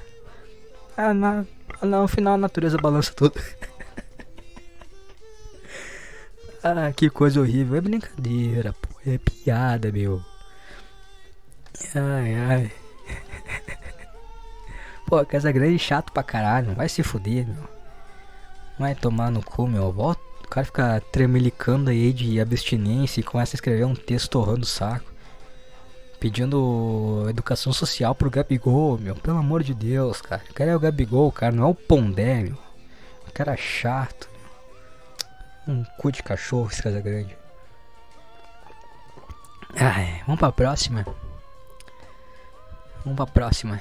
Ah, 0.96 1.12
na, 1.12 1.44
no 1.82 2.06
final 2.06 2.34
a 2.34 2.38
natureza 2.38 2.78
balança 2.78 3.12
tudo. 3.12 3.34
ah, 6.76 6.92
que 6.92 7.08
coisa 7.08 7.40
horrível. 7.40 7.76
É 7.76 7.80
brincadeira, 7.80 8.72
pô. 8.72 8.88
É 9.06 9.18
piada, 9.18 9.90
meu. 9.92 10.22
Ai, 11.94 12.34
ai. 12.34 12.72
pô, 15.06 15.24
Casa 15.24 15.52
Grande 15.52 15.76
é 15.76 15.78
chato 15.78 16.12
pra 16.12 16.22
caralho. 16.22 16.74
Vai 16.74 16.88
se 16.88 17.02
fuder, 17.02 17.46
meu. 17.46 17.68
Vai 18.78 18.94
tomar 18.94 19.30
no 19.30 19.42
cu, 19.42 19.66
meu. 19.66 19.90
Volta 19.92 20.28
o 20.48 20.50
cara 20.50 20.64
fica 20.64 21.02
tremelicando 21.12 21.90
aí 21.90 22.10
de 22.10 22.40
abstinência 22.40 23.20
e 23.20 23.22
começa 23.22 23.54
a 23.54 23.58
escrever 23.58 23.84
um 23.84 23.94
texto 23.94 24.30
torrando 24.30 24.62
o 24.62 24.66
saco. 24.66 25.12
Pedindo 26.18 27.26
educação 27.28 27.70
social 27.70 28.14
pro 28.14 28.30
Gabigol, 28.30 28.96
meu. 28.96 29.14
Pelo 29.14 29.36
amor 29.36 29.62
de 29.62 29.74
Deus, 29.74 30.22
cara. 30.22 30.42
O 30.48 30.54
cara 30.54 30.70
é 30.70 30.74
o 30.74 30.80
Gabigol, 30.80 31.30
cara. 31.30 31.54
Não 31.54 31.64
é 31.64 31.66
o 31.66 31.74
Pondé, 31.74 32.44
meu. 32.44 32.56
O 33.28 33.32
cara 33.32 33.52
é 33.52 33.56
chato. 33.58 34.27
Um 35.68 35.84
cu 35.98 36.10
de 36.10 36.22
cachorro 36.22 36.70
esse 36.72 36.82
casa 36.82 36.98
grande. 36.98 37.36
Ai, 39.76 40.22
vamos 40.26 40.40
pra 40.40 40.50
próxima. 40.50 41.04
Vamos 43.04 43.16
pra 43.16 43.26
próxima. 43.26 43.78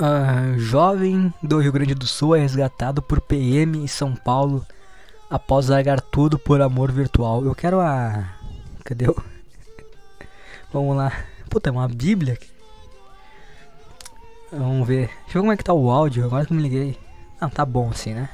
Uh, 0.00 0.58
jovem 0.58 1.32
do 1.42 1.58
Rio 1.58 1.72
Grande 1.72 1.94
do 1.94 2.06
Sul 2.06 2.34
é 2.34 2.40
resgatado 2.40 3.02
por 3.02 3.20
PM 3.20 3.78
em 3.78 3.86
São 3.86 4.14
Paulo 4.14 4.64
após 5.30 5.68
largar 5.68 6.00
tudo 6.00 6.38
por 6.38 6.62
amor 6.62 6.90
virtual. 6.90 7.44
Eu 7.44 7.54
quero 7.54 7.78
a. 7.78 8.26
Cadê 8.84 9.06
o. 9.08 9.16
Vamos 10.72 10.96
lá. 10.96 11.12
Puta, 11.50 11.68
é 11.68 11.72
uma 11.72 11.88
bíblia. 11.88 12.38
Vamos 14.50 14.88
ver. 14.88 15.08
Deixa 15.08 15.20
eu 15.20 15.32
ver 15.34 15.40
como 15.40 15.52
é 15.52 15.56
que 15.58 15.64
tá 15.64 15.74
o 15.74 15.90
áudio 15.90 16.24
agora 16.24 16.46
que 16.46 16.52
eu 16.52 16.56
me 16.56 16.62
liguei. 16.62 16.98
Não, 17.38 17.50
tá 17.50 17.66
bom 17.66 17.90
assim, 17.90 18.14
né? 18.14 18.30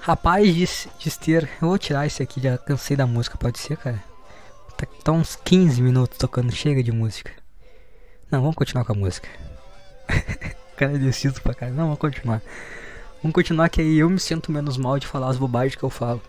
Rapaz 0.00 0.54
diz, 0.54 0.88
diz 0.98 1.16
ter. 1.16 1.48
Eu 1.60 1.68
vou 1.68 1.78
tirar 1.78 2.06
esse 2.06 2.22
aqui, 2.22 2.40
já 2.40 2.56
cansei 2.58 2.96
da 2.96 3.06
música, 3.06 3.36
pode 3.36 3.58
ser, 3.58 3.76
cara? 3.76 4.02
Tá, 4.76 4.86
tá 5.04 5.12
uns 5.12 5.36
15 5.36 5.82
minutos 5.82 6.16
tocando, 6.16 6.50
chega 6.52 6.82
de 6.82 6.90
música. 6.90 7.30
Não, 8.30 8.40
vamos 8.40 8.56
continuar 8.56 8.84
com 8.84 8.92
a 8.92 8.96
música. 8.96 9.28
cara 10.80 10.94
é 10.94 10.98
deciso 10.98 11.42
pra 11.42 11.52
caralho. 11.52 11.76
Não, 11.76 11.84
vamos 11.84 11.98
continuar. 11.98 12.42
Vamos 13.22 13.34
continuar 13.34 13.68
que 13.68 13.82
aí 13.82 13.98
eu 13.98 14.08
me 14.08 14.18
sinto 14.18 14.50
menos 14.50 14.78
mal 14.78 14.98
de 14.98 15.06
falar 15.06 15.28
as 15.28 15.36
bobagens 15.36 15.76
que 15.76 15.82
eu 15.82 15.90
falo. 15.90 16.22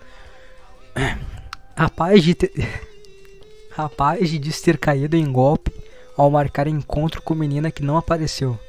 Rapaz 1.76 2.22
de 2.22 2.36
ter... 2.36 2.52
Rapaz 3.72 4.30
de 4.30 4.62
ter 4.62 4.78
caído 4.78 5.16
em 5.16 5.32
golpe 5.32 5.72
ao 6.18 6.30
marcar 6.30 6.68
encontro 6.68 7.22
com 7.22 7.34
menina 7.34 7.72
que 7.72 7.82
não 7.82 7.96
apareceu. 7.96 8.60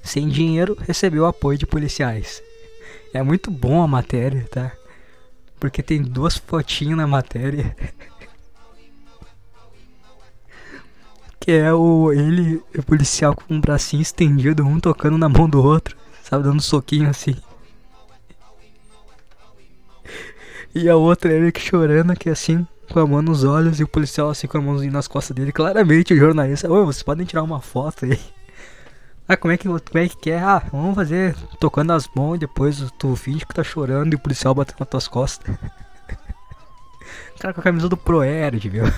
Sem 0.00 0.28
dinheiro, 0.28 0.76
recebeu 0.80 1.26
apoio 1.26 1.58
de 1.58 1.66
policiais. 1.66 2.40
É 3.12 3.22
muito 3.22 3.50
bom 3.50 3.82
a 3.82 3.88
matéria, 3.88 4.46
tá? 4.50 4.72
Porque 5.60 5.82
tem 5.82 6.02
duas 6.02 6.36
fotinhas 6.36 6.96
na 6.96 7.06
matéria. 7.06 7.76
Que 11.38 11.50
é 11.50 11.74
o 11.74 12.12
ele, 12.12 12.62
o 12.78 12.84
policial 12.84 13.34
com 13.34 13.52
um 13.52 13.60
bracinho 13.60 14.00
estendido, 14.00 14.64
um 14.64 14.78
tocando 14.78 15.18
na 15.18 15.28
mão 15.28 15.48
do 15.48 15.60
outro, 15.60 15.96
sabe, 16.22 16.44
dando 16.44 16.58
um 16.58 16.60
soquinho 16.60 17.10
assim. 17.10 17.34
E 20.72 20.88
a 20.88 20.94
outra 20.94 21.32
ele 21.32 21.50
que 21.50 21.60
chorando 21.60 22.12
aqui 22.12 22.30
assim, 22.30 22.64
com 22.92 23.00
a 23.00 23.06
mão 23.06 23.20
nos 23.20 23.42
olhos 23.42 23.80
e 23.80 23.82
o 23.82 23.88
policial 23.88 24.30
assim 24.30 24.46
com 24.46 24.56
a 24.56 24.60
mãozinha 24.60 24.92
nas 24.92 25.08
costas 25.08 25.34
dele. 25.34 25.50
Claramente 25.50 26.14
o 26.14 26.16
jornalista, 26.16 26.70
oi, 26.70 26.84
vocês 26.84 27.02
podem 27.02 27.26
tirar 27.26 27.42
uma 27.42 27.60
foto 27.60 28.04
aí. 28.04 28.20
Ah, 29.32 29.36
como 29.38 29.50
é 29.50 29.56
que, 29.56 29.66
como 29.66 29.80
é 29.94 30.08
que 30.08 30.16
quer? 30.16 30.42
Ah, 30.42 30.62
vamos 30.70 30.94
fazer 30.94 31.34
tocando 31.58 31.94
as 31.94 32.06
mãos 32.14 32.34
e 32.34 32.40
depois 32.40 32.84
tu 32.98 33.16
finge 33.16 33.46
que 33.46 33.54
tá 33.54 33.64
chorando 33.64 34.12
e 34.12 34.16
o 34.16 34.18
policial 34.18 34.54
batendo 34.54 34.80
nas 34.80 34.88
tuas 34.90 35.08
costas. 35.08 35.56
cara 37.40 37.54
com 37.54 37.60
a 37.60 37.64
camisa 37.64 37.88
do 37.88 37.96
Proerd, 37.96 38.68
viu? 38.68 38.84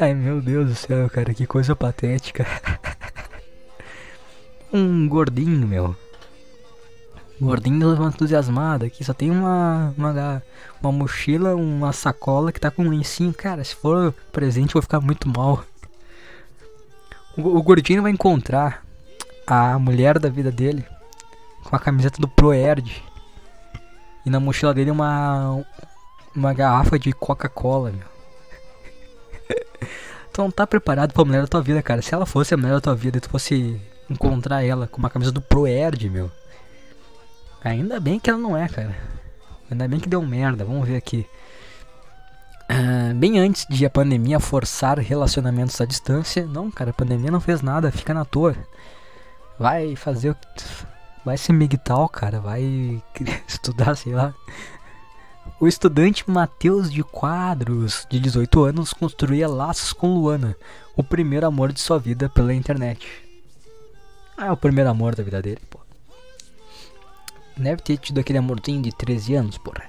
Ai 0.00 0.14
meu 0.14 0.40
Deus 0.40 0.68
do 0.70 0.74
céu, 0.74 1.10
cara, 1.10 1.34
que 1.34 1.46
coisa 1.46 1.76
patética. 1.76 2.46
um 4.72 5.06
gordinho, 5.06 5.68
meu. 5.68 5.94
Gordinho 7.38 8.02
entusiasmado 8.08 8.86
aqui, 8.86 9.04
só 9.04 9.12
tem 9.12 9.30
uma, 9.30 9.92
uma, 9.98 10.42
uma 10.80 10.92
mochila, 10.92 11.54
uma 11.54 11.92
sacola 11.92 12.50
que 12.50 12.60
tá 12.60 12.70
com 12.70 12.84
um 12.84 12.88
lencinho. 12.88 13.34
Cara, 13.34 13.62
se 13.62 13.74
for 13.74 14.14
presente, 14.32 14.70
eu 14.70 14.80
vou 14.80 14.82
ficar 14.82 15.02
muito 15.02 15.28
mal. 15.28 15.62
O, 17.36 17.62
gordinho 17.62 18.02
vai 18.02 18.10
encontrar 18.10 18.84
a 19.46 19.78
mulher 19.78 20.18
da 20.18 20.28
vida 20.28 20.50
dele 20.50 20.84
com 21.64 21.74
a 21.74 21.78
camiseta 21.78 22.20
do 22.20 22.28
Proerd. 22.28 23.02
E 24.24 24.30
na 24.30 24.38
mochila 24.38 24.74
dele 24.74 24.90
uma, 24.90 25.64
uma 26.36 26.52
garrafa 26.52 26.98
de 26.98 27.12
Coca-Cola, 27.12 27.92
não 30.36 30.50
tá 30.50 30.66
preparado 30.66 31.12
pra 31.12 31.24
mulher 31.24 31.40
da 31.40 31.48
tua 31.48 31.62
vida, 31.62 31.82
cara. 31.82 32.02
Se 32.02 32.14
ela 32.14 32.26
fosse 32.26 32.52
a 32.52 32.56
mulher 32.56 32.74
da 32.74 32.80
tua 32.80 32.94
vida 32.94 33.16
e 33.16 33.20
tu 33.20 33.30
fosse 33.30 33.80
encontrar 34.10 34.62
ela 34.62 34.86
com 34.86 34.98
uma 34.98 35.10
camisa 35.10 35.32
do 35.32 35.40
Proerd, 35.40 36.10
meu. 36.10 36.30
Ainda 37.64 37.98
bem 37.98 38.18
que 38.18 38.28
ela 38.28 38.38
não 38.38 38.56
é, 38.56 38.68
cara. 38.68 38.94
Ainda 39.70 39.88
bem 39.88 39.98
que 39.98 40.08
deu 40.08 40.20
merda. 40.20 40.64
Vamos 40.64 40.86
ver 40.86 40.96
aqui. 40.96 41.26
Uh, 42.72 43.12
bem 43.14 43.38
antes 43.38 43.66
de 43.68 43.84
a 43.84 43.90
pandemia 43.90 44.40
forçar 44.40 44.98
relacionamentos 44.98 45.78
à 45.78 45.84
distância. 45.84 46.46
Não, 46.46 46.70
cara, 46.70 46.88
a 46.88 46.94
pandemia 46.94 47.30
não 47.30 47.40
fez 47.40 47.60
nada. 47.60 47.92
Fica 47.92 48.14
na 48.14 48.24
toa. 48.24 48.56
Vai 49.58 49.94
fazer 49.94 50.30
o. 50.30 50.36
Vai 51.22 51.36
ser 51.36 51.52
migtal, 51.52 52.08
cara. 52.08 52.40
Vai 52.40 53.02
estudar, 53.46 53.94
sei 53.94 54.14
lá. 54.14 54.34
O 55.60 55.68
estudante 55.68 56.28
Matheus 56.30 56.90
de 56.90 57.04
Quadros, 57.04 58.06
de 58.10 58.18
18 58.18 58.64
anos, 58.64 58.92
construía 58.94 59.46
laços 59.46 59.92
com 59.92 60.14
Luana, 60.14 60.56
o 60.96 61.04
primeiro 61.04 61.46
amor 61.46 61.72
de 61.72 61.80
sua 61.80 61.98
vida 61.98 62.28
pela 62.28 62.54
internet. 62.54 63.06
Ah, 64.36 64.46
é 64.46 64.50
o 64.50 64.56
primeiro 64.56 64.88
amor 64.88 65.14
da 65.14 65.22
vida 65.22 65.42
dele, 65.42 65.60
pô. 65.68 65.78
Deve 67.56 67.82
ter 67.82 67.98
tido 67.98 68.18
aquele 68.18 68.38
amorzinho 68.38 68.82
de 68.82 68.92
13 68.92 69.34
anos, 69.34 69.58
porra. 69.58 69.84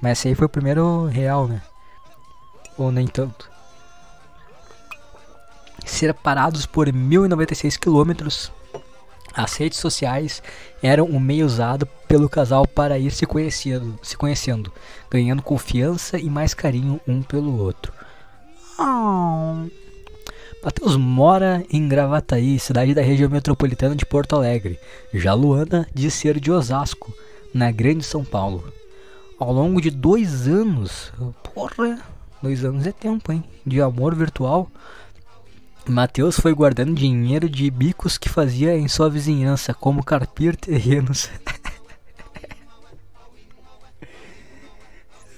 Mas 0.00 0.18
esse 0.18 0.28
aí 0.28 0.34
foi 0.34 0.46
o 0.46 0.50
primeiro 0.50 1.06
real, 1.06 1.46
né? 1.46 1.60
Ou 2.78 2.90
nem 2.90 3.06
tanto. 3.06 3.50
Separados 5.84 6.66
por 6.66 6.90
1096 6.92 7.76
quilômetros, 7.76 8.52
as 9.34 9.56
redes 9.56 9.78
sociais 9.78 10.42
eram 10.82 11.04
o 11.04 11.20
meio 11.20 11.46
usado 11.46 11.86
pelo 12.08 12.28
casal 12.28 12.66
para 12.66 12.98
ir 12.98 13.12
se 13.12 13.26
conhecendo, 13.26 13.98
se 14.02 14.16
conhecendo, 14.16 14.72
ganhando 15.10 15.42
confiança 15.42 16.18
e 16.18 16.28
mais 16.28 16.54
carinho 16.54 17.00
um 17.06 17.22
pelo 17.22 17.58
outro. 17.58 17.92
Matheus 20.62 20.96
mora 20.96 21.64
em 21.70 21.88
Gravataí, 21.88 22.58
cidade 22.58 22.94
da 22.94 23.02
região 23.02 23.30
metropolitana 23.30 23.94
de 23.94 24.04
Porto 24.04 24.36
Alegre. 24.36 24.78
Já 25.12 25.32
Luana 25.32 25.86
diz 25.94 26.12
ser 26.14 26.38
de 26.38 26.50
Osasco, 26.50 27.14
na 27.52 27.70
Grande 27.70 28.04
São 28.04 28.24
Paulo. 28.24 28.72
Ao 29.40 29.52
longo 29.52 29.80
de 29.80 29.90
dois 29.90 30.46
anos, 30.46 31.12
porra, 31.42 31.98
dois 32.42 32.62
anos 32.64 32.86
é 32.86 32.92
tempo, 32.92 33.32
hein? 33.32 33.42
De 33.66 33.80
amor 33.80 34.14
virtual, 34.14 34.70
Matheus 35.88 36.38
foi 36.38 36.52
guardando 36.52 36.94
dinheiro 36.94 37.48
de 37.48 37.70
bicos 37.70 38.18
que 38.18 38.28
fazia 38.28 38.76
em 38.76 38.86
sua 38.86 39.08
vizinhança, 39.08 39.72
como 39.72 40.04
carpir 40.04 40.54
terrenos. 40.56 41.30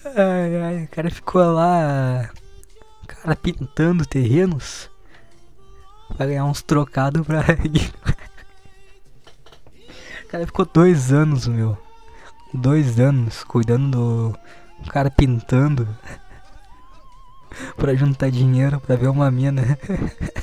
ai, 0.04 0.56
ai, 0.56 0.82
o 0.84 0.88
cara 0.88 1.08
ficou 1.08 1.40
lá, 1.52 2.28
cara 3.06 3.36
pintando 3.36 4.04
terrenos 4.04 4.90
pra 6.16 6.26
ganhar 6.26 6.44
uns 6.44 6.60
trocados 6.60 7.24
pra. 7.24 7.40
o 10.24 10.28
cara 10.28 10.44
ficou 10.44 10.66
dois 10.66 11.12
anos, 11.12 11.46
meu. 11.46 11.78
Dois 12.54 13.00
anos 13.00 13.42
cuidando 13.44 14.36
do 14.82 14.90
cara 14.90 15.10
pintando 15.10 15.88
pra 17.76 17.94
juntar 17.94 18.30
dinheiro 18.30 18.80
pra 18.80 18.96
ver 18.96 19.08
uma 19.08 19.30
mina. 19.30 19.78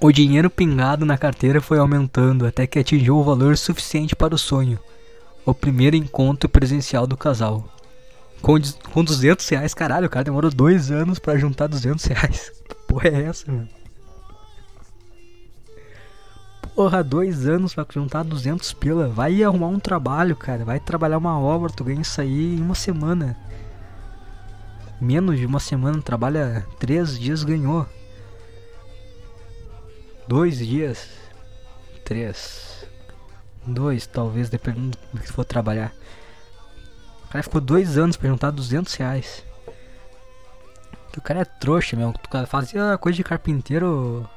o 0.00 0.10
dinheiro 0.10 0.48
pingado 0.48 1.04
na 1.04 1.18
carteira 1.18 1.60
foi 1.60 1.78
aumentando 1.78 2.46
até 2.46 2.66
que 2.66 2.78
atingiu 2.78 3.16
o 3.16 3.24
valor 3.24 3.56
suficiente 3.56 4.16
para 4.16 4.34
o 4.34 4.38
sonho. 4.38 4.78
O 5.44 5.52
primeiro 5.52 5.94
encontro 5.94 6.48
presencial 6.48 7.06
do 7.06 7.16
casal. 7.16 7.68
Com, 8.40 8.54
com 8.92 9.04
200 9.04 9.46
reais, 9.48 9.74
caralho, 9.74 10.06
o 10.06 10.10
cara 10.10 10.24
demorou 10.24 10.50
dois 10.50 10.90
anos 10.90 11.18
para 11.18 11.38
juntar 11.38 11.66
200 11.66 12.04
reais. 12.06 12.52
Que 12.66 12.74
porra 12.86 13.08
é 13.08 13.22
essa, 13.24 13.50
mano? 13.50 13.68
Porra, 16.74 17.04
dois 17.04 17.46
anos 17.46 17.74
pra 17.74 17.86
juntar 17.88 18.24
200 18.24 18.72
pila. 18.72 19.08
Vai 19.08 19.42
arrumar 19.42 19.68
um 19.68 19.78
trabalho, 19.78 20.34
cara. 20.34 20.64
Vai 20.64 20.80
trabalhar 20.80 21.18
uma 21.18 21.38
obra, 21.38 21.70
tu 21.70 21.84
ganha 21.84 22.00
isso 22.00 22.20
aí 22.20 22.56
em 22.56 22.60
uma 22.60 22.74
semana 22.74 23.36
menos 25.04 25.38
de 25.38 25.46
uma 25.46 25.60
semana, 25.60 26.00
trabalha 26.00 26.66
três 26.78 27.18
dias, 27.18 27.44
ganhou. 27.44 27.86
Dois 30.26 30.58
dias. 30.58 31.10
Três. 32.04 32.86
Dois, 33.66 34.06
talvez, 34.06 34.48
dependendo 34.48 34.96
do 35.12 35.20
que 35.20 35.30
for 35.30 35.44
trabalhar. 35.44 35.92
O 37.24 37.28
cara 37.28 37.42
ficou 37.42 37.60
dois 37.60 37.98
anos 37.98 38.16
pra 38.16 38.28
juntar 38.28 38.50
200 38.50 38.94
reais. 38.94 39.44
O 41.16 41.20
cara 41.20 41.40
é 41.40 41.44
trouxa, 41.44 41.96
meu. 41.96 42.12
Fazia 42.46 42.98
coisa 42.98 43.16
de 43.16 43.24
carpinteiro. 43.24 44.28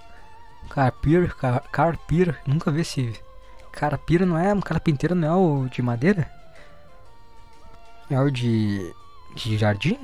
Carpir, 0.78 1.36
car, 1.36 1.64
carpir. 1.72 2.40
Nunca 2.46 2.70
vi 2.70 2.82
esse. 2.82 3.12
Carpir 3.72 4.24
não 4.28 4.38
é. 4.38 4.54
Um 4.54 4.62
carpinteiro 4.62 5.16
não 5.16 5.28
é 5.28 5.34
o 5.36 5.68
de 5.68 5.82
madeira? 5.82 6.30
É 8.12 8.22
o 8.22 8.30
de. 8.30 8.94
de 9.36 9.58
jardim? 9.58 9.98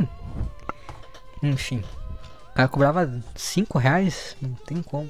Enfim. 1.44 1.84
O 2.50 2.56
cara 2.56 2.68
cobrava 2.68 3.24
5 3.36 3.78
reais, 3.78 4.36
não 4.42 4.56
tem 4.66 4.82
como. 4.82 5.08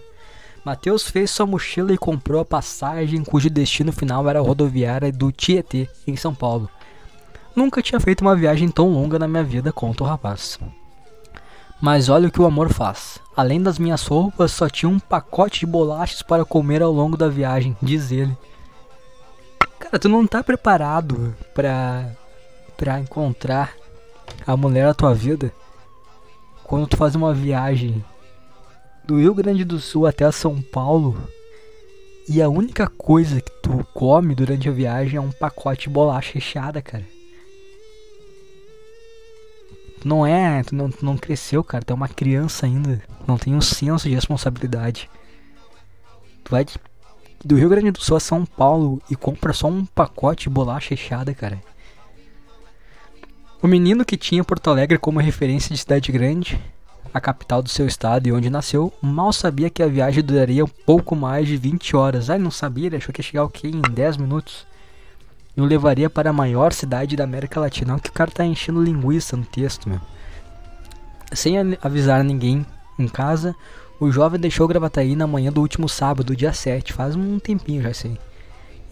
Mateus 0.66 1.08
fez 1.08 1.32
sua 1.32 1.46
mochila 1.46 1.94
e 1.94 1.98
comprou 1.98 2.42
a 2.42 2.46
passagem 2.46 3.24
cujo 3.24 3.50
destino 3.50 3.94
final 3.94 4.30
era 4.30 4.40
a 4.40 4.42
rodoviária 4.42 5.14
do 5.14 5.32
Tietê, 5.32 5.88
em 6.06 6.18
São 6.18 6.36
Paulo. 6.36 6.70
Nunca 7.56 7.82
tinha 7.82 8.02
feito 8.02 8.20
uma 8.20 8.36
viagem 8.36 8.70
tão 8.70 8.90
longa 8.90 9.18
na 9.18 9.30
minha 9.30 9.44
vida, 9.46 9.72
conta 9.72 10.04
o 10.04 10.08
rapaz. 10.08 10.60
Mas 11.84 12.08
olha 12.08 12.30
o 12.30 12.32
que 12.32 12.42
o 12.42 12.46
amor 12.46 12.72
faz. 12.72 13.20
Além 13.36 13.62
das 13.62 13.78
minhas 13.78 14.08
roupas, 14.08 14.54
só 14.54 14.70
tinha 14.70 14.90
um 14.90 15.00
pacote 15.00 15.60
de 15.60 15.66
bolachas 15.66 16.22
para 16.22 16.46
comer 16.46 16.82
ao 16.82 16.94
longo 16.94 17.18
da 17.18 17.28
viagem, 17.28 17.76
diz 17.82 18.10
ele. 18.12 18.38
Cara, 19.78 20.00
tu 20.00 20.08
não 20.08 20.26
tá 20.26 20.42
preparado 20.42 21.36
pra, 21.54 22.10
pra 22.78 23.02
encontrar 23.02 23.74
a 24.48 24.56
mulher 24.56 24.88
da 24.88 24.94
tua 24.94 25.14
vida? 25.14 25.52
quando 26.74 26.88
tu 26.88 26.98
faz 26.98 27.14
uma 27.14 27.34
viagem 27.34 28.04
do 29.06 29.20
Rio 29.20 29.36
Grande 29.36 29.64
do 29.64 29.80
Sul 29.80 30.08
até 30.08 30.32
São 30.32 30.60
Paulo 30.60 31.16
e 32.28 32.42
a 32.42 32.50
única 32.50 32.88
coisa 32.88 33.42
que 33.42 33.52
tu 33.62 33.86
come 33.94 34.34
durante 34.34 34.70
a 34.70 34.72
viagem 34.72 35.18
é 35.18 35.22
um 35.22 35.32
pacote 35.32 35.84
de 35.84 35.94
bolacha 35.94 36.32
recheada, 36.34 36.82
cara. 36.82 37.06
Tu 40.04 40.10
não 40.10 40.28
é, 40.28 40.62
tu 40.64 40.76
não, 40.76 40.92
tu 40.92 41.06
não 41.06 41.16
cresceu, 41.16 41.64
cara, 41.64 41.82
tu 41.82 41.92
é 41.92 41.94
uma 41.94 42.10
criança 42.10 42.66
ainda, 42.66 43.02
não 43.26 43.38
tem 43.38 43.56
um 43.56 43.62
senso 43.62 44.10
de 44.10 44.14
responsabilidade. 44.14 45.10
Tu 46.44 46.52
vai 46.52 46.66
do 47.46 47.56
Rio 47.56 47.70
Grande 47.70 47.90
do 47.92 48.02
Sul 48.02 48.18
a 48.18 48.20
São 48.20 48.46
Paulo 48.46 49.02
e 49.10 49.16
compra 49.16 49.54
só 49.54 49.68
um 49.68 49.86
pacote 49.86 50.44
de 50.44 50.50
bolacha 50.50 50.90
recheada, 50.90 51.34
cara. 51.34 51.58
O 53.62 53.68
menino 53.68 54.04
que 54.04 54.18
tinha 54.18 54.44
Porto 54.44 54.70
Alegre 54.70 54.98
como 54.98 55.22
referência 55.22 55.74
de 55.74 55.80
cidade 55.80 56.12
grande, 56.12 56.62
a 57.14 57.22
capital 57.22 57.64
do 57.64 57.70
seu 57.70 57.88
estado 57.88 58.28
e 58.28 58.34
onde 58.34 58.50
nasceu, 58.50 58.92
mal 59.02 59.32
sabia 59.32 59.70
que 59.70 59.82
a 59.82 59.88
viagem 59.88 60.22
duraria 60.22 60.66
um 60.66 60.72
pouco 60.86 61.16
mais 61.16 61.48
de 61.48 61.56
20 61.56 61.96
horas. 61.96 62.30
Ah, 62.30 62.36
ele 62.36 62.44
não 62.44 62.52
sabia, 62.52 62.88
ele 62.88 62.98
achou 62.98 63.14
que 63.14 63.22
ia 63.22 63.24
chegar 63.24 63.46
o 63.46 63.50
quê? 63.50 63.70
Em 63.70 63.80
10 63.80 64.18
minutos. 64.18 64.68
E 65.56 65.62
o 65.62 65.66
levaria 65.66 66.10
para 66.10 66.32
a 66.32 66.34
maior 66.34 66.74
cidade 66.74 67.16
da 67.16 67.24
América 67.24 67.60
Latina. 67.60 67.94
Olha 67.94 68.02
que 68.02 68.10
o 68.10 68.14
cara 68.14 68.32
tá 68.32 68.44
enchendo 68.44 68.82
linguiça 68.82 69.38
no 69.38 69.46
texto, 69.46 69.88
meu. 69.88 70.02
Sem 71.32 71.56
avisar 71.82 72.24
ninguém 72.24 72.66
em 72.98 73.08
casa, 73.08 73.56
o 74.00 74.12
jovem 74.12 74.40
deixou 74.40 74.68
Gravataí 74.68 75.16
na 75.16 75.28
manhã 75.28 75.52
do 75.52 75.62
último 75.62 75.88
sábado, 75.88 76.36
dia 76.36 76.54
7, 76.54 76.94
faz 76.94 77.16
um 77.16 77.40
tempinho 77.40 77.82
já 77.82 77.94
sei. 77.94 78.18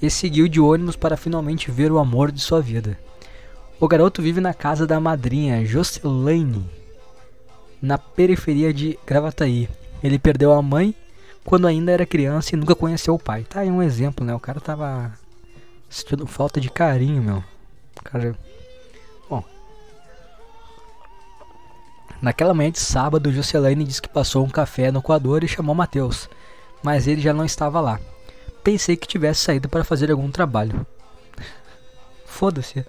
E 0.01 0.09
seguiu 0.09 0.47
de 0.47 0.59
ônibus 0.59 0.95
para 0.95 1.17
finalmente 1.17 1.69
ver 1.69 1.91
o 1.91 1.99
amor 1.99 2.31
de 2.31 2.41
sua 2.41 2.61
vida. 2.61 2.97
O 3.79 3.87
garoto 3.87 4.21
vive 4.21 4.39
na 4.39 4.53
casa 4.53 4.87
da 4.87 4.99
madrinha 4.99 5.65
Jocelaine, 5.65 6.69
na 7.81 7.97
periferia 7.97 8.73
de 8.73 8.97
Gravataí. 9.05 9.67
Ele 10.03 10.17
perdeu 10.17 10.51
a 10.53 10.61
mãe 10.61 10.95
quando 11.43 11.67
ainda 11.67 11.91
era 11.91 12.05
criança 12.05 12.55
e 12.55 12.57
nunca 12.57 12.75
conheceu 12.75 13.15
o 13.15 13.19
pai. 13.19 13.45
Tá 13.47 13.61
aí 13.61 13.71
um 13.71 13.81
exemplo, 13.81 14.25
né? 14.25 14.33
O 14.33 14.39
cara 14.39 14.59
tava 14.59 15.11
sentindo 15.91 16.25
falta 16.25 16.59
de 16.59 16.69
carinho, 16.69 17.21
meu. 17.21 17.43
Cara. 18.03 18.35
Bom. 19.29 19.43
Naquela 22.21 22.53
manhã 22.53 22.71
de 22.71 22.79
sábado, 22.79 23.31
Jocelaine 23.31 23.83
disse 23.83 24.01
que 24.01 24.09
passou 24.09 24.45
um 24.45 24.49
café 24.49 24.89
no 24.89 25.01
coador 25.01 25.43
e 25.43 25.47
chamou 25.47 25.75
Matheus, 25.75 26.29
mas 26.81 27.07
ele 27.07 27.21
já 27.21 27.33
não 27.33 27.45
estava 27.45 27.81
lá. 27.81 27.99
Pensei 28.63 28.95
que 28.95 29.07
tivesse 29.07 29.41
saído 29.41 29.67
para 29.67 29.83
fazer 29.83 30.09
algum 30.09 30.31
trabalho. 30.31 30.85
Foda-se. 32.25 32.85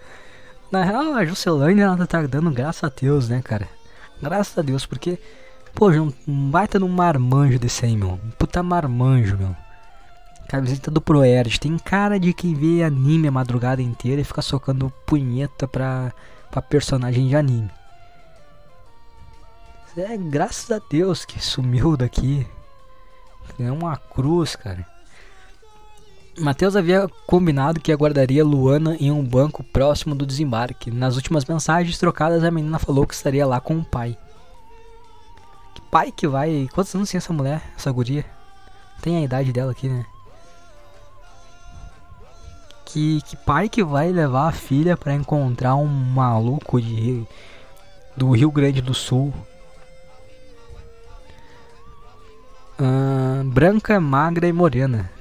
Na 0.71 0.83
real, 0.83 1.13
a 1.13 1.25
Juscelane 1.25 1.81
ela 1.81 2.07
tá 2.07 2.21
dando 2.23 2.49
graças 2.51 2.83
a 2.83 2.89
Deus, 2.89 3.27
né, 3.27 3.41
cara? 3.43 3.67
Graças 4.21 4.57
a 4.57 4.61
Deus, 4.61 4.85
porque, 4.85 5.19
pô, 5.75 5.89
um 5.91 6.49
baita 6.49 6.79
no 6.79 6.87
marmanjo 6.87 7.59
desse 7.59 7.85
aí, 7.85 7.97
meu. 7.97 8.13
Um 8.13 8.31
puta 8.31 8.63
marmanjo, 8.63 9.37
meu. 9.37 9.55
Camiseta 10.47 10.91
do 10.91 11.01
Proerd. 11.01 11.59
Tem 11.59 11.77
cara 11.77 12.19
de 12.19 12.33
quem 12.33 12.53
vê 12.53 12.83
anime 12.83 13.27
a 13.27 13.31
madrugada 13.31 13.81
inteira 13.81 14.21
e 14.21 14.25
fica 14.25 14.41
socando 14.41 14.93
punheta 15.05 15.67
pra, 15.67 16.13
pra 16.51 16.61
personagem 16.61 17.27
de 17.27 17.35
anime. 17.35 17.71
É 19.95 20.17
graças 20.17 20.71
a 20.71 20.81
Deus 20.89 21.23
que 21.23 21.43
sumiu 21.43 21.95
daqui. 21.95 22.47
É 23.59 23.71
uma 23.71 23.95
cruz, 23.95 24.55
cara. 24.55 24.87
Matheus 26.39 26.75
havia 26.75 27.07
combinado 27.27 27.79
que 27.79 27.91
aguardaria 27.91 28.43
Luana 28.43 28.97
em 28.99 29.11
um 29.11 29.23
banco 29.23 29.63
próximo 29.63 30.15
do 30.15 30.25
desembarque. 30.25 30.89
Nas 30.89 31.15
últimas 31.15 31.45
mensagens 31.45 31.99
trocadas, 31.99 32.43
a 32.43 32.49
menina 32.49 32.79
falou 32.79 33.05
que 33.05 33.13
estaria 33.13 33.45
lá 33.45 33.61
com 33.61 33.77
o 33.77 33.85
pai. 33.85 34.17
Que 35.75 35.81
pai 35.91 36.11
que 36.11 36.27
vai. 36.27 36.67
Quantos 36.73 36.93
anos 36.95 37.11
tem 37.11 37.19
essa 37.19 37.31
mulher, 37.31 37.61
essa 37.77 37.91
guria? 37.91 38.25
Tem 38.99 39.17
a 39.17 39.21
idade 39.21 39.53
dela 39.53 39.73
aqui, 39.73 39.87
né? 39.87 40.03
Que, 42.85 43.21
que 43.21 43.37
pai 43.37 43.69
que 43.69 43.83
vai 43.83 44.11
levar 44.11 44.49
a 44.49 44.51
filha 44.51 44.95
para 44.95 45.13
encontrar 45.13 45.75
um 45.75 45.87
maluco 45.87 46.81
de 46.81 47.25
do 48.15 48.31
Rio 48.31 48.51
Grande 48.51 48.81
do 48.81 48.93
Sul? 48.93 49.33
Branca, 53.53 53.99
magra 53.99 54.47
e 54.47 54.51
morena. 54.51 55.11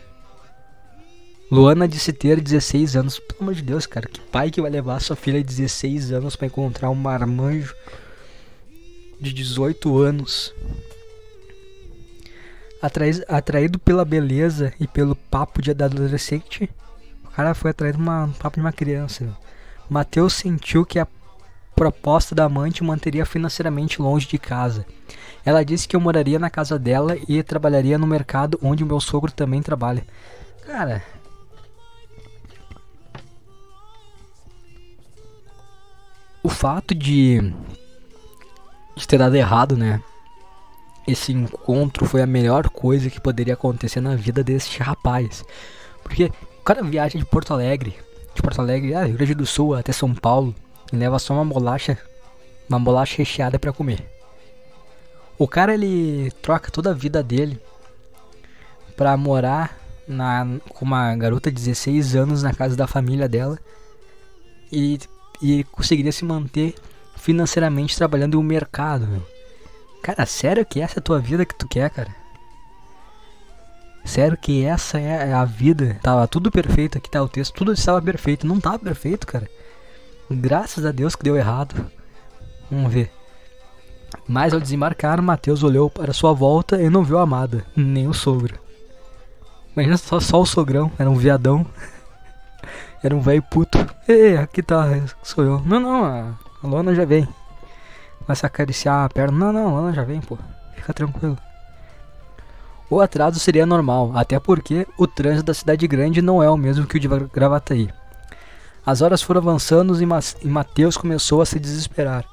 Luana 1.50 1.86
disse 1.86 2.12
ter 2.14 2.40
16 2.40 2.96
anos. 2.96 3.18
Pelo 3.18 3.42
amor 3.42 3.54
de 3.54 3.60
Deus, 3.60 3.84
cara, 3.84 4.08
que 4.08 4.20
pai 4.20 4.50
que 4.50 4.62
vai 4.62 4.70
levar 4.70 5.00
sua 5.00 5.14
filha 5.14 5.38
de 5.38 5.44
16 5.44 6.12
anos 6.12 6.34
para 6.34 6.46
encontrar 6.46 6.88
um 6.88 6.94
marmanjo 6.94 7.74
de 9.20 9.34
18 9.34 9.98
anos? 9.98 10.54
Atraído, 13.28 13.78
pela 13.78 14.02
beleza 14.04 14.72
e 14.80 14.86
pelo 14.86 15.14
papo 15.14 15.60
de 15.60 15.70
adolescente, 15.70 16.70
cara 17.34 17.54
foi 17.54 17.70
atraído 17.70 17.98
por 17.98 18.08
um 18.08 18.32
papo 18.32 18.56
de 18.56 18.60
uma 18.60 18.72
criança. 18.72 19.28
Mateus 19.88 20.34
sentiu 20.34 20.84
que 20.84 20.98
a 20.98 21.06
proposta 21.74 22.34
da 22.34 22.44
amante 22.44 22.82
o 22.82 22.84
manteria 22.84 23.26
financeiramente 23.26 24.00
longe 24.00 24.26
de 24.26 24.38
casa. 24.38 24.86
Ela 25.44 25.64
disse 25.64 25.88
que 25.88 25.96
eu 25.96 26.00
moraria 26.00 26.38
na 26.38 26.50
casa 26.50 26.78
dela 26.78 27.16
e 27.28 27.42
trabalharia 27.42 27.98
no 27.98 28.06
mercado 28.06 28.58
onde 28.62 28.84
o 28.84 28.86
meu 28.86 29.00
sogro 29.00 29.32
também 29.32 29.62
trabalha. 29.62 30.04
Cara. 30.66 31.02
O 36.42 36.48
fato 36.48 36.94
de, 36.94 37.52
de 38.96 39.06
ter 39.06 39.18
dado 39.18 39.34
errado, 39.34 39.76
né? 39.76 40.02
esse 41.06 41.32
encontro 41.32 42.06
foi 42.06 42.22
a 42.22 42.26
melhor 42.26 42.68
coisa 42.68 43.10
que 43.10 43.20
poderia 43.20 43.54
acontecer 43.54 44.00
na 44.00 44.14
vida 44.14 44.42
desse 44.44 44.78
rapaz. 44.78 45.44
Porque 46.02 46.30
o 46.62 46.64
cara 46.64 46.80
viaja 46.80 47.18
de 47.18 47.24
Porto 47.24 47.52
Alegre, 47.52 47.98
de 48.32 48.40
Porto 48.40 48.60
Alegre, 48.60 48.94
ah, 48.94 49.02
Rio 49.02 49.16
Grande 49.16 49.34
do 49.34 49.44
Sul 49.44 49.74
até 49.74 49.90
São 49.90 50.14
Paulo, 50.14 50.54
e 50.92 50.96
leva 50.96 51.18
só 51.18 51.34
uma 51.34 51.44
bolacha, 51.44 51.98
uma 52.68 52.78
bolacha 52.78 53.16
recheada 53.16 53.58
para 53.58 53.72
comer. 53.72 54.08
O 55.36 55.48
cara 55.48 55.74
ele 55.74 56.30
troca 56.40 56.70
toda 56.70 56.90
a 56.90 56.94
vida 56.94 57.20
dele 57.20 57.60
pra 58.96 59.16
morar 59.16 59.76
na, 60.06 60.46
com 60.68 60.84
uma 60.84 61.16
garota 61.16 61.50
de 61.50 61.56
16 61.56 62.14
anos 62.14 62.44
na 62.44 62.54
casa 62.54 62.76
da 62.76 62.86
família 62.86 63.28
dela 63.28 63.58
e, 64.70 65.00
e 65.42 65.64
conseguiria 65.64 66.12
se 66.12 66.24
manter 66.24 66.76
financeiramente 67.16 67.96
trabalhando 67.96 68.34
em 68.34 68.40
um 68.40 68.42
mercado. 68.44 69.04
Meu. 69.08 69.26
Cara, 70.00 70.24
sério 70.26 70.64
que 70.64 70.80
essa 70.80 70.98
é 70.98 71.00
a 71.00 71.02
tua 71.02 71.18
vida 71.18 71.44
que 71.44 71.56
tu 71.56 71.66
quer, 71.66 71.90
cara? 71.90 72.21
Sério 74.04 74.36
que 74.36 74.64
essa 74.64 74.98
é 74.98 75.32
a 75.32 75.44
vida? 75.44 75.98
Tava 76.02 76.26
tudo 76.26 76.50
perfeito 76.50 76.98
aqui, 76.98 77.10
tá 77.10 77.22
o 77.22 77.28
texto, 77.28 77.54
tudo 77.54 77.72
estava 77.72 78.02
perfeito. 78.02 78.46
Não 78.46 78.60
tava 78.60 78.78
perfeito, 78.78 79.26
cara. 79.26 79.48
Graças 80.30 80.84
a 80.84 80.92
Deus 80.92 81.14
que 81.14 81.24
deu 81.24 81.36
errado. 81.36 81.90
Vamos 82.70 82.92
ver. 82.92 83.12
Mas 84.26 84.52
ao 84.52 84.60
desembarcar, 84.60 85.20
Mateus 85.22 85.62
olhou 85.62 85.88
para 85.88 86.12
sua 86.12 86.32
volta 86.32 86.80
e 86.80 86.90
não 86.90 87.04
viu 87.04 87.18
a 87.18 87.22
amada, 87.22 87.64
nem 87.76 88.08
o 88.08 88.14
sogro. 88.14 88.58
Imagina 89.74 89.96
só, 89.96 90.20
só 90.20 90.40
o 90.40 90.46
sogrão, 90.46 90.92
era 90.98 91.10
um 91.10 91.14
viadão. 91.14 91.66
era 93.02 93.14
um 93.14 93.20
velho 93.20 93.42
puto. 93.42 93.78
Ei, 94.06 94.36
aqui 94.36 94.62
tá, 94.62 94.86
sou 95.22 95.44
eu. 95.44 95.60
Não, 95.60 95.80
não, 95.80 96.04
a 96.04 96.66
Lona 96.66 96.94
já 96.94 97.04
vem. 97.04 97.26
Começa 98.24 98.46
a 98.46 98.48
acariciar 98.48 99.04
a 99.04 99.08
perna. 99.08 99.52
Não, 99.52 99.52
não, 99.52 99.78
ela 99.78 99.92
já 99.92 100.04
vem, 100.04 100.20
pô. 100.20 100.38
Fica 100.74 100.92
tranquilo. 100.92 101.38
O 102.92 103.00
atraso 103.00 103.40
seria 103.40 103.64
normal, 103.64 104.12
até 104.14 104.38
porque 104.38 104.86
o 104.98 105.06
trânsito 105.06 105.44
da 105.44 105.54
cidade 105.54 105.88
grande 105.88 106.20
não 106.20 106.42
é 106.42 106.50
o 106.50 106.58
mesmo 106.58 106.86
que 106.86 106.98
o 106.98 107.00
de 107.00 107.08
Gravataí. 107.08 107.88
As 108.84 109.00
horas 109.00 109.22
foram 109.22 109.40
avançando 109.40 109.98
e, 109.98 110.46
Mateus 110.46 110.98
começou 110.98 111.40
a 111.40 111.46
se 111.46 111.58
desesperar. 111.58 112.26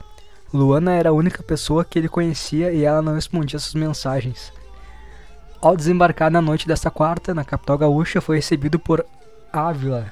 Luana 0.53 0.91
era 0.91 1.11
a 1.11 1.13
única 1.13 1.41
pessoa 1.41 1.85
que 1.85 1.97
ele 1.97 2.09
conhecia 2.09 2.73
e 2.73 2.83
ela 2.83 3.01
não 3.01 3.13
respondia 3.13 3.57
suas 3.57 3.73
mensagens. 3.73 4.51
Ao 5.61 5.77
desembarcar 5.77 6.29
na 6.29 6.41
noite 6.41 6.67
desta 6.67 6.91
quarta, 6.91 7.33
na 7.33 7.45
capital 7.45 7.77
gaúcha, 7.77 8.19
foi 8.19 8.35
recebido 8.35 8.77
por 8.77 9.05
Ávila 9.53 10.11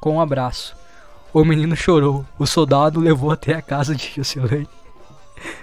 com 0.00 0.16
um 0.16 0.20
abraço. 0.20 0.74
O 1.32 1.44
menino 1.44 1.76
chorou. 1.76 2.26
O 2.36 2.44
soldado 2.44 2.98
levou 2.98 3.30
até 3.30 3.54
a 3.54 3.62
casa 3.62 3.94
de 3.94 4.14
Jocelyn. 4.16 4.66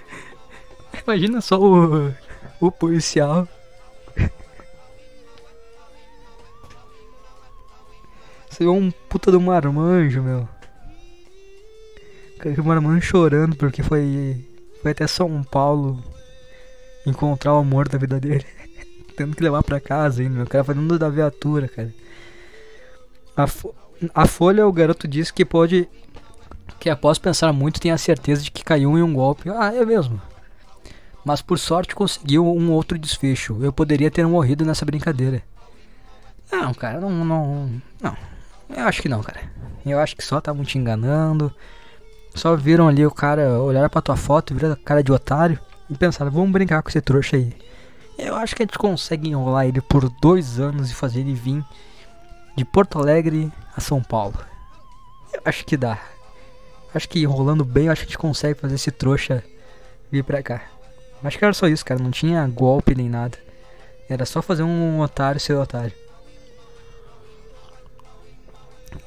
Imagina 1.06 1.42
só 1.42 1.60
o, 1.60 2.10
o 2.58 2.72
policial. 2.72 3.46
Você 8.58 8.64
viu 8.64 8.74
um 8.74 8.90
puta 8.90 9.30
do 9.30 9.40
marmanjo, 9.40 10.20
meu. 10.20 10.48
O 12.58 12.64
marmanjo 12.64 13.06
chorando 13.06 13.54
porque 13.54 13.84
foi, 13.84 14.44
foi 14.82 14.90
até 14.90 15.06
São 15.06 15.44
Paulo 15.44 16.02
encontrar 17.06 17.54
o 17.54 17.58
amor 17.58 17.88
da 17.88 17.96
vida 17.96 18.18
dele. 18.18 18.44
Tendo 19.16 19.36
que 19.36 19.44
levar 19.44 19.62
pra 19.62 19.78
casa 19.78 20.22
ainda, 20.22 20.34
meu. 20.34 20.44
O 20.44 20.48
cara 20.48 20.64
fazendo 20.64 20.98
da 20.98 21.08
viatura, 21.08 21.68
cara. 21.68 21.94
A, 23.36 23.46
a 24.12 24.26
Folha, 24.26 24.66
o 24.66 24.72
garoto 24.72 25.06
disse 25.06 25.32
que 25.32 25.44
pode. 25.44 25.88
Que 26.80 26.90
após 26.90 27.16
pensar 27.16 27.52
muito, 27.52 27.80
tem 27.80 27.92
a 27.92 27.98
certeza 27.98 28.42
de 28.42 28.50
que 28.50 28.64
caiu 28.64 28.98
em 28.98 29.02
um 29.02 29.14
golpe. 29.14 29.48
Ah, 29.50 29.72
é 29.72 29.84
mesmo 29.84 30.20
mas 31.24 31.42
por 31.42 31.58
sorte 31.58 31.94
conseguiu 31.94 32.46
um 32.46 32.72
outro 32.72 32.98
desfecho. 32.98 33.58
Eu 33.60 33.70
poderia 33.70 34.10
ter 34.10 34.26
morrido 34.26 34.64
nessa 34.64 34.86
brincadeira. 34.86 35.42
Não, 36.50 36.72
cara, 36.72 36.98
não, 36.98 37.10
não, 37.10 37.82
não. 38.00 38.27
Eu 38.68 38.84
acho 38.84 39.02
que 39.02 39.08
não, 39.08 39.22
cara. 39.22 39.40
Eu 39.84 39.98
acho 39.98 40.16
que 40.16 40.24
só 40.24 40.38
estavam 40.38 40.64
te 40.64 40.78
enganando. 40.78 41.52
Só 42.34 42.54
viram 42.54 42.88
ali 42.88 43.04
o 43.04 43.10
cara 43.10 43.60
olhar 43.60 43.88
pra 43.88 44.02
tua 44.02 44.16
foto, 44.16 44.54
viram 44.54 44.76
cara 44.76 45.02
de 45.02 45.10
otário 45.10 45.58
e 45.90 45.96
pensaram, 45.96 46.30
vamos 46.30 46.52
brincar 46.52 46.82
com 46.82 46.88
esse 46.88 47.00
trouxa 47.00 47.36
aí. 47.36 47.52
Eu 48.18 48.34
acho 48.34 48.54
que 48.54 48.62
a 48.62 48.66
gente 48.66 48.78
consegue 48.78 49.28
enrolar 49.28 49.66
ele 49.66 49.80
por 49.80 50.08
dois 50.20 50.58
anos 50.60 50.90
e 50.90 50.94
fazer 50.94 51.20
ele 51.20 51.34
vir 51.34 51.64
de 52.56 52.64
Porto 52.64 52.98
Alegre 52.98 53.52
a 53.76 53.80
São 53.80 54.02
Paulo. 54.02 54.38
Eu 55.32 55.40
acho 55.44 55.64
que 55.64 55.76
dá. 55.76 55.98
Acho 56.94 57.08
que 57.08 57.20
enrolando 57.20 57.64
bem, 57.64 57.88
acho 57.88 58.02
que 58.02 58.06
a 58.06 58.08
gente 58.08 58.18
consegue 58.18 58.58
fazer 58.58 58.74
esse 58.74 58.90
trouxa 58.90 59.44
vir 60.10 60.24
pra 60.24 60.42
cá. 60.42 60.62
Acho 61.22 61.38
que 61.38 61.44
era 61.44 61.54
só 61.54 61.66
isso, 61.66 61.84
cara. 61.84 62.02
Não 62.02 62.10
tinha 62.10 62.46
golpe 62.46 62.94
nem 62.94 63.08
nada. 63.08 63.38
Era 64.08 64.24
só 64.24 64.40
fazer 64.40 64.62
um 64.62 65.00
otário 65.00 65.40
ser 65.40 65.54
otário. 65.54 65.92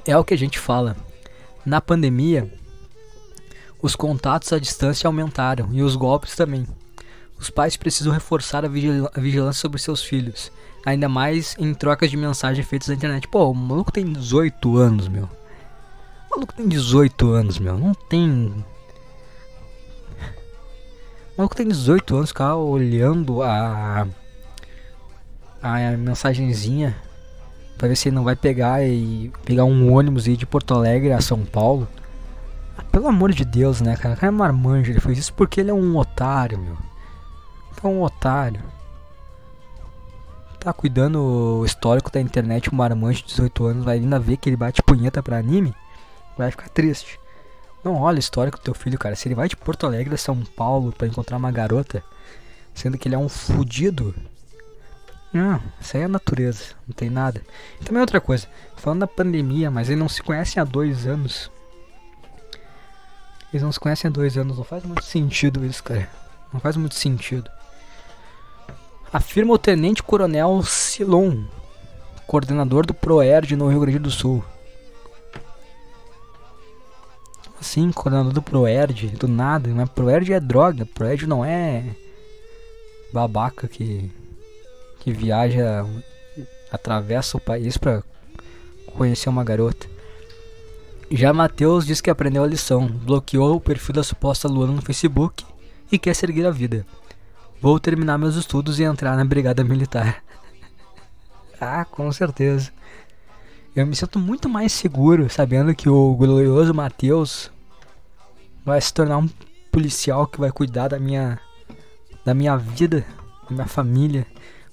É 0.06 0.18
o 0.18 0.24
que 0.24 0.34
a 0.34 0.38
gente 0.38 0.60
fala. 0.60 0.96
Na 1.66 1.80
pandemia, 1.80 2.52
os 3.82 3.96
contatos 3.96 4.52
à 4.52 4.60
distância 4.60 5.08
aumentaram 5.08 5.70
e 5.72 5.82
os 5.82 5.96
golpes 5.96 6.36
também. 6.36 6.66
Os 7.40 7.50
pais 7.50 7.76
precisam 7.76 8.14
reforçar 8.14 8.64
a, 8.66 8.68
vigil 8.68 9.10
a 9.14 9.20
vigilância 9.20 9.62
sobre 9.62 9.80
seus 9.80 10.04
filhos, 10.04 10.52
ainda 10.86 11.10
mais 11.10 11.56
em 11.58 11.74
trocas 11.74 12.10
de 12.10 12.18
mensagens 12.18 12.68
feitas 12.68 12.88
na 12.88 12.96
internet. 12.96 13.28
Pô, 13.28 13.50
o 13.50 13.56
maluco 13.56 13.92
tem 13.92 14.06
18 14.06 14.78
anos, 14.78 15.08
meu. 15.08 15.24
O 16.30 16.36
maluco 16.36 16.54
tem 16.54 16.68
18 16.68 17.32
anos, 17.32 17.60
meu. 17.60 17.78
Não 17.78 17.94
tem 17.94 18.54
o 21.32 21.38
maluco 21.38 21.56
tem 21.56 21.68
18 21.68 22.16
anos, 22.18 22.30
ficar 22.30 22.56
olhando 22.58 23.42
a. 23.42 24.06
a 25.62 25.98
mensagenzinha 25.98 26.96
pra 27.82 27.88
ver 27.88 27.96
se 27.96 28.10
ele 28.10 28.16
não 28.16 28.24
vai 28.24 28.36
pegar 28.36 28.84
e 28.86 29.32
pegar 29.44 29.66
um 29.66 29.92
ônibus 29.92 30.28
e 30.28 30.34
ir 30.34 30.38
de 30.38 30.46
Porto 30.46 30.76
Alegre 30.76 31.12
a 31.14 31.20
São 31.20 31.44
Paulo. 31.44 31.88
Ah, 32.78 32.84
pelo 32.84 33.08
amor 33.08 33.32
de 33.32 33.44
Deus, 33.44 33.82
né, 33.82 33.96
cara? 33.96 34.14
O 34.14 34.18
cara 34.18 34.28
é 34.28 34.32
marmanjo, 34.32 34.92
ele 34.92 35.00
fez 35.00 35.18
isso 35.18 35.34
porque 35.34 35.60
ele 35.60 35.72
é 35.72 35.74
um 35.74 35.98
otário, 35.98 36.60
meu. 36.60 36.78
É 37.84 37.88
um 37.88 38.04
otário. 38.04 38.62
Tá 40.60 40.72
cuidando 40.72 41.60
o 41.60 41.66
histórico 41.66 42.12
da 42.12 42.22
internet, 42.22 42.72
um 42.72 42.78
marmanjo 42.78 43.24
de 43.24 43.30
18 43.30 43.66
anos, 43.66 43.84
vai 43.84 43.98
ainda 43.98 44.20
ver 44.20 44.38
que 44.38 44.48
ele 44.48 44.58
bate 44.58 44.84
punheta 44.84 45.24
pra 45.24 45.40
anime, 45.40 45.74
vai 46.38 46.52
ficar 46.52 46.70
triste. 46.70 47.20
Não 47.84 47.96
olha 47.96 48.18
o 48.18 48.20
histórico 48.20 48.60
do 48.60 48.64
teu 48.64 48.76
filho, 48.76 49.00
cara. 49.00 49.16
Se 49.16 49.28
ele 49.28 49.34
vai 49.34 49.48
de 49.48 49.58
Porto 49.58 49.88
Alegre 49.88 50.14
a 50.14 50.20
São 50.20 50.38
Paulo 50.56 50.94
para 50.96 51.08
encontrar 51.08 51.38
uma 51.38 51.52
garota, 51.52 52.04
sendo 52.76 52.96
que 52.96 53.08
ele 53.08 53.16
é 53.16 53.18
um 53.18 53.28
fudido. 53.28 54.14
Não, 55.34 55.62
isso 55.80 55.96
aí 55.96 56.04
é 56.04 56.06
a 56.06 56.10
natureza, 56.10 56.76
não 56.88 56.94
tem 56.94 57.10
nada. 57.10 57.42
E 57.80 57.86
também 57.86 58.02
outra 58.02 58.20
coisa, 58.20 58.48
falando 58.76 59.00
da 59.00 59.08
pandemia, 59.08 59.72
mas 59.72 59.88
eles 59.88 60.00
não 60.00 60.10
se 60.10 60.22
conhecem 60.22 60.62
há 60.62 60.66
dois 60.66 61.08
anos. 61.08 61.50
Eles 63.54 63.64
não 63.64 63.72
se 63.72 63.80
conhecem 63.80 64.10
há 64.10 64.12
dois 64.12 64.38
anos, 64.38 64.58
não 64.58 64.64
faz 64.64 64.84
muito 64.84 65.04
sentido 65.04 65.66
isso, 65.66 65.84
cara. 65.84 66.10
Não 66.52 66.60
faz 66.60 66.76
muito 66.76 66.96
sentido. 66.96 67.50
Afirma 69.12 69.54
o 69.54 69.58
Tenente 69.58 70.04
Coronel 70.04 70.62
Silon, 70.64 71.44
coordenador 72.28 72.86
do 72.86 72.94
ProERD 72.94 73.56
no 73.56 73.70
Rio 73.70 73.82
Grande 73.82 74.00
do 74.00 74.12
Sul 74.12 74.44
assim, 77.62 77.92
coordenador 77.92 78.34
do 78.34 78.42
Proerd, 78.42 79.08
do 79.10 79.28
nada, 79.28 79.70
mas 79.70 79.88
Proerd 79.90 80.34
é 80.34 80.40
droga, 80.40 80.86
Proerd 80.86 81.28
não 81.28 81.46
é 81.46 81.86
babaca 83.14 83.68
que 83.68 84.12
que 85.02 85.12
viaja 85.12 85.84
atravessa 86.72 87.36
o 87.36 87.42
país 87.42 87.76
para 87.76 88.04
conhecer 88.96 89.30
uma 89.30 89.44
garota. 89.44 89.88
Já 91.10 91.34
Matheus 91.34 91.86
diz 91.86 92.00
que 92.00 92.10
aprendeu 92.10 92.44
a 92.44 92.48
lição, 92.48 92.88
bloqueou 92.88 93.56
o 93.56 93.60
perfil 93.60 93.96
da 93.96 94.04
suposta 94.04 94.48
Luana 94.48 94.74
no 94.74 94.82
Facebook 94.82 95.44
e 95.92 95.98
quer 95.98 96.16
seguir 96.16 96.46
a 96.46 96.52
vida. 96.52 96.86
Vou 97.60 97.80
terminar 97.80 98.18
meus 98.18 98.36
estudos 98.36 98.80
e 98.80 98.84
entrar 98.84 99.18
na 99.18 99.26
brigada 99.26 99.64
militar. 99.64 100.24
ah, 101.60 101.84
com 101.84 102.10
certeza. 102.12 102.72
Eu 103.76 103.86
me 103.88 103.96
sinto 103.96 104.20
muito 104.20 104.48
mais 104.48 104.72
seguro 104.72 105.30
sabendo 105.30 105.74
que 105.74 105.90
o 105.90 106.14
glorioso 106.16 106.74
Matheus 106.74 107.52
vai 108.64 108.80
se 108.80 108.94
tornar 108.94 109.18
um 109.18 109.30
policial 109.72 110.28
que 110.28 110.40
vai 110.40 110.52
cuidar 110.52 110.90
da 110.90 111.00
minha 111.00 111.40
da 112.24 112.34
minha 112.36 112.56
vida, 112.56 113.04
da 113.50 113.56
minha 113.56 113.68
família, 113.68 114.28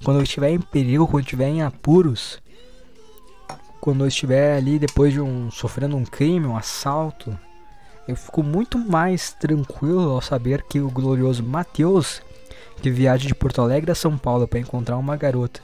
quando 0.04 0.18
eu 0.18 0.22
estiver 0.22 0.50
em 0.50 0.60
perigo, 0.60 1.06
quando 1.06 1.18
eu 1.18 1.24
estiver 1.24 1.48
em 1.48 1.62
apuros, 1.62 2.40
quando 3.80 4.04
eu 4.04 4.08
estiver 4.08 4.56
ali 4.56 4.78
depois 4.78 5.12
de 5.12 5.20
um 5.20 5.50
sofrendo 5.50 5.96
um 5.96 6.04
crime, 6.04 6.46
um 6.46 6.56
assalto, 6.56 7.38
eu 8.06 8.16
fico 8.16 8.42
muito 8.42 8.78
mais 8.78 9.32
tranquilo 9.32 10.10
ao 10.10 10.20
saber 10.20 10.62
que 10.62 10.80
o 10.80 10.90
glorioso 10.90 11.42
Matheus, 11.42 12.22
que 12.80 12.90
viaja 12.90 13.26
de 13.26 13.34
Porto 13.34 13.60
Alegre 13.60 13.90
a 13.90 13.94
São 13.94 14.16
Paulo 14.16 14.46
para 14.48 14.58
encontrar 14.58 14.96
uma 14.96 15.16
garota, 15.16 15.60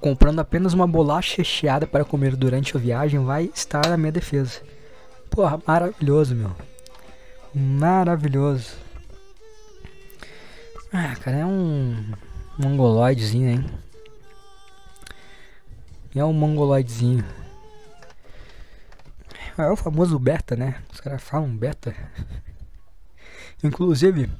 comprando 0.00 0.40
apenas 0.40 0.72
uma 0.72 0.86
bolacha 0.86 1.36
recheada 1.38 1.86
para 1.86 2.04
comer 2.04 2.36
durante 2.36 2.76
a 2.76 2.80
viagem, 2.80 3.24
vai 3.24 3.50
estar 3.54 3.88
na 3.88 3.96
minha 3.96 4.12
defesa. 4.12 4.60
Porra, 5.30 5.60
maravilhoso, 5.66 6.34
meu. 6.34 6.50
Maravilhoso. 7.54 8.72
Ah, 10.92 11.16
cara, 11.16 11.38
é 11.38 11.46
um 11.46 12.12
mongoloidezinho, 12.58 13.50
hein? 13.50 13.66
É 16.14 16.24
um 16.24 16.32
mongoloidezinho. 16.32 17.24
É 19.56 19.70
o 19.70 19.76
famoso 19.76 20.18
beta, 20.18 20.56
né? 20.56 20.82
Os 20.92 21.00
caras 21.00 21.22
falam 21.22 21.56
beta. 21.56 21.94
Inclusive, 23.64 24.30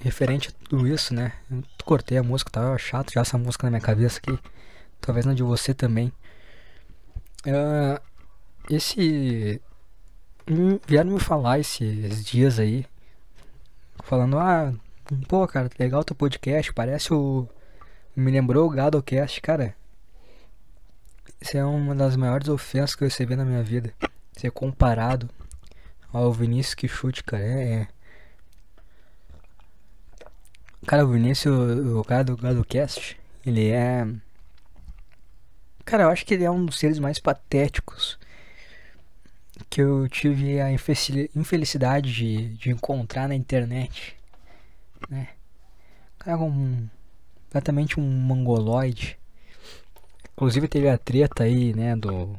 referente 0.00 0.48
a 0.48 0.68
tudo 0.68 0.88
isso, 0.88 1.14
né? 1.14 1.32
Eu 1.50 1.62
cortei 1.84 2.18
a 2.18 2.22
música, 2.22 2.50
tava 2.50 2.76
chato 2.78 3.12
já 3.12 3.20
essa 3.20 3.38
música 3.38 3.66
na 3.66 3.70
minha 3.70 3.80
cabeça 3.80 4.18
aqui. 4.18 4.38
Talvez 5.00 5.26
na 5.26 5.34
de 5.34 5.42
você 5.42 5.72
também. 5.72 6.12
Uh, 7.46 8.00
esse. 8.68 9.60
vieram 10.86 11.12
me 11.12 11.20
falar 11.20 11.58
esses 11.58 12.24
dias 12.24 12.58
aí. 12.58 12.84
Falando, 14.02 14.38
ah, 14.38 14.72
pô, 15.28 15.46
cara, 15.46 15.70
legal 15.78 16.02
teu 16.02 16.16
podcast. 16.16 16.72
Parece 16.72 17.12
o 17.12 17.48
me 18.14 18.30
lembrou 18.30 18.66
o 18.66 18.70
Gadocast, 18.70 19.40
cara. 19.40 19.74
Isso 21.40 21.56
é 21.56 21.64
uma 21.64 21.94
das 21.94 22.16
maiores 22.16 22.48
ofensas 22.48 22.94
que 22.94 23.02
eu 23.02 23.08
recebi 23.08 23.34
na 23.34 23.44
minha 23.44 23.62
vida. 23.62 23.94
Ser 24.32 24.50
comparado 24.50 25.28
ao 26.12 26.32
Vinícius 26.32 26.74
que 26.74 26.88
chute, 26.88 27.24
cara. 27.24 27.42
É, 27.42 27.72
é. 27.72 27.88
Cara, 30.86 31.04
o 31.04 31.10
Vinícius, 31.10 31.54
o 31.96 32.04
cara 32.04 32.24
do 32.24 32.36
Gadocast, 32.36 33.18
ele 33.44 33.70
é. 33.70 34.06
Cara, 35.84 36.04
eu 36.04 36.10
acho 36.10 36.24
que 36.26 36.34
ele 36.34 36.44
é 36.44 36.50
um 36.50 36.64
dos 36.64 36.78
seres 36.78 36.98
mais 36.98 37.18
patéticos 37.18 38.18
que 39.68 39.80
eu 39.80 40.08
tive 40.08 40.60
a 40.60 40.70
infelicidade 40.72 42.12
de, 42.12 42.48
de 42.56 42.70
encontrar 42.70 43.28
na 43.28 43.34
internet, 43.34 44.16
né? 45.08 45.28
Cara, 46.18 46.38
um 46.38 46.88
completamente 47.50 47.98
um 47.98 48.04
mongoloide. 48.04 49.18
Inclusive 50.34 50.68
teve 50.68 50.88
a 50.88 50.96
treta 50.96 51.42
aí, 51.42 51.74
né, 51.74 51.96
do... 51.96 52.36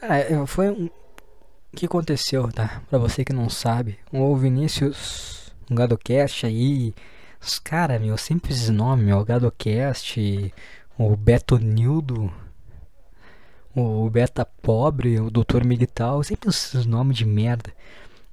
Cara, 0.00 0.46
foi 0.46 0.70
um... 0.70 0.86
O 0.86 1.76
que 1.76 1.86
aconteceu, 1.86 2.52
tá? 2.52 2.80
Pra 2.88 3.00
você 3.00 3.24
que 3.24 3.32
não 3.32 3.50
sabe, 3.50 3.98
o 4.12 4.36
Vinícius, 4.36 5.52
um 5.68 5.74
Gadocast 5.74 6.46
aí, 6.46 6.94
os 7.42 7.58
caras, 7.58 8.00
meu, 8.00 8.16
sempre 8.16 8.52
esses 8.52 8.70
nomes, 8.70 9.04
meu, 9.04 9.18
o 9.18 9.24
Gadocast, 9.24 10.54
o 10.96 11.16
Beto 11.16 11.58
Nildo, 11.58 12.32
o 13.74 14.08
Beta 14.08 14.44
Pobre, 14.44 15.18
o 15.18 15.32
Dr. 15.32 15.64
Miguel, 15.64 16.22
sempre 16.22 16.48
esses 16.48 16.86
nomes 16.86 17.16
de 17.16 17.26
merda. 17.26 17.72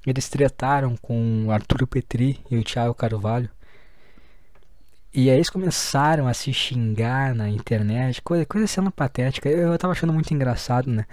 Eles 0.06 0.30
tretaram 0.30 0.96
com 0.96 1.48
o 1.48 1.52
Arturo 1.52 1.88
Petri 1.88 2.39
e 2.50 2.58
o 2.58 2.64
Thiago 2.64 2.94
Carvalho. 2.94 3.50
E 5.14 5.30
aí 5.30 5.36
eles 5.36 5.49
começaram 5.49 6.26
a 6.26 6.34
se 6.34 6.53
xingar 6.53 7.36
na 7.36 7.49
internet, 7.49 8.22
coisa, 8.22 8.45
coisa 8.45 8.66
sendo 8.66 8.89
patética. 8.89 9.49
Eu, 9.49 9.74
eu 9.74 9.78
tava 9.78 9.91
achando 9.91 10.14
muito 10.14 10.34
engraçado, 10.34 10.89
né? 10.89 11.05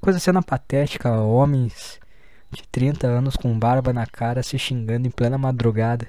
Coisa 0.00 0.18
sendo 0.18 0.42
patética, 0.42 1.10
homens 1.12 1.98
de 2.50 2.62
30 2.68 3.06
anos 3.06 3.34
com 3.34 3.58
barba 3.58 3.90
na 3.92 4.06
cara 4.06 4.42
se 4.42 4.58
xingando 4.58 5.08
em 5.08 5.10
plena 5.10 5.38
madrugada 5.38 6.06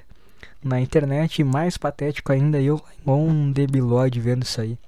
na 0.62 0.80
internet. 0.80 1.40
E 1.40 1.44
mais 1.44 1.78
patético 1.78 2.30
ainda, 2.30 2.60
eu 2.60 2.82
igual 3.00 3.20
um 3.20 3.50
debilóide 3.50 4.20
vendo 4.20 4.42
isso 4.42 4.60
aí. 4.60 4.78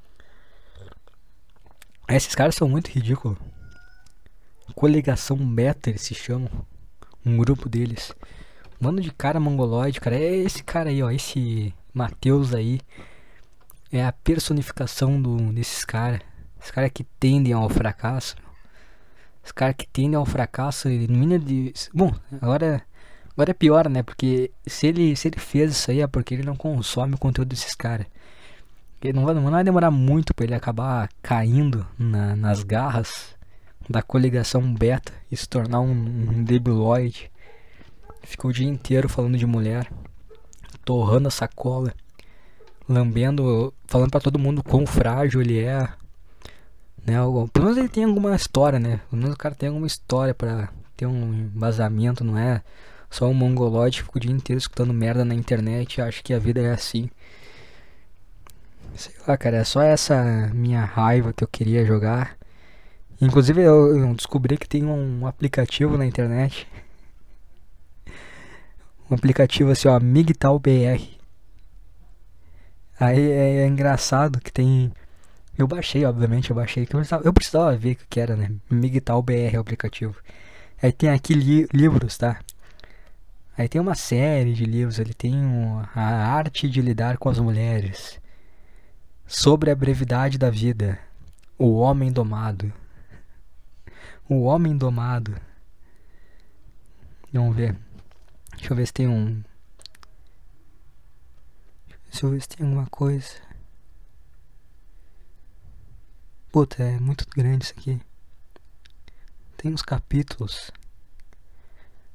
Esses 2.07 2.35
caras 2.35 2.55
são 2.55 2.69
muito 2.69 2.89
ridículos. 2.89 3.39
Coligação 4.75 5.37
Beta 5.39 5.89
eles 5.89 6.03
se 6.03 6.15
chamam. 6.15 6.51
Um 7.25 7.37
grupo 7.37 7.69
deles. 7.69 8.13
Mano 8.79 9.01
de 9.01 9.11
cara 9.11 9.41
mongoloide, 9.41 10.01
cara. 10.01 10.17
É 10.17 10.37
esse 10.37 10.63
cara 10.63 10.91
aí, 10.91 11.03
ó. 11.03 11.11
Esse 11.11 11.75
Mateus 11.93 12.55
aí 12.55 12.81
é 13.93 14.05
a 14.05 14.13
personificação 14.13 15.21
do, 15.21 15.37
desses 15.53 15.85
caras. 15.85 16.21
Esses 16.59 16.71
caras 16.71 16.91
que 16.93 17.05
tendem 17.05 17.53
ao 17.53 17.69
fracasso. 17.69 18.37
Os 19.45 19.53
caras 19.53 19.75
que 19.77 19.87
tendem 19.87 20.17
ao 20.17 20.27
fracasso, 20.27 20.89
elimina 20.89 21.39
de. 21.39 21.73
Bom, 21.93 22.15
agora, 22.41 22.83
agora 23.33 23.51
é 23.51 23.55
pior, 23.55 23.89
né? 23.89 24.03
Porque 24.03 24.51
se 24.67 24.87
ele, 24.87 25.17
se 25.17 25.29
ele 25.29 25.41
fez 25.41 25.73
isso 25.73 25.91
aí 25.91 26.01
é 26.01 26.07
porque 26.07 26.35
ele 26.35 26.45
não 26.45 26.55
consome 26.55 27.15
o 27.15 27.19
conteúdo 27.19 27.49
desses 27.49 27.75
caras. 27.75 28.07
Não 29.15 29.25
vai, 29.25 29.35
não 29.35 29.51
vai 29.51 29.65
demorar 29.65 29.91
muito 29.91 30.35
para 30.35 30.45
ele 30.45 30.55
acabar 30.55 31.09
caindo 31.23 31.87
na, 31.99 32.37
nas 32.37 32.63
garras 32.63 33.35
da 33.89 34.03
coligação 34.03 34.75
beta 34.75 35.13
e 35.33 35.37
se 35.37 35.49
tornar 35.49 35.81
um, 35.81 35.91
um 35.91 36.45
debiloide. 36.45 37.31
Ficou 38.23 38.51
o 38.51 38.55
dia 38.55 38.69
inteiro 38.69 39.09
falando 39.09 39.39
de 39.39 39.47
mulher 39.47 39.91
torrando 40.91 41.29
a 41.29 41.31
sacola, 41.31 41.95
lambendo, 42.89 43.73
falando 43.87 44.11
para 44.11 44.21
todo 44.21 44.41
mundo 44.41 44.61
quão 44.61 44.85
frágil 44.85 45.41
ele 45.41 45.61
é. 45.61 45.89
Né? 47.07 47.15
Pelo 47.53 47.67
menos 47.67 47.79
ele 47.79 47.89
tem 47.89 48.03
alguma 48.03 48.35
história, 48.35 48.81
né? 48.81 49.01
Pelo 49.09 49.23
menos 49.23 49.37
o 49.37 49.39
cara 49.39 49.55
tem 49.55 49.69
alguma 49.69 49.87
história 49.87 50.35
para 50.35 50.69
ter 50.97 51.07
um 51.07 51.33
embasamento, 51.33 52.25
não 52.25 52.37
é 52.37 52.61
só 53.09 53.29
um 53.29 53.35
mongoloide 53.35 53.99
que 53.99 54.03
fica 54.03 54.19
o 54.19 54.21
dia 54.21 54.33
inteiro 54.33 54.59
escutando 54.59 54.93
merda 54.93 55.25
na 55.25 55.33
internet 55.33 55.99
e 55.99 56.03
acha 56.03 56.25
que 56.25 56.35
a 56.35 56.41
vida 56.41 56.61
é 56.61 56.73
assim. 56.73 57.09
Sei 58.97 59.15
lá, 59.29 59.37
cara, 59.37 59.59
é 59.59 59.65
só 59.65 59.83
essa 59.83 60.51
minha 60.53 60.85
raiva 60.85 61.33
que 61.33 61.45
eu 61.45 61.49
queria 61.49 61.87
jogar. 61.87 62.37
Inclusive 63.21 63.63
eu 63.63 64.13
descobri 64.13 64.59
que 64.59 64.69
tem 64.69 64.85
um 64.85 65.25
aplicativo 65.25 65.97
na 65.97 66.05
internet 66.05 66.67
um 69.11 69.15
aplicativo 69.15 69.71
assim, 69.73 69.89
ó, 69.89 69.99
Migtal 69.99 70.59
BR. 70.59 71.19
Aí 72.99 73.31
é, 73.31 73.57
é, 73.63 73.67
engraçado 73.67 74.41
que 74.41 74.53
tem. 74.53 74.93
Eu 75.59 75.67
baixei, 75.67 76.05
obviamente, 76.05 76.51
eu 76.51 76.57
baixei. 76.57 76.85
Eu, 76.85 76.89
precisava, 76.89 77.25
eu 77.25 77.33
precisava 77.33 77.77
ver 77.77 77.93
o 77.93 77.97
que 78.09 78.21
era, 78.21 78.37
né? 78.37 78.51
Migtal 78.71 79.23
BR 79.23 79.57
o 79.57 79.61
aplicativo. 79.61 80.17
Aí 80.83 80.93
tem 80.93 81.11
aqui 81.11 81.35
li, 81.35 81.67
livros, 81.73 82.17
tá? 82.17 82.39
Aí 83.59 83.69
tem 83.69 83.81
uma 83.81 83.95
série 83.95 84.55
de 84.55 84.65
livros. 84.65 84.99
Ele 84.99 85.13
tem 85.13 85.35
um, 85.35 85.83
a 85.95 86.03
arte 86.03 86.69
de 86.69 86.81
lidar 86.81 87.19
com 87.19 87.29
as 87.29 87.39
mulheres. 87.39 88.21
Sobre 89.27 89.71
a 89.71 89.75
brevidade 89.75 90.39
da 90.39 90.51
vida. 90.51 90.99
O 91.59 91.75
homem 91.77 92.13
domado. 92.13 92.73
O 94.29 94.43
homem 94.43 94.77
domado. 94.77 95.37
Vamos 97.33 97.57
ver. 97.57 97.77
Deixa 98.61 98.75
eu 98.75 98.77
ver 98.77 98.87
se 98.87 98.93
tem 98.93 99.09
um. 99.09 99.43
Deixa 102.11 102.27
eu 102.27 102.31
ver 102.31 102.43
se 102.43 102.49
tem 102.49 102.67
alguma 102.67 102.87
coisa. 102.89 103.33
Puta, 106.53 106.83
é 106.83 107.01
muito 107.01 107.27
grande 107.31 107.65
isso 107.65 107.75
aqui. 107.75 107.99
Tem 109.57 109.73
uns 109.73 109.81
capítulos. 109.81 110.71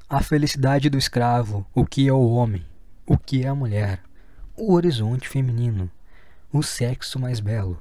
A 0.08 0.22
felicidade 0.22 0.88
do 0.88 1.00
escravo, 1.00 1.66
o 1.74 1.84
que 1.84 2.08
é 2.08 2.14
o 2.14 2.30
homem, 2.30 2.64
o 3.08 3.18
que 3.18 3.44
é 3.44 3.48
a 3.48 3.56
mulher, 3.56 4.04
o 4.56 4.74
horizonte 4.74 5.28
feminino, 5.28 5.90
o 6.54 6.62
sexo 6.62 7.20
mais 7.20 7.40
belo. 7.40 7.80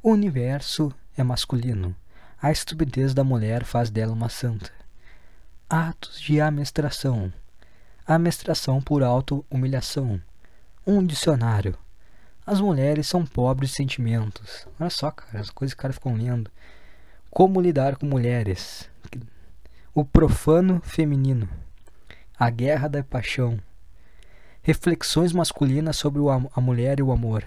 O 0.00 0.12
universo 0.12 0.94
é 1.16 1.24
masculino. 1.24 1.96
A 2.40 2.52
estupidez 2.52 3.12
da 3.12 3.24
mulher 3.24 3.64
faz 3.64 3.90
dela 3.90 4.12
uma 4.12 4.28
santa. 4.28 4.70
Atos 5.68 6.20
de 6.20 6.40
amestração 6.40 7.32
a 8.08 8.18
menstruação 8.18 8.80
por 8.80 9.02
auto-humilhação. 9.02 10.18
Um 10.86 11.04
dicionário. 11.04 11.76
As 12.46 12.58
mulheres 12.58 13.06
são 13.06 13.26
pobres 13.26 13.68
de 13.68 13.76
sentimentos. 13.76 14.66
Olha 14.80 14.88
só, 14.88 15.10
cara, 15.10 15.40
as 15.40 15.50
coisas 15.50 15.74
que 15.74 15.78
o 15.78 15.82
cara 15.82 15.92
ficam 15.92 16.14
lendo. 16.14 16.50
Como 17.28 17.60
lidar 17.60 17.96
com 17.96 18.06
mulheres. 18.06 18.88
O 19.94 20.06
profano 20.06 20.80
feminino. 20.82 21.46
A 22.38 22.48
guerra 22.48 22.88
da 22.88 23.04
paixão. 23.04 23.60
Reflexões 24.62 25.34
masculinas 25.34 25.98
sobre 25.98 26.22
a 26.54 26.60
mulher 26.62 27.00
e 27.00 27.02
o 27.02 27.12
amor. 27.12 27.44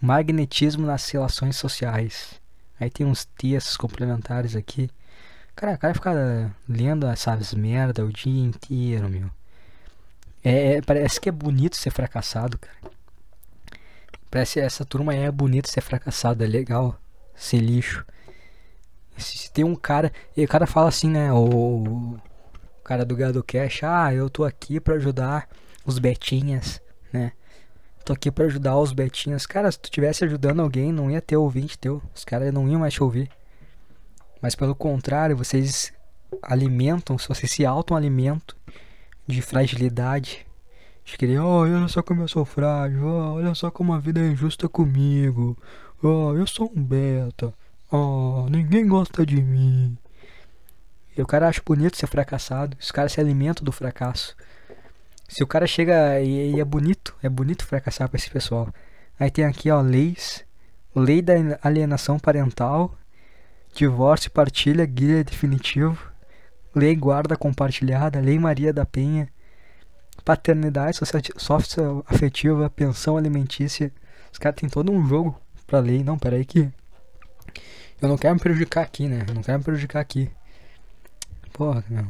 Magnetismo 0.00 0.84
nas 0.84 1.08
relações 1.08 1.54
sociais. 1.54 2.40
Aí 2.80 2.90
tem 2.90 3.06
uns 3.06 3.26
textos 3.26 3.76
complementares 3.76 4.56
aqui. 4.56 4.90
Cara, 5.54 5.74
o 5.74 5.78
cara 5.78 5.94
fica 5.94 6.52
lendo 6.68 7.06
essas 7.06 7.54
merda 7.54 8.04
o 8.04 8.12
dia 8.12 8.44
inteiro, 8.44 9.08
meu. 9.08 9.30
É, 10.44 10.74
é, 10.74 10.82
parece 10.82 11.20
que 11.20 11.28
é 11.28 11.32
bonito 11.32 11.76
ser 11.76 11.90
fracassado, 11.90 12.58
cara. 12.58 12.76
Parece 14.30 14.60
essa 14.60 14.84
turma 14.84 15.14
é 15.14 15.30
bonito 15.30 15.70
ser 15.70 15.82
fracassado, 15.82 16.42
é 16.42 16.46
legal 16.46 16.98
ser 17.34 17.58
lixo. 17.58 18.04
Se, 19.16 19.52
tem 19.52 19.64
um 19.64 19.76
cara, 19.76 20.10
e 20.36 20.44
o 20.44 20.48
cara 20.48 20.66
fala 20.66 20.88
assim, 20.88 21.10
né, 21.10 21.32
o, 21.32 22.16
o 22.16 22.20
cara 22.82 23.04
do 23.04 23.14
Gado 23.14 23.44
Cash, 23.44 23.82
ah, 23.84 24.12
eu 24.12 24.28
tô 24.30 24.42
aqui 24.42 24.80
para 24.80 24.94
ajudar 24.94 25.48
os 25.84 25.98
betinhas, 25.98 26.80
né? 27.12 27.32
Tô 28.04 28.12
aqui 28.12 28.32
para 28.32 28.46
ajudar 28.46 28.76
os 28.78 28.92
betinhas. 28.92 29.46
Cara, 29.46 29.70
se 29.70 29.78
tu 29.78 29.88
tivesse 29.88 30.24
ajudando 30.24 30.60
alguém, 30.60 30.90
não 30.90 31.08
ia 31.08 31.20
ter 31.20 31.36
ouvinte 31.36 31.78
teu. 31.78 32.02
Os 32.12 32.24
caras 32.24 32.52
não 32.52 32.68
iam 32.68 32.80
mais 32.80 32.92
te 32.92 33.02
ouvir. 33.02 33.30
Mas 34.40 34.56
pelo 34.56 34.74
contrário, 34.74 35.36
vocês 35.36 35.92
alimentam, 36.42 37.16
se 37.16 37.28
vocês 37.28 37.52
se 37.52 37.64
auto-alimentam 37.64 38.56
de 39.26 39.42
fragilidade. 39.42 40.46
De 41.04 41.16
querer, 41.16 41.40
oh, 41.40 41.62
olha 41.62 41.88
só 41.88 42.02
como 42.02 42.22
eu 42.22 42.28
sou 42.28 42.44
frágil, 42.44 43.04
oh, 43.04 43.34
olha 43.34 43.54
só 43.54 43.70
como 43.70 43.92
a 43.92 43.98
vida 43.98 44.20
é 44.20 44.28
injusta 44.28 44.68
comigo. 44.68 45.56
Oh, 46.02 46.34
eu 46.36 46.46
sou 46.46 46.70
um 46.74 46.82
beta. 46.82 47.52
Oh, 47.90 48.46
ninguém 48.50 48.86
gosta 48.86 49.26
de 49.26 49.42
mim. 49.42 49.96
E 51.16 51.20
o 51.20 51.26
cara 51.26 51.48
acha 51.48 51.60
bonito 51.64 51.96
ser 51.96 52.06
fracassado. 52.06 52.76
Os 52.80 52.90
caras 52.90 53.12
se 53.12 53.20
alimentam 53.20 53.64
do 53.64 53.72
fracasso. 53.72 54.36
Se 55.28 55.42
o 55.42 55.46
cara 55.46 55.66
chega 55.66 56.20
e, 56.20 56.54
e 56.54 56.60
é 56.60 56.64
bonito, 56.64 57.14
é 57.22 57.28
bonito 57.28 57.66
fracassar 57.66 58.08
pra 58.08 58.16
esse 58.16 58.30
pessoal. 58.30 58.72
Aí 59.18 59.30
tem 59.30 59.44
aqui, 59.44 59.70
ó, 59.70 59.80
leis. 59.80 60.44
Lei 60.94 61.22
da 61.22 61.34
alienação 61.62 62.18
parental 62.18 62.96
divórcio, 63.74 64.30
partilha, 64.30 64.84
guia 64.84 65.24
definitivo, 65.24 66.11
lei 66.74 66.94
guarda 66.96 67.36
compartilhada, 67.36 68.20
lei 68.20 68.38
Maria 68.38 68.72
da 68.72 68.86
Penha, 68.86 69.28
paternidade 70.24 70.98
social 71.36 72.04
afetiva, 72.06 72.70
pensão 72.70 73.16
alimentícia. 73.16 73.92
Os 74.32 74.38
caras 74.38 74.58
têm 74.58 74.68
todo 74.68 74.90
um 74.92 75.06
jogo 75.06 75.38
pra 75.66 75.80
lei. 75.80 76.02
Não, 76.02 76.18
peraí 76.18 76.44
que. 76.44 76.70
Eu 78.00 78.08
não 78.08 78.18
quero 78.18 78.34
me 78.34 78.40
prejudicar 78.40 78.82
aqui, 78.82 79.06
né? 79.06 79.24
Eu 79.28 79.34
não 79.34 79.42
quero 79.42 79.58
me 79.58 79.64
prejudicar 79.64 80.00
aqui. 80.00 80.30
Porra, 81.52 81.84
meu. 81.88 82.06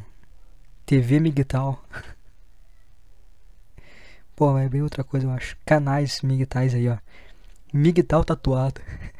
TV 0.87 1.21
Migtal. 1.21 1.83
Pô, 4.35 4.57
é 4.59 4.69
bem 4.69 4.83
outra 4.83 5.05
coisa, 5.05 5.27
eu 5.27 5.31
acho. 5.31 5.57
Canais 5.65 6.23
migtais 6.23 6.75
aí, 6.75 6.89
ó. 6.89 6.97
Migtal 7.73 8.25
tatuado. 8.25 8.81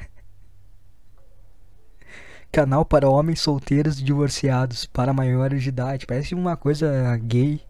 Canal 2.53 2.85
para 2.85 3.09
homens 3.09 3.41
solteiros 3.41 3.99
e 3.99 4.05
divorciados, 4.05 4.85
para 4.85 5.15
maiores 5.15 5.63
de 5.63 5.71
idade. 5.71 6.05
Parece 6.05 6.35
uma 6.35 6.55
coisa 6.55 7.17
gay. 7.17 7.63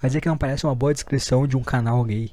Mas 0.00 0.14
é 0.14 0.20
que 0.20 0.28
não 0.28 0.38
parece 0.38 0.64
uma 0.64 0.74
boa 0.74 0.94
descrição 0.94 1.48
de 1.48 1.56
um 1.56 1.64
canal 1.64 2.04
gay. 2.04 2.30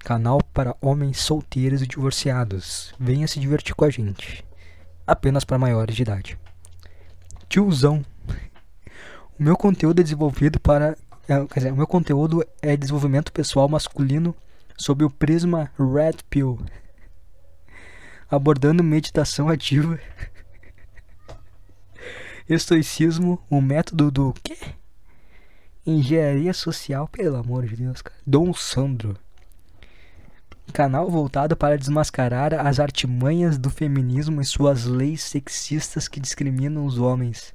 Canal 0.00 0.40
para 0.52 0.74
homens 0.80 1.20
solteiros 1.20 1.82
e 1.82 1.86
divorciados. 1.86 2.92
Venha 2.98 3.28
se 3.28 3.38
divertir 3.38 3.76
com 3.76 3.84
a 3.84 3.90
gente. 3.90 4.44
Apenas 5.06 5.44
para 5.44 5.56
maiores 5.56 5.94
de 5.94 6.02
idade. 6.02 6.36
Tiozão. 7.48 8.04
O 9.38 9.42
meu 9.42 9.56
conteúdo 9.56 10.00
é 10.00 10.02
desenvolvido 10.02 10.58
para. 10.58 10.96
É, 11.28 11.46
quer 11.46 11.60
dizer, 11.60 11.72
o 11.72 11.76
meu 11.76 11.86
conteúdo 11.86 12.44
é 12.60 12.76
desenvolvimento 12.76 13.32
pessoal 13.32 13.68
masculino 13.68 14.34
sob 14.76 15.04
o 15.04 15.10
prisma 15.10 15.70
Red 15.78 16.24
Pill. 16.28 16.58
Abordando 18.28 18.82
meditação 18.82 19.48
ativa 19.48 19.96
Estoicismo, 22.46 23.42
o 23.48 23.58
método 23.58 24.10
do 24.10 24.34
quê? 24.42 24.58
Engenharia 25.86 26.52
social, 26.52 27.08
pelo 27.08 27.36
amor 27.36 27.66
de 27.66 27.74
Deus, 27.74 28.02
cara. 28.02 28.18
Dom 28.26 28.52
Sandro. 28.52 29.16
Canal 30.70 31.10
voltado 31.10 31.56
para 31.56 31.78
desmascarar 31.78 32.52
as 32.52 32.78
artimanhas 32.78 33.56
do 33.56 33.70
feminismo 33.70 34.42
e 34.42 34.44
suas 34.44 34.84
leis 34.84 35.22
sexistas 35.22 36.06
que 36.06 36.20
discriminam 36.20 36.84
os 36.84 36.98
homens. 36.98 37.54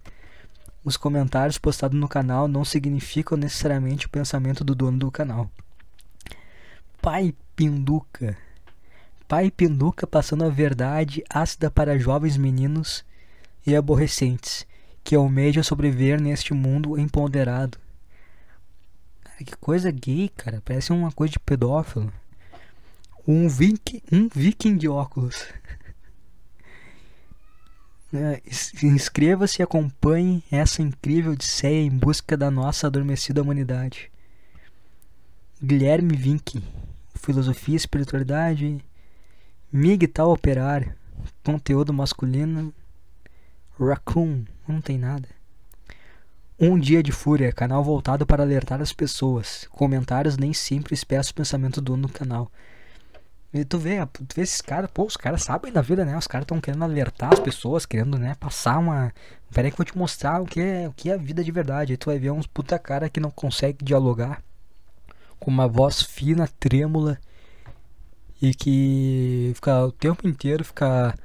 Os 0.83 0.97
comentários 0.97 1.59
postados 1.59 1.99
no 1.99 2.07
canal 2.07 2.47
não 2.47 2.65
significam 2.65 3.37
necessariamente 3.37 4.07
o 4.07 4.09
pensamento 4.09 4.63
do 4.63 4.73
dono 4.73 4.97
do 4.97 5.11
canal. 5.11 5.51
Pai 6.99 7.35
Pinduca. 7.55 8.35
Pai 9.27 9.51
Pinduca 9.51 10.07
passando 10.07 10.45
a 10.45 10.49
verdade 10.49 11.23
ácida 11.29 11.69
para 11.69 11.99
jovens 11.99 12.37
meninos 12.37 13.05
e 13.67 13.75
aborrecentes 13.75 14.67
que 15.03 15.15
almeja 15.15 15.63
sobreviver 15.63 16.21
neste 16.21 16.53
mundo 16.53 16.97
empoderado. 16.97 17.77
Cara, 19.23 19.43
que 19.43 19.55
coisa 19.57 19.91
gay, 19.91 20.29
cara. 20.29 20.61
Parece 20.63 20.91
uma 20.91 21.11
coisa 21.11 21.33
de 21.33 21.39
pedófilo. 21.39 22.11
Um 23.27 23.47
viking, 23.47 24.01
um 24.11 24.27
viking 24.33 24.77
de 24.77 24.87
óculos. 24.87 25.45
É, 28.11 28.41
inscreva-se 28.81 29.61
e 29.61 29.63
acompanhe 29.63 30.43
essa 30.51 30.81
incrível 30.81 31.33
odisseia 31.33 31.85
em 31.85 31.91
busca 31.91 32.35
da 32.35 32.49
nossa 32.49 32.87
adormecida 32.87 33.39
humanidade. 33.39 34.11
Guilherme 35.61 36.15
Vink, 36.15 36.63
Filosofia 37.13 37.75
e 37.75 37.77
Espiritualidade, 37.77 38.83
Migtal 39.71 40.31
Operário, 40.31 40.95
Conteúdo 41.43 41.93
Masculino, 41.93 42.73
Raccoon, 43.79 44.45
não 44.71 44.81
tem 44.81 44.97
nada. 44.97 45.27
Um 46.59 46.77
dia 46.77 47.01
de 47.01 47.11
fúria, 47.11 47.53
canal 47.53 47.83
voltado 47.83 48.25
para 48.25 48.43
alertar 48.43 48.81
as 48.81 48.91
pessoas. 48.91 49.65
Comentários 49.71 50.37
nem 50.37 50.53
sempre 50.53 50.93
expressam 50.93 51.31
o 51.31 51.35
pensamento 51.35 51.79
do 51.79 51.91
dono 51.91 52.07
do 52.07 52.13
canal. 52.13 52.51
E 53.53 53.65
tu 53.65 53.79
vê, 53.79 54.05
tu 54.05 54.35
vê 54.35 54.43
esses 54.43 54.61
caras, 54.61 54.91
pô, 54.93 55.05
os 55.05 55.17
caras 55.17 55.41
sabem 55.41 55.71
da 55.71 55.81
vida, 55.81 56.05
né? 56.05 56.15
Os 56.17 56.27
caras 56.27 56.43
estão 56.43 56.61
querendo 56.61 56.83
alertar 56.83 57.33
as 57.33 57.39
pessoas, 57.39 57.85
querendo, 57.85 58.17
né, 58.17 58.35
passar 58.35 58.77
uma. 58.77 59.11
Pera 59.51 59.67
aí 59.67 59.71
que 59.71 59.75
eu 59.75 59.77
vou 59.77 59.85
te 59.85 59.97
mostrar 59.97 60.41
o 60.41 60.45
que 60.45 60.59
é, 60.59 60.87
o 60.87 60.93
que 60.93 61.09
é 61.09 61.13
a 61.13 61.17
vida 61.17 61.43
de 61.43 61.51
verdade. 61.51 61.93
Aí 61.93 61.97
tu 61.97 62.07
vai 62.07 62.19
ver 62.19 62.31
uns 62.31 62.45
puta 62.45 62.77
cara 62.77 63.09
que 63.09 63.19
não 63.19 63.31
consegue 63.31 63.83
dialogar. 63.83 64.43
Com 65.39 65.49
uma 65.49 65.67
voz 65.67 66.01
fina, 66.01 66.47
trêmula. 66.59 67.17
E 68.41 68.53
que 68.53 69.51
fica 69.55 69.85
o 69.85 69.91
tempo 69.91 70.27
inteiro, 70.27 70.63
fica 70.63 71.15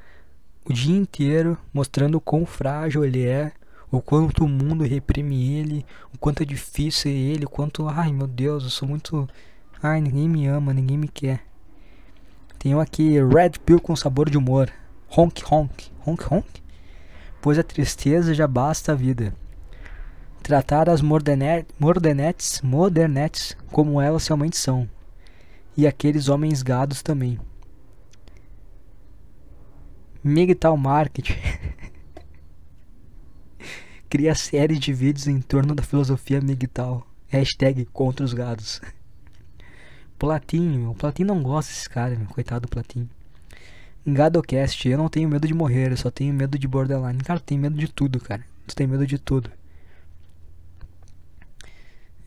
o 0.64 0.72
dia 0.72 0.96
inteiro 0.96 1.58
mostrando 1.72 2.16
o 2.16 2.20
quão 2.20 2.46
frágil 2.46 3.04
ele 3.04 3.26
é, 3.26 3.52
o 3.90 4.00
quanto 4.00 4.44
o 4.44 4.48
mundo 4.48 4.84
reprime 4.84 5.54
ele, 5.54 5.86
o 6.12 6.18
quanto 6.18 6.42
é 6.42 6.46
difícil 6.46 7.10
ele, 7.10 7.44
o 7.44 7.48
quanto, 7.48 7.86
ai 7.86 8.12
meu 8.12 8.26
Deus, 8.26 8.64
eu 8.64 8.70
sou 8.70 8.88
muito. 8.88 9.28
Ai, 9.82 10.00
ninguém 10.00 10.28
me 10.28 10.46
ama, 10.46 10.72
ninguém 10.72 10.96
me 10.96 11.08
quer. 11.08 11.44
Tenho 12.58 12.80
aqui 12.80 13.22
Red 13.22 13.52
Pill 13.64 13.78
com 13.78 13.94
sabor 13.94 14.30
de 14.30 14.38
humor. 14.38 14.72
Honk 15.16 15.44
honk. 15.50 15.92
Honk 16.06 16.24
honk? 16.32 16.62
Pois 17.40 17.58
a 17.58 17.62
tristeza 17.62 18.32
já 18.32 18.46
basta 18.46 18.92
a 18.92 18.94
vida. 18.94 19.34
Tratar 20.42 20.88
as 20.88 21.02
mordenetes, 21.02 22.62
modernetes 22.62 23.56
como 23.70 24.00
elas 24.00 24.26
realmente 24.26 24.56
são. 24.56 24.88
E 25.76 25.86
aqueles 25.86 26.28
homens 26.28 26.62
gados 26.62 27.02
também. 27.02 27.38
Migtal 30.26 30.74
Marketing 30.74 31.34
cria 34.08 34.34
série 34.34 34.78
de 34.78 34.90
vídeos 34.90 35.26
em 35.26 35.38
torno 35.38 35.74
da 35.74 35.82
filosofia 35.82 36.40
Migtal. 36.40 37.06
Hashtag 37.28 37.84
contra 37.92 38.24
os 38.24 38.32
gados. 38.32 38.80
Platinho, 40.18 40.92
o 40.92 40.94
Platinho 40.94 41.28
não 41.28 41.42
gosta 41.42 41.70
desse 41.70 41.90
cara, 41.90 42.16
meu. 42.16 42.26
coitado 42.28 42.62
do 42.62 42.70
Platinho. 42.70 43.06
Gadocast, 44.06 44.88
eu 44.88 44.96
não 44.96 45.10
tenho 45.10 45.28
medo 45.28 45.46
de 45.46 45.52
morrer, 45.52 45.92
eu 45.92 45.96
só 45.98 46.10
tenho 46.10 46.32
medo 46.32 46.58
de 46.58 46.66
borderline. 46.66 47.22
Cara, 47.22 47.38
tem 47.38 47.58
medo 47.58 47.76
de 47.76 47.88
tudo, 47.88 48.18
cara. 48.18 48.46
Tu 48.66 48.74
tem 48.74 48.86
medo 48.86 49.06
de 49.06 49.18
tudo. 49.18 49.50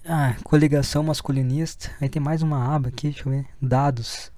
Ah, 0.05 0.35
coligação 0.43 1.01
masculinista. 1.01 1.89
Aí 1.99 2.09
tem 2.09 2.21
mais 2.21 2.43
uma 2.43 2.75
aba 2.75 2.89
aqui, 2.89 3.09
deixa 3.09 3.27
eu 3.27 3.31
ver. 3.31 3.47
Dados. 3.59 4.31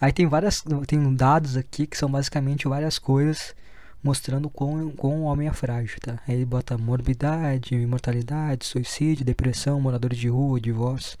Aí 0.00 0.12
tem 0.12 0.26
várias 0.26 0.62
tem 0.86 1.14
dados 1.14 1.56
aqui 1.56 1.86
que 1.86 1.96
são 1.96 2.10
basicamente 2.10 2.68
várias 2.68 2.98
coisas 2.98 3.54
mostrando 4.02 4.48
como, 4.48 4.92
como 4.92 5.16
o 5.16 5.22
homem 5.24 5.48
é 5.48 5.52
frágil, 5.52 5.98
tá? 6.00 6.20
Aí 6.28 6.36
ele 6.36 6.44
bota 6.44 6.78
morbidade, 6.78 7.74
imortalidade, 7.74 8.64
suicídio, 8.64 9.24
depressão, 9.24 9.80
moradores 9.80 10.18
de 10.18 10.28
rua, 10.28 10.60
divórcio. 10.60 11.18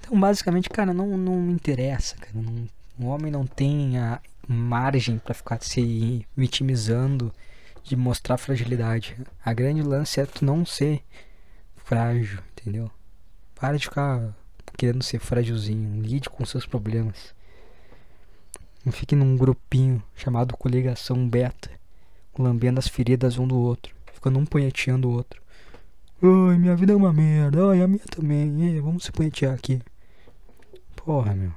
Então, 0.00 0.18
basicamente, 0.18 0.70
cara, 0.70 0.94
não, 0.94 1.18
não 1.18 1.50
interessa, 1.50 2.16
cara. 2.16 2.32
Não, 2.34 2.68
o 2.98 3.06
homem 3.06 3.32
não 3.32 3.44
tem 3.44 3.98
a 3.98 4.20
margem 4.46 5.18
para 5.18 5.34
ficar 5.34 5.60
se 5.62 6.24
vitimizando 6.36 7.32
de 7.82 7.96
mostrar 7.96 8.36
fragilidade. 8.36 9.16
A 9.44 9.52
grande 9.52 9.82
lance 9.82 10.20
é 10.20 10.26
tu 10.26 10.44
não 10.44 10.64
ser 10.64 11.02
frágil, 11.76 12.38
entendeu? 12.52 12.90
Para 13.54 13.76
de 13.76 13.84
ficar 13.84 14.34
querendo 14.76 15.02
ser 15.02 15.18
frágilzinho, 15.18 16.02
lide 16.02 16.30
com 16.30 16.44
seus 16.44 16.66
problemas. 16.66 17.34
Não 18.84 18.92
fique 18.92 19.14
num 19.14 19.36
grupinho 19.36 20.02
chamado 20.14 20.56
coligação 20.56 21.28
beta, 21.28 21.70
lambendo 22.38 22.78
as 22.78 22.88
feridas 22.88 23.38
um 23.38 23.46
do 23.46 23.58
outro, 23.58 23.94
ficando 24.12 24.38
um 24.38 24.46
punheteando 24.46 25.08
o 25.08 25.12
outro. 25.12 25.42
Ai, 26.22 26.58
minha 26.58 26.76
vida 26.76 26.92
é 26.92 26.96
uma 26.96 27.12
merda, 27.12 27.70
ai, 27.70 27.82
a 27.82 27.88
minha 27.88 28.04
também, 28.10 28.76
é, 28.76 28.80
vamos 28.80 29.04
se 29.04 29.12
punhetear 29.12 29.54
aqui. 29.54 29.80
Porra, 30.96 31.34
meu. 31.34 31.52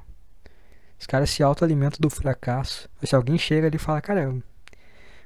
Os 0.98 1.06
caras 1.06 1.30
se 1.30 1.42
autoalimentam 1.42 1.98
do 2.00 2.08
fracasso. 2.08 2.88
Se 3.02 3.14
alguém 3.14 3.36
chega 3.36 3.66
ali 3.66 3.76
e 3.76 3.78
fala, 3.78 4.00
cara, 4.00 4.34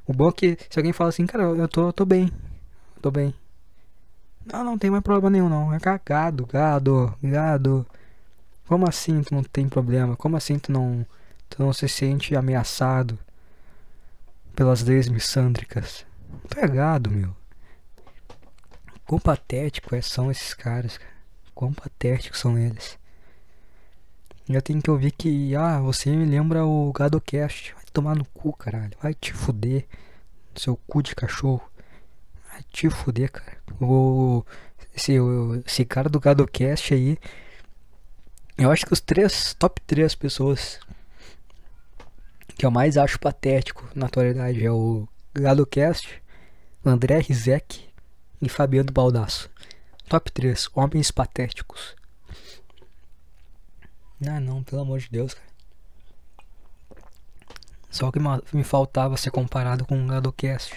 o 0.06 0.12
bom 0.12 0.28
é 0.28 0.32
que 0.32 0.58
se 0.68 0.78
alguém 0.78 0.92
fala 0.92 1.10
assim, 1.10 1.26
cara, 1.26 1.44
eu 1.44 1.68
tô, 1.68 1.92
tô 1.92 2.04
bem, 2.04 2.30
tô 3.00 3.10
bem. 3.10 3.34
Não, 4.50 4.64
não 4.64 4.78
tem 4.78 4.90
mais 4.90 5.02
problema 5.02 5.30
nenhum, 5.30 5.48
não. 5.48 5.72
É 5.72 5.78
cagado, 5.78 6.46
gado, 6.46 7.14
gado. 7.22 7.86
Como 8.66 8.88
assim 8.88 9.22
tu 9.22 9.34
não 9.34 9.42
tem 9.42 9.68
problema? 9.68 10.16
Como 10.16 10.36
assim 10.36 10.58
tu 10.58 10.72
não, 10.72 11.06
tu 11.48 11.62
não 11.62 11.72
se 11.72 11.88
sente 11.88 12.36
ameaçado 12.36 13.18
pelas 14.54 14.82
leis 14.82 15.08
missândricas? 15.08 16.04
Tu 16.48 16.58
é 16.58 16.68
meu. 17.10 17.34
Quão 19.06 19.18
é, 19.98 20.02
são 20.02 20.30
esses 20.30 20.52
caras, 20.52 20.98
cara. 20.98 21.12
Quão 21.54 21.72
patéticos 21.72 22.38
são 22.38 22.58
eles. 22.58 22.98
Eu 24.48 24.62
tenho 24.62 24.82
que 24.82 24.90
ouvir 24.90 25.12
que, 25.12 25.54
ah, 25.56 25.80
você 25.80 26.10
me 26.10 26.24
lembra 26.24 26.64
o 26.64 26.92
GadoCast. 26.92 27.74
Vai 27.74 27.84
tomar 27.92 28.16
no 28.16 28.24
cu, 28.26 28.52
caralho. 28.52 28.92
Vai 29.02 29.14
te 29.14 29.32
fuder. 29.32 29.86
Seu 30.54 30.76
cu 30.86 31.02
de 31.02 31.14
cachorro. 31.14 31.62
Vai 32.50 32.62
te 32.70 32.90
fuder, 32.90 33.30
cara. 33.30 33.58
O, 33.80 34.44
esse, 34.94 35.14
esse 35.66 35.84
cara 35.84 36.08
do 36.08 36.20
GadoCast 36.20 36.94
aí. 36.94 37.18
Eu 38.56 38.70
acho 38.70 38.84
que 38.84 38.92
os 38.92 39.00
três, 39.00 39.54
top 39.54 39.80
3 39.82 40.14
pessoas 40.14 40.80
que 42.58 42.66
eu 42.66 42.70
mais 42.72 42.98
acho 42.98 43.20
patético 43.20 43.88
na 43.94 44.06
atualidade 44.06 44.64
é 44.64 44.70
o 44.70 45.08
GadoCast, 45.32 46.20
André 46.84 47.20
Rizek 47.20 47.88
e 48.42 48.48
Fabiano 48.48 48.92
Baldasso. 48.92 49.48
Top 50.08 50.30
3 50.32 50.68
homens 50.74 51.12
patéticos. 51.12 51.94
Ah, 54.26 54.40
não, 54.40 54.64
pelo 54.64 54.82
amor 54.82 54.98
de 54.98 55.08
Deus, 55.08 55.34
cara. 55.34 55.48
Só 57.90 58.10
que 58.10 58.18
me 58.52 58.64
faltava 58.64 59.16
ser 59.16 59.30
comparado 59.30 59.86
com 59.86 60.02
o 60.02 60.06
Gadocast. 60.08 60.74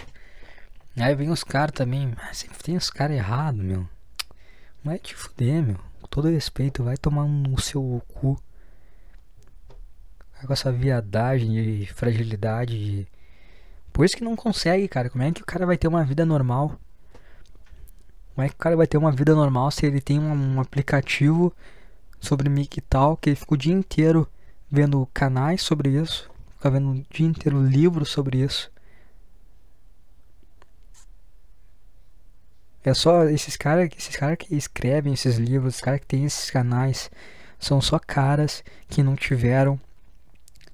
Aí 0.96 1.16
vem 1.16 1.30
os 1.30 1.44
caras 1.44 1.74
também. 1.74 2.14
Sempre 2.32 2.60
tem 2.60 2.78
os 2.78 2.90
caras 2.92 3.18
errados, 3.18 3.62
meu. 3.62 3.88
Vai 4.84 5.00
te 5.00 5.16
fuder, 5.16 5.64
meu. 5.64 5.80
Com 6.00 6.08
todo 6.08 6.30
respeito, 6.30 6.84
vai 6.84 6.96
tomar 6.96 7.26
no 7.26 7.60
seu 7.60 8.02
cu. 8.08 8.42
Com 10.46 10.54
essa 10.54 10.72
viadagem 10.72 11.52
de 11.52 11.94
fragilidade. 11.94 12.78
De... 12.78 13.08
Por 13.94 14.06
isso 14.06 14.18
que 14.18 14.24
não 14.24 14.36
consegue, 14.36 14.88
cara. 14.88 15.10
Como 15.10 15.24
é 15.24 15.32
que 15.32 15.42
o 15.42 15.46
cara 15.46 15.66
vai 15.66 15.78
ter 15.78 15.88
uma 15.88 16.04
vida 16.04 16.26
normal? 16.26 16.80
Como 18.34 18.46
é 18.46 18.50
que 18.50 18.56
o 18.56 18.58
cara 18.58 18.76
vai 18.76 18.88
ter 18.88 18.98
uma 18.98 19.12
vida 19.12 19.36
normal 19.36 19.70
se 19.72 19.86
ele 19.86 20.02
tem 20.02 20.20
um, 20.20 20.56
um 20.56 20.62
aplicativo 20.62 21.54
sobre 22.20 22.50
mic 22.50 22.78
e 22.78 22.82
tal, 22.82 23.18
que 23.18 23.30
ele 23.30 23.36
fica 23.36 23.54
o 23.54 23.58
dia 23.58 23.74
inteiro 23.74 24.28
vendo 24.70 25.08
canais 25.14 25.62
sobre 25.62 25.90
isso, 25.90 26.30
fica 26.56 26.70
vendo 26.70 26.92
o 26.92 27.06
dia 27.10 27.28
inteiro 27.28 27.62
livros 27.62 28.10
sobre 28.10 28.38
isso. 28.38 28.72
É 32.84 32.94
só 32.94 33.26
esses 33.26 33.56
caras 33.58 33.90
esses 33.96 34.16
cara 34.16 34.36
que 34.36 34.56
escrevem 34.56 35.14
esses 35.14 35.38
livros, 35.38 35.74
esses 35.74 35.82
caras 35.82 36.00
que 36.00 36.08
tem 36.08 36.26
esses 36.26 36.50
canais, 36.50 37.12
são 37.60 37.82
só 37.82 38.00
caras 38.00 38.64
que 38.88 39.04
não 39.04 39.16
tiveram. 39.16 39.80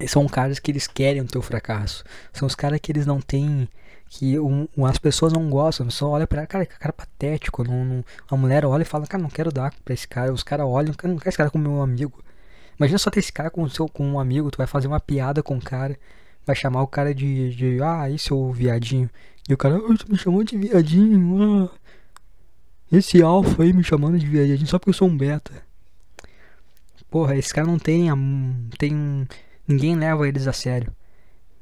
São 0.05 0.27
caras 0.27 0.59
que 0.59 0.71
eles 0.71 0.85
querem 0.85 1.21
o 1.21 1.27
teu 1.27 1.41
fracasso. 1.41 2.03
São 2.31 2.45
os 2.47 2.55
caras 2.55 2.79
que 2.79 2.91
eles 2.91 3.05
não 3.05 3.19
têm 3.19 3.67
que 4.09 4.39
um, 4.39 4.67
as 4.85 4.97
pessoas 4.97 5.33
não 5.33 5.49
gostam, 5.49 5.89
só 5.89 6.09
olha 6.09 6.25
para 6.25 6.47
cara, 6.47 6.65
cara 6.65 6.93
patético, 6.93 7.63
não, 7.63 7.83
não, 7.83 8.05
a 8.29 8.37
mulher 8.37 8.65
olha 8.65 8.83
e 8.83 8.85
fala, 8.85 9.05
cara, 9.05 9.21
não 9.21 9.29
quero 9.29 9.51
dar 9.51 9.73
pra 9.83 9.93
esse 9.93 10.07
cara, 10.07 10.31
os 10.31 10.43
caras 10.43 10.65
olham, 10.65 10.93
cara, 10.93 11.13
não 11.13 11.19
quero 11.19 11.29
esse 11.29 11.37
cara 11.37 11.49
como 11.49 11.69
meu 11.69 11.81
amigo. 11.81 12.23
Imagina 12.79 12.97
só 12.99 13.09
ter 13.09 13.19
esse 13.19 13.33
cara 13.33 13.49
com 13.49 13.67
seu 13.69 13.87
com 13.89 14.05
um 14.05 14.19
amigo, 14.19 14.51
tu 14.51 14.57
vai 14.57 14.67
fazer 14.67 14.87
uma 14.87 14.99
piada 14.99 15.43
com 15.43 15.57
o 15.57 15.61
cara, 15.61 15.97
vai 16.45 16.55
chamar 16.55 16.83
o 16.83 16.87
cara 16.87 17.13
de, 17.13 17.53
de 17.55 17.81
ah, 17.81 18.03
aí 18.03 18.17
seu 18.17 18.51
viadinho. 18.51 19.09
E 19.49 19.53
o 19.53 19.57
cara, 19.57 19.79
tu 19.97 20.11
me 20.11 20.17
chamou 20.17 20.43
de 20.43 20.57
viadinho, 20.57 21.65
ah. 21.65 21.87
Esse 22.89 23.21
alfa 23.21 23.63
aí 23.63 23.73
me 23.73 23.83
chamando 23.83 24.17
de 24.17 24.25
viadinho 24.25 24.65
só 24.67 24.79
porque 24.79 24.91
eu 24.91 24.93
sou 24.93 25.09
um 25.09 25.17
beta. 25.17 25.51
Porra, 27.09 27.35
esse 27.35 27.53
cara 27.53 27.67
não 27.67 27.77
tem, 27.77 28.07
tem 28.77 29.27
ninguém 29.67 29.95
leva 29.95 30.27
eles 30.27 30.47
a 30.47 30.53
sério. 30.53 30.93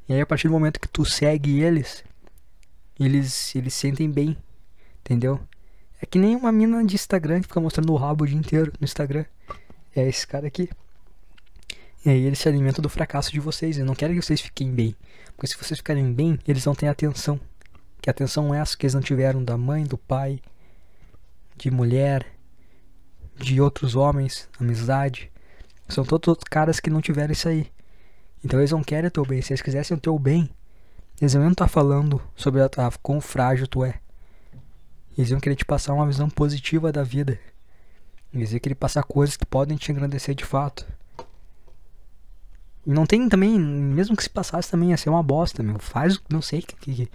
E 0.07 0.13
aí 0.13 0.21
a 0.21 0.25
partir 0.25 0.47
do 0.47 0.53
momento 0.53 0.79
que 0.79 0.87
tu 0.87 1.03
segue 1.03 1.61
eles, 1.61 2.03
eles, 2.99 3.55
eles 3.55 3.73
sentem 3.73 4.09
bem, 4.09 4.37
entendeu? 4.99 5.39
É 6.01 6.05
que 6.05 6.19
nem 6.19 6.35
uma 6.35 6.51
mina 6.51 6.83
de 6.85 6.95
Instagram 6.95 7.41
que 7.41 7.47
fica 7.47 7.59
mostrando 7.59 7.91
o 7.91 7.95
rabo 7.95 8.23
o 8.23 8.27
dia 8.27 8.37
inteiro 8.37 8.71
no 8.79 8.85
Instagram. 8.85 9.25
É 9.95 10.07
esse 10.07 10.27
cara 10.27 10.47
aqui. 10.47 10.69
E 12.05 12.09
aí 12.09 12.23
eles 12.23 12.37
se 12.37 12.47
alimentam 12.47 12.81
do 12.83 12.89
fracasso 12.89 13.31
de 13.31 13.39
vocês. 13.39 13.77
Eles 13.77 13.87
não 13.87 13.95
querem 13.95 14.15
que 14.15 14.23
vocês 14.23 14.39
fiquem 14.39 14.71
bem. 14.71 14.95
Porque 15.35 15.47
se 15.47 15.57
vocês 15.57 15.79
ficarem 15.79 16.13
bem, 16.13 16.37
eles 16.47 16.65
não 16.65 16.75
têm 16.75 16.89
atenção. 16.89 17.39
Que 18.01 18.09
atenção 18.09 18.53
é 18.53 18.59
essa 18.59 18.77
que 18.77 18.85
eles 18.85 18.93
não 18.93 19.01
tiveram 19.01 19.43
da 19.43 19.57
mãe, 19.57 19.83
do 19.83 19.97
pai, 19.97 20.39
de 21.57 21.71
mulher, 21.71 22.25
de 23.35 23.59
outros 23.59 23.95
homens, 23.95 24.47
amizade. 24.59 25.31
São 25.89 26.05
todos 26.05 26.43
caras 26.43 26.79
que 26.79 26.89
não 26.89 27.01
tiveram 27.01 27.33
isso 27.33 27.49
aí. 27.49 27.71
Então 28.45 28.59
eles 28.59 28.71
não 28.71 28.83
querem 28.83 29.07
o 29.07 29.11
teu 29.11 29.25
bem. 29.25 29.41
Se 29.41 29.53
eles 29.53 29.61
quisessem 29.63 29.97
o 29.97 29.99
teu 29.99 30.19
bem, 30.19 30.47
eles 31.19 31.33
não 31.33 31.49
estar 31.49 31.65
tá 31.65 31.67
falando 31.67 32.21
sobre 32.35 32.61
a, 32.61 32.65
a, 32.65 32.91
quão 33.01 33.19
frágil 33.19 33.67
tu 33.67 33.83
é. 33.83 33.99
Eles 35.17 35.31
iam 35.31 35.39
querer 35.39 35.55
te 35.55 35.65
passar 35.65 35.93
uma 35.93 36.05
visão 36.05 36.29
positiva 36.29 36.91
da 36.91 37.01
vida. 37.01 37.39
Eles 38.31 38.51
iam 38.51 38.59
querer 38.59 38.75
passar 38.75 39.01
coisas 39.01 39.35
que 39.35 39.47
podem 39.47 39.75
te 39.75 39.91
engrandecer 39.91 40.35
de 40.35 40.45
fato. 40.45 40.85
E 42.85 42.91
não 42.91 43.07
tem 43.07 43.27
também, 43.27 43.59
mesmo 43.59 44.15
que 44.15 44.21
se 44.21 44.29
passasse 44.29 44.69
também 44.69 44.91
ia 44.91 44.97
ser 44.97 45.09
uma 45.09 45.23
bosta, 45.23 45.63
meu. 45.63 45.79
Faz, 45.79 46.21
não 46.29 46.41
sei 46.41 46.61
que, 46.61 46.75
que 46.75 47.09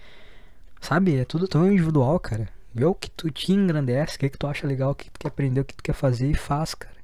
sabe, 0.81 1.14
é 1.14 1.24
tudo 1.24 1.47
tão 1.47 1.70
individual, 1.70 2.18
cara. 2.18 2.49
Vê 2.74 2.85
o 2.85 2.95
que 2.95 3.09
tu 3.09 3.31
te 3.31 3.53
engrandece, 3.53 4.16
o 4.16 4.18
que, 4.18 4.31
que 4.31 4.39
tu 4.39 4.49
acha 4.49 4.66
legal, 4.66 4.91
o 4.91 4.95
que 4.97 5.09
tu 5.09 5.20
quer 5.20 5.28
aprender, 5.28 5.61
o 5.61 5.64
que 5.64 5.76
tu 5.76 5.83
quer 5.83 5.93
fazer 5.93 6.28
e 6.28 6.35
faz, 6.35 6.74
cara. 6.74 6.97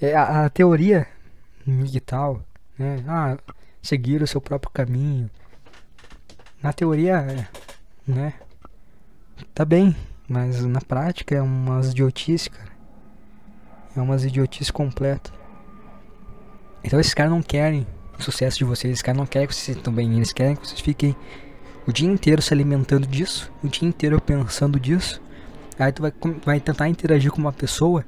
É 0.00 0.14
a, 0.14 0.46
a 0.46 0.50
teoria 0.50 1.06
e 1.66 2.00
tal, 2.00 2.42
né? 2.78 3.02
Ah, 3.08 3.36
seguir 3.82 4.22
o 4.22 4.26
seu 4.26 4.40
próprio 4.40 4.70
caminho. 4.72 5.30
Na 6.62 6.72
teoria, 6.72 7.48
né? 8.06 8.34
Tá 9.54 9.64
bem, 9.64 9.94
mas 10.28 10.64
na 10.64 10.80
prática 10.80 11.34
é 11.34 11.42
umas 11.42 11.90
idiotice, 11.90 12.50
cara. 12.50 12.70
É 13.96 14.00
umas 14.00 14.24
idiotice 14.24 14.72
completa. 14.72 15.32
Então 16.84 17.00
esses 17.00 17.14
caras 17.14 17.32
não 17.32 17.42
querem 17.42 17.86
o 18.18 18.22
sucesso 18.22 18.58
de 18.58 18.64
vocês, 18.64 18.92
esses 18.92 19.02
caras 19.02 19.18
não 19.18 19.26
querem 19.26 19.48
que 19.48 19.54
vocês 19.54 19.76
sintam 19.76 19.92
bem, 19.92 20.14
eles 20.14 20.32
querem 20.32 20.56
que 20.56 20.66
vocês 20.66 20.80
fiquem 20.80 21.16
o 21.86 21.92
dia 21.92 22.08
inteiro 22.08 22.40
se 22.42 22.52
alimentando 22.52 23.06
disso, 23.06 23.52
o 23.62 23.68
dia 23.68 23.88
inteiro 23.88 24.20
pensando 24.20 24.78
disso. 24.78 25.20
Aí 25.78 25.92
tu 25.92 26.02
vai, 26.02 26.12
vai 26.44 26.60
tentar 26.60 26.88
interagir 26.88 27.30
com 27.30 27.38
uma 27.38 27.52
pessoa, 27.52 28.04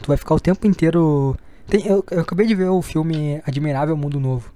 tu 0.00 0.08
vai 0.08 0.16
ficar 0.16 0.34
o 0.34 0.40
tempo 0.40 0.66
inteiro. 0.66 1.36
Tem, 1.70 1.86
eu, 1.86 2.04
eu 2.10 2.20
acabei 2.20 2.48
de 2.48 2.54
ver 2.56 2.68
o 2.68 2.82
filme 2.82 3.40
Admirável 3.46 3.96
Mundo 3.96 4.18
Novo. 4.18 4.52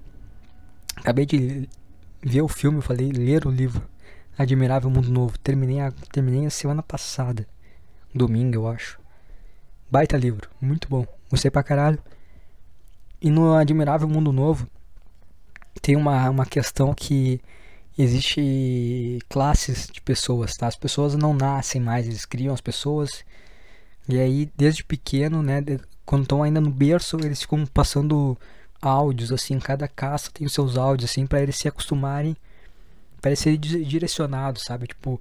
Acabei 0.96 1.24
de 1.24 1.68
ver 2.20 2.42
o 2.42 2.48
filme, 2.48 2.78
eu 2.78 2.82
falei, 2.82 3.12
ler 3.12 3.46
o 3.46 3.50
livro 3.50 3.88
Admirável 4.36 4.90
Mundo 4.90 5.08
Novo. 5.12 5.38
Terminei 5.38 5.78
a, 5.78 5.92
terminei 6.10 6.44
a 6.44 6.50
semana 6.50 6.82
passada. 6.82 7.46
Domingo, 8.12 8.56
eu 8.56 8.66
acho. 8.66 8.98
Baita 9.88 10.16
livro, 10.16 10.50
muito 10.60 10.88
bom. 10.88 11.06
Gostei 11.30 11.52
pra 11.52 11.62
caralho. 11.62 12.00
E 13.22 13.30
no 13.30 13.54
Admirável 13.54 14.08
Mundo 14.08 14.32
Novo 14.32 14.66
tem 15.80 15.94
uma, 15.94 16.28
uma 16.28 16.44
questão 16.44 16.92
que 16.92 17.40
existe 17.96 19.20
classes 19.28 19.86
de 19.86 20.00
pessoas, 20.00 20.54
tá? 20.54 20.66
As 20.66 20.76
pessoas 20.76 21.14
não 21.14 21.32
nascem 21.32 21.80
mais, 21.80 22.08
eles 22.08 22.24
criam 22.24 22.52
as 22.52 22.60
pessoas. 22.60 23.24
E 24.08 24.18
aí, 24.18 24.50
desde 24.56 24.82
pequeno, 24.82 25.44
né, 25.44 25.62
quando 26.04 26.22
estão 26.22 26.42
ainda 26.42 26.60
no 26.60 26.70
berço, 26.70 27.18
eles 27.22 27.42
ficam 27.42 27.64
passando 27.66 28.38
áudios, 28.80 29.32
assim, 29.32 29.58
cada 29.58 29.88
caça 29.88 30.30
tem 30.32 30.46
os 30.46 30.52
seus 30.52 30.76
áudios, 30.76 31.10
assim, 31.10 31.26
para 31.26 31.42
eles 31.42 31.56
se 31.56 31.66
acostumarem, 31.66 32.36
para 33.20 33.30
eles 33.30 33.38
serem 33.38 33.58
direcionados, 33.58 34.62
sabe? 34.62 34.86
Tipo, 34.86 35.20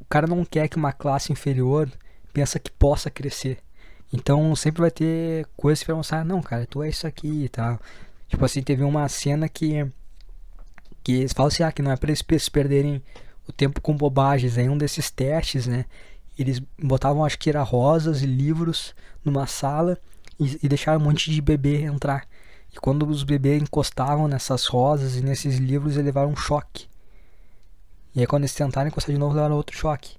o 0.00 0.04
cara 0.08 0.26
não 0.26 0.44
quer 0.44 0.68
que 0.68 0.76
uma 0.76 0.92
classe 0.92 1.32
inferior 1.32 1.90
pensa 2.32 2.58
que 2.58 2.70
possa 2.70 3.10
crescer. 3.10 3.58
Então 4.12 4.54
sempre 4.54 4.82
vai 4.82 4.90
ter 4.90 5.46
coisas 5.56 5.84
vai 5.84 5.96
mostrar, 5.96 6.24
não, 6.24 6.42
cara, 6.42 6.66
tu 6.66 6.82
é 6.82 6.88
isso 6.88 7.06
aqui 7.06 7.44
e 7.44 7.48
tal. 7.48 7.80
Tipo 8.28 8.44
assim, 8.44 8.62
teve 8.62 8.84
uma 8.84 9.08
cena 9.08 9.48
que 9.48 9.86
que 11.02 11.12
eles 11.12 11.32
falam 11.32 11.48
assim, 11.48 11.64
ah, 11.64 11.72
que 11.72 11.82
não 11.82 11.90
é 11.90 11.96
para 11.96 12.10
eles 12.10 12.22
perderem 12.48 13.02
o 13.48 13.52
tempo 13.52 13.80
com 13.80 13.96
bobagens. 13.96 14.56
Em 14.56 14.68
um 14.68 14.78
desses 14.78 15.10
testes, 15.10 15.66
né, 15.66 15.84
eles 16.38 16.60
botavam, 16.80 17.24
acho 17.24 17.38
que 17.38 17.50
era 17.50 17.62
rosas 17.62 18.22
e 18.22 18.26
livros 18.26 18.94
numa 19.24 19.46
sala 19.46 19.98
e, 20.44 20.58
e 20.62 20.68
deixaram 20.68 21.00
um 21.00 21.04
monte 21.04 21.30
de 21.30 21.40
bebê 21.40 21.82
entrar. 21.82 22.26
E 22.72 22.76
quando 22.76 23.06
os 23.06 23.22
bebês 23.22 23.62
encostavam 23.62 24.26
nessas 24.26 24.66
rosas 24.66 25.16
e 25.16 25.22
nesses 25.22 25.58
livros, 25.58 25.94
eles 25.94 26.06
levaram 26.06 26.30
um 26.30 26.36
choque. 26.36 26.86
E 28.14 28.20
aí 28.20 28.26
quando 28.26 28.42
eles 28.42 28.54
tentaram 28.54 28.88
encostar 28.88 29.12
de 29.12 29.18
novo, 29.18 29.34
levaram 29.34 29.56
outro 29.56 29.76
choque. 29.76 30.16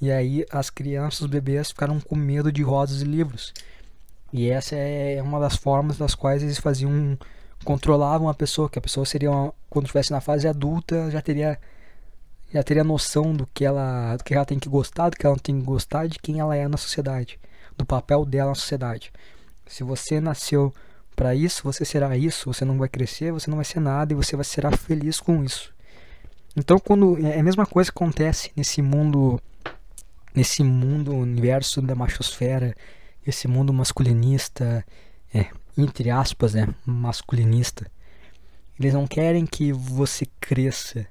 E 0.00 0.10
aí 0.10 0.44
as 0.50 0.70
crianças, 0.70 1.22
os 1.22 1.26
bebês 1.26 1.68
ficaram 1.68 1.98
com 2.00 2.14
medo 2.14 2.52
de 2.52 2.62
rosas 2.62 3.02
e 3.02 3.04
livros. 3.04 3.52
E 4.32 4.48
essa 4.50 4.76
é 4.76 5.22
uma 5.22 5.40
das 5.40 5.56
formas 5.56 5.96
das 5.96 6.14
quais 6.14 6.42
eles 6.42 6.58
faziam 6.58 7.18
controlavam 7.64 8.28
a 8.28 8.34
pessoa, 8.34 8.68
que 8.68 8.78
a 8.78 8.82
pessoa 8.82 9.06
seria 9.06 9.30
uma, 9.30 9.52
quando 9.70 9.86
estivesse 9.86 10.10
na 10.12 10.20
fase 10.20 10.46
adulta, 10.46 11.10
já 11.10 11.20
teria 11.20 11.58
já 12.52 12.62
teria 12.62 12.84
noção 12.84 13.34
do 13.34 13.46
que 13.46 13.64
ela 13.64 14.16
do 14.16 14.22
que 14.24 14.34
ela 14.34 14.44
tem 14.44 14.58
que 14.58 14.68
gostar, 14.68 15.10
do 15.10 15.16
que 15.16 15.26
ela 15.26 15.34
não 15.34 15.42
tem 15.42 15.58
que 15.58 15.66
gostar, 15.66 16.06
de 16.06 16.18
quem 16.18 16.38
ela 16.40 16.54
é 16.54 16.68
na 16.68 16.76
sociedade, 16.76 17.40
do 17.76 17.84
papel 17.84 18.24
dela 18.24 18.50
na 18.50 18.54
sociedade. 18.54 19.12
Se 19.66 19.82
você 19.84 20.20
nasceu 20.20 20.72
para 21.14 21.34
isso, 21.34 21.62
você 21.64 21.84
será 21.84 22.16
isso, 22.16 22.52
você 22.52 22.64
não 22.64 22.78
vai 22.78 22.88
crescer, 22.88 23.32
você 23.32 23.50
não 23.50 23.56
vai 23.56 23.64
ser 23.64 23.80
nada 23.80 24.12
e 24.12 24.16
você 24.16 24.36
vai 24.36 24.44
ser 24.44 24.64
feliz 24.76 25.20
com 25.20 25.42
isso. 25.42 25.74
Então, 26.56 26.78
quando 26.78 27.18
é 27.24 27.38
a 27.38 27.42
mesma 27.42 27.66
coisa 27.66 27.90
que 27.90 27.96
acontece 27.98 28.50
nesse 28.56 28.80
mundo 28.80 29.40
nesse 30.34 30.62
mundo 30.62 31.14
universo 31.14 31.80
da 31.80 31.94
machosfera, 31.94 32.74
esse 33.26 33.48
mundo 33.48 33.72
masculinista, 33.72 34.84
é, 35.34 35.46
entre 35.76 36.10
aspas, 36.10 36.52
né, 36.52 36.68
masculinista. 36.84 37.90
Eles 38.78 38.92
não 38.92 39.06
querem 39.06 39.46
que 39.46 39.72
você 39.72 40.26
cresça. 40.38 41.06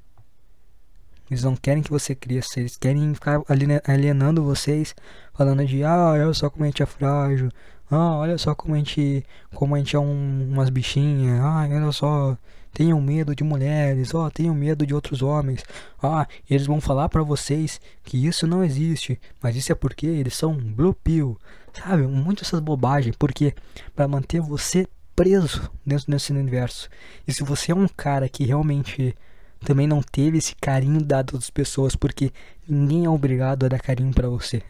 Eles 1.29 1.43
não 1.43 1.55
querem 1.55 1.81
que 1.81 1.89
você 1.89 2.13
cresça. 2.13 2.59
Eles 2.59 2.77
querem 2.77 3.13
ficar 3.15 3.41
alienando 3.87 4.43
vocês, 4.43 4.93
falando 5.33 5.65
de 5.65 5.83
ah, 5.83 6.11
olha 6.11 6.33
só 6.33 6.47
como 6.49 6.63
a 6.63 6.67
gente 6.67 6.83
é 6.83 6.85
frágil. 6.85 7.49
Ah, 7.89 8.17
olha 8.17 8.37
só 8.37 8.55
como 8.55 8.73
a 8.73 8.77
gente, 8.77 9.23
como 9.53 9.75
a 9.75 9.77
gente 9.77 9.95
é 9.95 9.99
um, 9.99 10.49
umas 10.51 10.69
bichinhas. 10.69 11.39
Ah, 11.39 11.67
olha 11.69 11.91
só, 11.91 12.37
tenham 12.73 12.99
medo 13.01 13.35
de 13.35 13.43
mulheres. 13.43 14.13
Ó, 14.13 14.25
oh, 14.25 14.31
tenham 14.31 14.55
medo 14.55 14.85
de 14.85 14.93
outros 14.93 15.21
homens. 15.21 15.63
Ah, 16.01 16.27
eles 16.49 16.67
vão 16.67 16.81
falar 16.81 17.09
para 17.09 17.23
vocês 17.23 17.79
que 18.03 18.25
isso 18.25 18.47
não 18.47 18.63
existe, 18.63 19.19
mas 19.41 19.55
isso 19.55 19.71
é 19.71 19.75
porque 19.75 20.05
eles 20.05 20.35
são 20.35 20.55
blue 20.55 20.93
pill. 20.93 21.37
Sabe? 21.73 22.07
Muito 22.07 22.43
essas 22.43 22.59
bobagens, 22.59 23.15
porque 23.17 23.53
para 23.95 24.07
manter 24.07 24.41
você 24.41 24.87
preso 25.15 25.71
dentro 25.85 26.11
desse 26.11 26.31
universo. 26.31 26.89
E 27.27 27.33
se 27.33 27.43
você 27.43 27.71
é 27.71 27.75
um 27.75 27.87
cara 27.87 28.27
que 28.27 28.45
realmente 28.45 29.15
também 29.63 29.87
não 29.87 30.01
teve 30.01 30.37
esse 30.37 30.55
carinho 30.55 31.01
dado 31.01 31.37
às 31.37 31.49
pessoas, 31.49 31.95
porque 31.95 32.31
ninguém 32.67 33.05
é 33.05 33.09
obrigado 33.09 33.65
a 33.65 33.69
dar 33.69 33.79
carinho 33.79 34.13
para 34.13 34.29
você. 34.29 34.61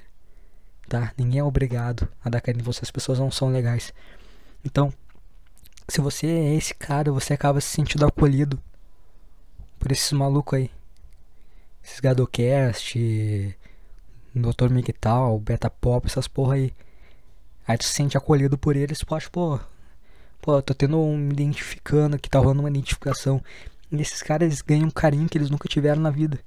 Tá? 0.87 1.11
Ninguém 1.17 1.39
é 1.39 1.43
obrigado 1.43 2.07
a 2.23 2.29
dar 2.29 2.41
carinho 2.41 2.63
pra 2.63 2.73
você, 2.73 2.81
as 2.83 2.91
pessoas 2.91 3.19
não 3.19 3.31
são 3.31 3.49
legais. 3.49 3.93
Então, 4.63 4.93
se 5.87 6.01
você 6.01 6.27
é 6.27 6.55
esse 6.55 6.73
cara, 6.73 7.11
você 7.11 7.33
acaba 7.33 7.61
se 7.61 7.67
sentindo 7.67 8.05
acolhido 8.05 8.61
por 9.79 9.91
esses 9.91 10.11
malucos 10.11 10.57
aí. 10.57 10.71
Esses 11.83 11.99
Gadocast, 11.99 12.97
Dr. 14.33 14.69
Miguel, 14.69 15.39
Beta 15.39 15.69
Pop, 15.69 16.05
essas 16.07 16.27
porra 16.27 16.55
aí. 16.55 16.73
Aí 17.67 17.77
tu 17.77 17.85
se 17.85 17.93
sente 17.93 18.17
acolhido 18.17 18.57
por 18.57 18.75
eles, 18.75 18.99
tu 18.99 19.15
acha, 19.15 19.29
pô, 19.29 19.59
pô, 20.41 20.61
tô 20.61 20.73
tendo 20.73 20.99
um 20.99 21.29
identificando 21.29 22.15
aqui, 22.15 22.29
tá 22.29 22.39
rolando 22.39 22.61
uma 22.61 22.69
identificação. 22.69 23.41
E 23.91 24.01
esses 24.01 24.21
caras 24.21 24.61
ganham 24.61 24.87
um 24.87 24.91
carinho 24.91 25.29
que 25.29 25.37
eles 25.37 25.49
nunca 25.49 25.67
tiveram 25.67 26.01
na 26.01 26.09
vida. 26.09 26.39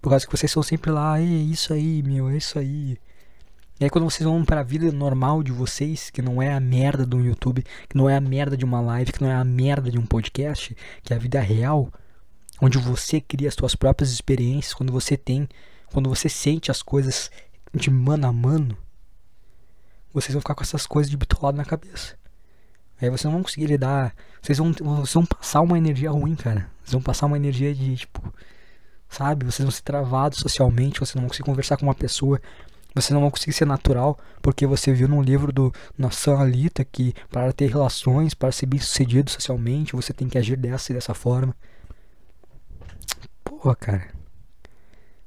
Por 0.00 0.10
causa 0.10 0.26
que 0.26 0.36
vocês 0.36 0.50
são 0.50 0.62
sempre 0.62 0.90
lá, 0.90 1.20
é 1.20 1.24
isso 1.24 1.72
aí, 1.72 2.02
meu, 2.02 2.28
é 2.28 2.36
isso 2.36 2.58
aí. 2.58 2.98
E 3.80 3.84
aí 3.84 3.90
quando 3.90 4.04
vocês 4.04 4.28
vão 4.28 4.44
para 4.44 4.60
a 4.60 4.62
vida 4.62 4.92
normal 4.92 5.42
de 5.42 5.50
vocês, 5.50 6.10
que 6.10 6.20
não 6.20 6.42
é 6.42 6.52
a 6.52 6.60
merda 6.60 7.06
do 7.06 7.18
YouTube, 7.18 7.64
que 7.88 7.96
não 7.96 8.10
é 8.10 8.14
a 8.14 8.20
merda 8.20 8.54
de 8.54 8.64
uma 8.64 8.78
live, 8.78 9.10
que 9.10 9.22
não 9.22 9.30
é 9.30 9.34
a 9.34 9.42
merda 9.42 9.90
de 9.90 9.98
um 9.98 10.04
podcast, 10.04 10.76
que 11.02 11.14
é 11.14 11.16
a 11.16 11.18
vida 11.18 11.40
real, 11.40 11.90
onde 12.60 12.76
você 12.76 13.22
cria 13.22 13.48
as 13.48 13.54
suas 13.54 13.74
próprias 13.74 14.12
experiências, 14.12 14.74
quando 14.74 14.92
você 14.92 15.16
tem, 15.16 15.48
quando 15.86 16.10
você 16.10 16.28
sente 16.28 16.70
as 16.70 16.82
coisas 16.82 17.30
de 17.72 17.90
mano 17.90 18.26
a 18.26 18.32
mano, 18.32 18.76
vocês 20.12 20.34
vão 20.34 20.42
ficar 20.42 20.54
com 20.54 20.62
essas 20.62 20.86
coisas 20.86 21.10
de 21.10 21.16
bitolado 21.16 21.56
na 21.56 21.64
cabeça. 21.64 22.20
Aí 23.00 23.08
vocês 23.08 23.24
não 23.24 23.32
vão 23.32 23.42
conseguir 23.42 23.66
lidar. 23.66 24.14
Vocês 24.42 24.58
vão, 24.58 24.72
vocês 24.72 25.14
vão 25.14 25.24
passar 25.24 25.62
uma 25.62 25.78
energia 25.78 26.10
ruim, 26.10 26.34
cara. 26.34 26.70
Vocês 26.82 26.92
vão 26.92 27.00
passar 27.00 27.26
uma 27.26 27.36
energia 27.36 27.74
de 27.74 27.96
tipo. 27.96 28.34
Sabe? 29.08 29.46
Vocês 29.46 29.64
vão 29.64 29.70
ser 29.70 29.82
travados 29.82 30.38
socialmente. 30.38 31.00
Vocês 31.00 31.14
não 31.14 31.22
vão 31.22 31.28
conseguir 31.30 31.46
conversar 31.46 31.78
com 31.78 31.86
uma 31.86 31.94
pessoa. 31.94 32.38
Vocês 32.94 33.10
não 33.10 33.20
vão 33.20 33.30
conseguir 33.30 33.52
ser 33.52 33.66
natural. 33.66 34.18
Porque 34.42 34.66
você 34.66 34.92
viu 34.92 35.08
num 35.08 35.22
livro 35.22 35.52
do 35.52 35.72
Nassan 35.96 36.38
Alita 36.38 36.84
que 36.84 37.14
para 37.30 37.52
ter 37.52 37.68
relações, 37.68 38.34
para 38.34 38.52
ser 38.52 38.66
bem 38.66 38.80
sucedido 38.80 39.30
socialmente, 39.30 39.96
você 39.96 40.12
tem 40.12 40.28
que 40.28 40.38
agir 40.38 40.56
dessa 40.56 40.92
e 40.92 40.94
dessa 40.94 41.14
forma. 41.14 41.54
Porra, 43.44 43.76
cara. 43.76 44.08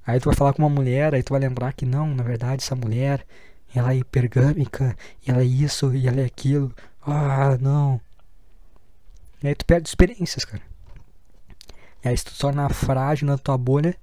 Aí 0.05 0.19
tu 0.19 0.25
vai 0.25 0.35
falar 0.35 0.53
com 0.53 0.61
uma 0.61 0.69
mulher, 0.69 1.13
aí 1.13 1.23
tu 1.23 1.31
vai 1.31 1.39
lembrar 1.39 1.71
que 1.73 1.85
não, 1.85 2.13
na 2.13 2.23
verdade, 2.23 2.63
essa 2.63 2.75
mulher 2.75 3.25
ela 3.73 3.93
é 3.93 3.97
hipergâmica, 3.97 4.95
ela 5.25 5.41
é 5.41 5.45
isso 5.45 5.93
e 5.95 6.07
ela 6.07 6.21
é 6.21 6.25
aquilo. 6.25 6.73
Ah, 7.01 7.57
não. 7.59 7.99
E 9.41 9.47
aí 9.47 9.55
tu 9.55 9.65
perde 9.65 9.87
experiências, 9.87 10.45
cara. 10.45 10.61
E 12.03 12.07
aí 12.07 12.15
tu 12.15 12.37
torna 12.37 12.69
frágil 12.69 13.27
na 13.27 13.37
tua 13.37 13.57
bolha 13.57 13.95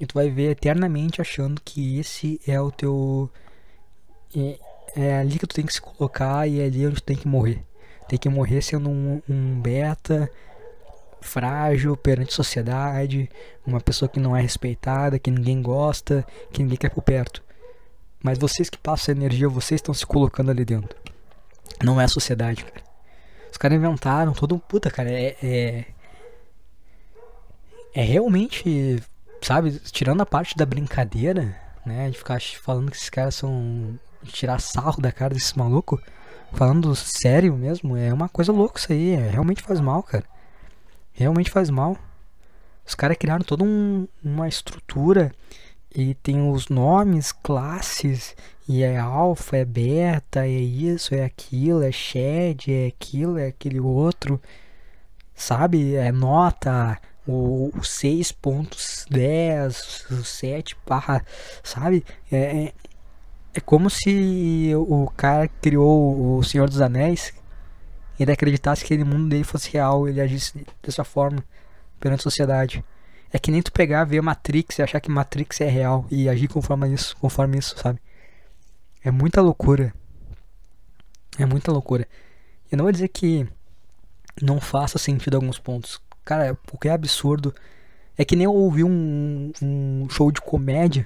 e 0.00 0.06
tu 0.06 0.14
vai 0.14 0.30
ver 0.30 0.52
eternamente 0.52 1.20
achando 1.20 1.60
que 1.60 1.98
esse 1.98 2.40
é 2.46 2.58
o 2.58 2.70
teu. 2.70 3.30
É, 4.34 4.58
é 4.96 5.18
ali 5.18 5.38
que 5.38 5.46
tu 5.46 5.54
tem 5.54 5.66
que 5.66 5.72
se 5.72 5.80
colocar 5.80 6.48
e 6.48 6.58
é 6.58 6.64
ali 6.64 6.86
onde 6.86 6.96
tu 6.96 7.02
tem 7.02 7.16
que 7.16 7.28
morrer. 7.28 7.62
Tem 8.08 8.18
que 8.18 8.28
morrer 8.28 8.62
sendo 8.62 8.88
um, 8.88 9.22
um 9.28 9.60
beta 9.60 10.30
frágil 11.20 11.96
perante 11.96 12.30
a 12.30 12.36
sociedade, 12.36 13.28
uma 13.66 13.80
pessoa 13.80 14.08
que 14.08 14.18
não 14.18 14.34
é 14.34 14.40
respeitada, 14.40 15.18
que 15.18 15.30
ninguém 15.30 15.60
gosta, 15.60 16.26
que 16.50 16.62
ninguém 16.62 16.78
quer 16.78 16.90
por 16.90 17.02
perto. 17.02 17.42
Mas 18.22 18.38
vocês 18.38 18.70
que 18.70 18.78
passam 18.78 19.14
energia, 19.14 19.48
vocês 19.48 19.78
estão 19.78 19.94
se 19.94 20.06
colocando 20.06 20.50
ali 20.50 20.64
dentro. 20.64 20.96
Não 21.82 22.00
é 22.00 22.04
a 22.04 22.08
sociedade, 22.08 22.64
cara. 22.64 22.82
Os 23.50 23.56
caras 23.58 23.76
inventaram 23.76 24.32
todo 24.32 24.54
um. 24.54 24.58
Puta, 24.58 24.90
cara, 24.90 25.10
é. 25.10 25.36
É, 25.42 25.84
é 27.94 28.02
realmente. 28.02 29.02
Sabe, 29.42 29.78
tirando 29.90 30.20
a 30.20 30.26
parte 30.26 30.56
da 30.56 30.66
brincadeira, 30.66 31.56
né? 31.84 32.10
De 32.10 32.18
ficar 32.18 32.40
falando 32.40 32.90
que 32.90 32.96
esses 32.96 33.10
caras 33.10 33.34
são. 33.34 33.98
Tirar 34.24 34.60
sarro 34.60 35.00
da 35.00 35.10
cara 35.10 35.34
desses 35.34 35.54
malucos. 35.54 36.00
Falando 36.52 36.94
sério 36.94 37.56
mesmo, 37.56 37.96
é 37.96 38.12
uma 38.12 38.28
coisa 38.28 38.52
louca 38.52 38.78
isso 38.78 38.92
aí. 38.92 39.12
É, 39.12 39.30
realmente 39.30 39.62
faz 39.62 39.80
mal, 39.80 40.02
cara. 40.02 40.24
Realmente 41.12 41.50
faz 41.50 41.70
mal. 41.70 41.96
Os 42.86 42.94
caras 42.94 43.16
criaram 43.16 43.44
toda 43.44 43.64
um, 43.64 44.06
uma 44.22 44.48
estrutura 44.48 45.32
e 45.94 46.14
tem 46.14 46.50
os 46.50 46.68
nomes, 46.68 47.32
classes, 47.32 48.34
e 48.68 48.82
é 48.82 48.98
alfa, 48.98 49.58
é 49.58 49.64
beta, 49.64 50.46
é 50.46 50.48
isso, 50.48 51.14
é 51.14 51.24
aquilo, 51.24 51.82
é 51.82 51.90
shed, 51.90 52.72
é 52.72 52.86
aquilo, 52.86 53.38
é 53.38 53.48
aquele 53.48 53.80
outro, 53.80 54.40
sabe? 55.34 55.94
É 55.94 56.12
nota, 56.12 56.98
o, 57.30 57.70
o 57.74 57.80
6.10, 57.80 60.10
o 60.10 60.24
7 60.24 60.76
barra, 60.86 61.24
sabe? 61.62 62.04
É, 62.30 62.38
é, 62.38 62.72
é 63.54 63.60
como 63.60 63.90
se 63.90 64.72
o 64.74 65.10
cara 65.16 65.48
criou 65.60 66.38
o 66.38 66.42
Senhor 66.42 66.68
dos 66.68 66.80
Anéis 66.80 67.32
ele 68.22 68.32
acreditasse 68.32 68.84
que 68.84 68.92
aquele 68.92 69.08
mundo 69.08 69.30
dele 69.30 69.44
fosse 69.44 69.70
real, 69.70 70.06
ele 70.06 70.20
agisse 70.20 70.66
dessa 70.82 71.02
forma 71.02 71.42
perante 71.98 72.20
a 72.20 72.24
sociedade. 72.24 72.84
É 73.32 73.38
que 73.38 73.50
nem 73.50 73.62
tu 73.62 73.72
pegar, 73.72 74.04
ver 74.04 74.20
Matrix 74.20 74.78
e 74.78 74.82
achar 74.82 75.00
que 75.00 75.10
Matrix 75.10 75.60
é 75.62 75.68
real 75.68 76.06
e 76.10 76.28
agir 76.28 76.48
conforme 76.48 76.92
isso, 76.92 77.16
conforme 77.16 77.58
isso, 77.58 77.78
sabe? 77.78 77.98
É 79.02 79.10
muita 79.10 79.40
loucura. 79.40 79.94
É 81.38 81.46
muita 81.46 81.72
loucura. 81.72 82.06
Eu 82.70 82.76
não 82.76 82.84
vou 82.84 82.92
dizer 82.92 83.08
que 83.08 83.48
não 84.42 84.60
faça 84.60 84.98
sentido 84.98 85.36
alguns 85.36 85.58
pontos. 85.58 86.02
Cara, 86.30 86.56
o 86.70 86.78
que 86.78 86.86
é 86.86 86.92
absurdo 86.92 87.52
é 88.16 88.24
que 88.24 88.36
nem 88.36 88.44
eu 88.44 88.54
ouvir 88.54 88.84
um, 88.84 89.50
um 89.60 90.06
show 90.08 90.30
de 90.30 90.40
comédia, 90.40 91.04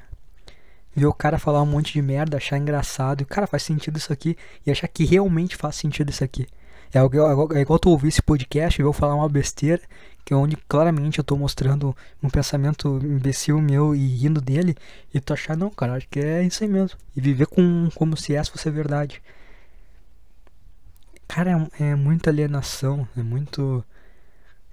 ver 0.94 1.06
o 1.06 1.14
cara 1.14 1.38
falar 1.38 1.62
um 1.62 1.66
monte 1.66 1.94
de 1.94 2.02
merda, 2.02 2.36
achar 2.36 2.58
engraçado, 2.58 3.22
e 3.22 3.24
cara, 3.24 3.46
faz 3.46 3.62
sentido 3.62 3.96
isso 3.96 4.12
aqui, 4.12 4.36
e 4.66 4.70
achar 4.70 4.86
que 4.86 5.02
realmente 5.02 5.56
faz 5.56 5.76
sentido 5.76 6.10
isso 6.10 6.22
aqui. 6.22 6.46
É 6.92 6.98
igual, 7.02 7.48
é 7.54 7.62
igual 7.62 7.78
tu 7.78 7.88
ouvir 7.88 8.08
esse 8.08 8.20
podcast 8.20 8.78
e 8.78 8.84
eu 8.84 8.92
falar 8.92 9.14
uma 9.14 9.26
besteira 9.26 9.80
que 10.26 10.34
é 10.34 10.36
onde 10.36 10.58
claramente 10.68 11.18
eu 11.18 11.22
estou 11.22 11.38
mostrando 11.38 11.96
um 12.22 12.28
pensamento 12.28 13.00
imbecil 13.02 13.62
meu 13.62 13.94
e 13.94 14.06
rindo 14.06 14.42
dele, 14.42 14.76
e 15.14 15.20
tu 15.20 15.32
achar, 15.32 15.56
não, 15.56 15.70
cara, 15.70 15.94
acho 15.94 16.06
que 16.10 16.20
é 16.20 16.42
isso 16.42 16.62
aí 16.62 16.68
mesmo. 16.68 16.98
E 17.16 17.20
viver 17.22 17.46
com, 17.46 17.88
como 17.94 18.14
se 18.14 18.34
essa 18.34 18.52
fosse 18.52 18.68
a 18.68 18.72
verdade. 18.72 19.22
Cara, 21.26 21.66
é, 21.80 21.92
é 21.92 21.94
muita 21.94 22.28
alienação, 22.28 23.08
é 23.16 23.22
muito. 23.22 23.82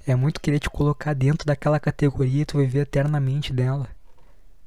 É 0.07 0.15
muito 0.15 0.41
querer 0.41 0.59
te 0.59 0.69
colocar 0.69 1.13
dentro 1.13 1.45
daquela 1.45 1.79
categoria 1.79 2.41
e 2.41 2.45
tu 2.45 2.57
viver 2.57 2.81
eternamente 2.81 3.53
dela. 3.53 3.87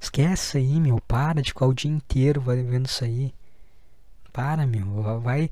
Esquece 0.01 0.59
aí, 0.59 0.81
meu. 0.81 1.01
Para 1.01 1.43
de 1.43 1.51
ficar 1.51 1.67
o 1.67 1.75
dia 1.75 1.91
inteiro 1.91 2.41
vendo 2.41 2.87
isso 2.87 3.05
aí. 3.05 3.35
Para, 4.33 4.67
meu. 4.67 5.21
Vai. 5.21 5.51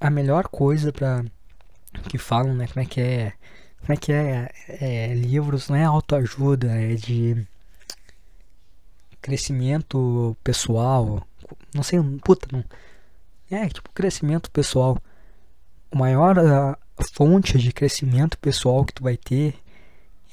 A 0.00 0.10
melhor 0.10 0.48
coisa 0.48 0.92
pra 0.92 1.24
que 2.08 2.18
falam, 2.18 2.54
né? 2.54 2.66
Como 2.68 2.80
é 2.80 2.86
que 2.86 3.00
é. 3.00 3.32
Como 3.80 3.92
é 3.92 3.96
que 3.96 4.12
é, 4.12 4.50
é 4.68 5.14
livros, 5.14 5.68
não 5.68 5.76
é 5.76 5.84
autoajuda, 5.84 6.68
é 6.72 6.94
de 6.94 7.46
crescimento 9.20 10.36
pessoal. 10.42 11.26
Não 11.74 11.82
sei, 11.82 11.98
puta, 12.24 12.48
não. 12.52 12.64
É, 13.50 13.68
tipo, 13.68 13.90
crescimento 13.92 14.50
pessoal. 14.50 14.98
O 15.90 15.96
maior 15.98 16.38
a, 16.38 16.78
fonte 17.04 17.58
de 17.58 17.72
crescimento 17.72 18.38
pessoal 18.38 18.84
que 18.84 18.94
tu 18.94 19.02
vai 19.02 19.16
ter 19.16 19.54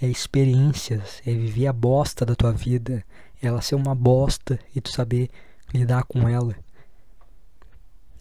é 0.02 0.08
experiências, 0.08 1.22
é 1.26 1.32
viver 1.32 1.68
a 1.68 1.74
bosta 1.74 2.26
da 2.26 2.36
tua 2.36 2.52
vida, 2.52 3.04
é 3.42 3.48
ela 3.48 3.62
ser 3.62 3.76
uma 3.76 3.96
bosta 3.96 4.60
e 4.76 4.82
tu 4.82 4.92
saber 4.92 5.30
lidar 5.74 6.04
com 6.04 6.28
ela. 6.28 6.56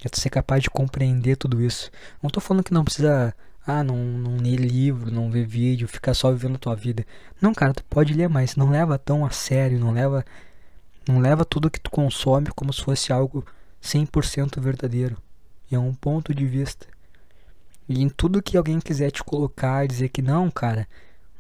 É 0.05 0.09
tu 0.09 0.21
ser 0.21 0.31
capaz 0.31 0.63
de 0.63 0.71
compreender 0.71 1.37
tudo 1.37 1.63
isso. 1.63 1.91
Não 2.23 2.31
tô 2.31 2.41
falando 2.41 2.65
que 2.65 2.73
não 2.73 2.85
precisa, 2.85 3.35
ah, 3.67 3.83
não, 3.83 3.97
não 3.97 4.37
ler 4.37 4.57
livro, 4.57 5.11
não 5.11 5.31
ver 5.31 5.47
vídeo, 5.47 5.89
ficar 5.89 6.15
só 6.15 6.31
vivendo 6.31 6.57
a 6.57 6.59
tua 6.59 6.77
vida. 6.77 7.07
Não, 7.41 7.55
cara, 7.55 7.75
tu 7.75 7.83
pode 7.85 8.13
ler, 8.13 8.29
mas 8.29 8.57
não 8.57 8.71
leva 8.71 8.99
tão 8.99 9.25
a 9.25 9.31
sério, 9.31 9.81
não 9.81 9.93
leva 9.93 10.25
não 11.07 11.19
leva 11.19 11.45
tudo 11.45 11.71
que 11.71 11.81
tu 11.81 11.91
consome 11.91 12.49
como 12.57 12.73
se 12.73 12.83
fosse 12.83 13.13
algo 13.13 13.45
100% 13.83 14.59
verdadeiro. 14.59 15.19
É 15.71 15.79
um 15.79 15.93
ponto 15.93 16.35
de 16.35 16.47
vista. 16.47 16.87
E 17.89 18.03
em 18.03 18.09
tudo 18.09 18.43
que 18.43 18.57
alguém 18.57 18.81
quiser 18.81 19.11
te 19.11 19.23
colocar 19.23 19.87
dizer 19.87 20.09
que 20.09 20.23
não, 20.23 20.51
cara, 20.51 20.89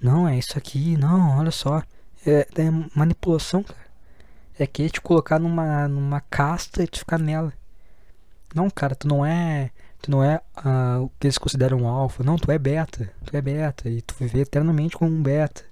não 0.00 0.28
é 0.28 0.38
isso 0.38 0.56
aqui, 0.58 0.96
não, 0.96 1.38
olha 1.38 1.50
só. 1.50 1.82
É, 2.26 2.46
é 2.56 2.70
manipulação, 2.94 3.62
cara. 3.62 3.84
É 4.58 4.66
que 4.66 4.88
te 4.88 5.00
colocar 5.00 5.38
numa, 5.38 5.88
numa 5.88 6.20
casta 6.20 6.82
e 6.82 6.86
te 6.86 7.00
ficar 7.00 7.18
nela. 7.18 7.52
Não, 8.54 8.70
cara, 8.70 8.94
tu 8.94 9.08
não 9.08 9.24
é. 9.26 9.70
Tu 10.00 10.10
não 10.10 10.22
é 10.22 10.40
uh, 10.58 11.02
o 11.04 11.08
que 11.18 11.26
eles 11.26 11.38
consideram 11.38 11.88
alfa. 11.88 12.22
Não, 12.22 12.36
tu 12.36 12.50
é 12.52 12.58
beta. 12.58 13.10
Tu 13.24 13.36
é 13.36 13.42
beta. 13.42 13.88
E 13.88 14.00
tu 14.02 14.14
viver 14.18 14.42
eternamente 14.42 14.96
como 14.96 15.10
um 15.10 15.22
beta 15.22 15.64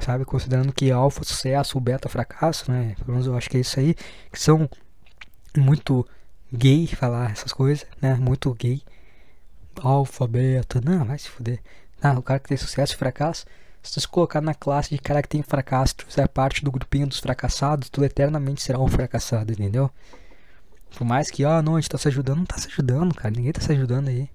sabe? 0.00 0.24
Considerando 0.24 0.72
que 0.72 0.90
alfa 0.90 1.24
sucesso, 1.24 1.78
o 1.78 1.80
beta 1.80 2.08
fracasso, 2.08 2.70
né? 2.70 2.94
Pelo 2.98 3.12
menos 3.12 3.26
eu 3.26 3.36
acho 3.36 3.48
que 3.48 3.56
é 3.56 3.60
isso 3.60 3.78
aí, 3.78 3.94
que 4.32 4.40
são 4.40 4.68
muito 5.56 6.06
gay 6.52 6.86
falar 6.86 7.30
essas 7.30 7.52
coisas, 7.52 7.86
né? 8.00 8.14
Muito 8.14 8.52
gay. 8.54 8.82
Alfa, 9.82 10.26
beta, 10.26 10.80
não, 10.84 11.04
vai 11.04 11.18
se 11.18 11.28
fuder. 11.28 11.60
Não, 12.02 12.18
o 12.18 12.22
cara 12.22 12.40
que 12.40 12.48
tem 12.48 12.56
sucesso 12.56 12.94
e 12.94 12.96
fracasso, 12.96 13.44
se 13.82 13.94
tu 13.94 14.00
se 14.00 14.08
colocar 14.08 14.40
na 14.40 14.54
classe 14.54 14.90
de 14.90 14.98
cara 14.98 15.22
que 15.22 15.28
tem 15.28 15.42
fracasso, 15.42 15.96
tu 15.96 16.06
fizer 16.06 16.28
parte 16.28 16.64
do 16.64 16.70
grupinho 16.70 17.06
dos 17.06 17.18
fracassados, 17.18 17.88
tu 17.88 18.04
eternamente 18.04 18.62
será 18.62 18.78
um 18.78 18.88
fracassado, 18.88 19.52
entendeu? 19.52 19.90
Por 20.96 21.04
mais 21.04 21.30
que, 21.30 21.44
ah, 21.44 21.62
não, 21.62 21.76
a 21.76 21.80
gente 21.80 21.90
tá 21.90 21.98
se 21.98 22.08
ajudando, 22.08 22.38
não 22.38 22.46
tá 22.46 22.58
se 22.58 22.68
ajudando, 22.68 23.14
cara, 23.14 23.34
ninguém 23.34 23.52
tá 23.52 23.60
se 23.60 23.72
ajudando 23.72 24.08
aí 24.08 24.28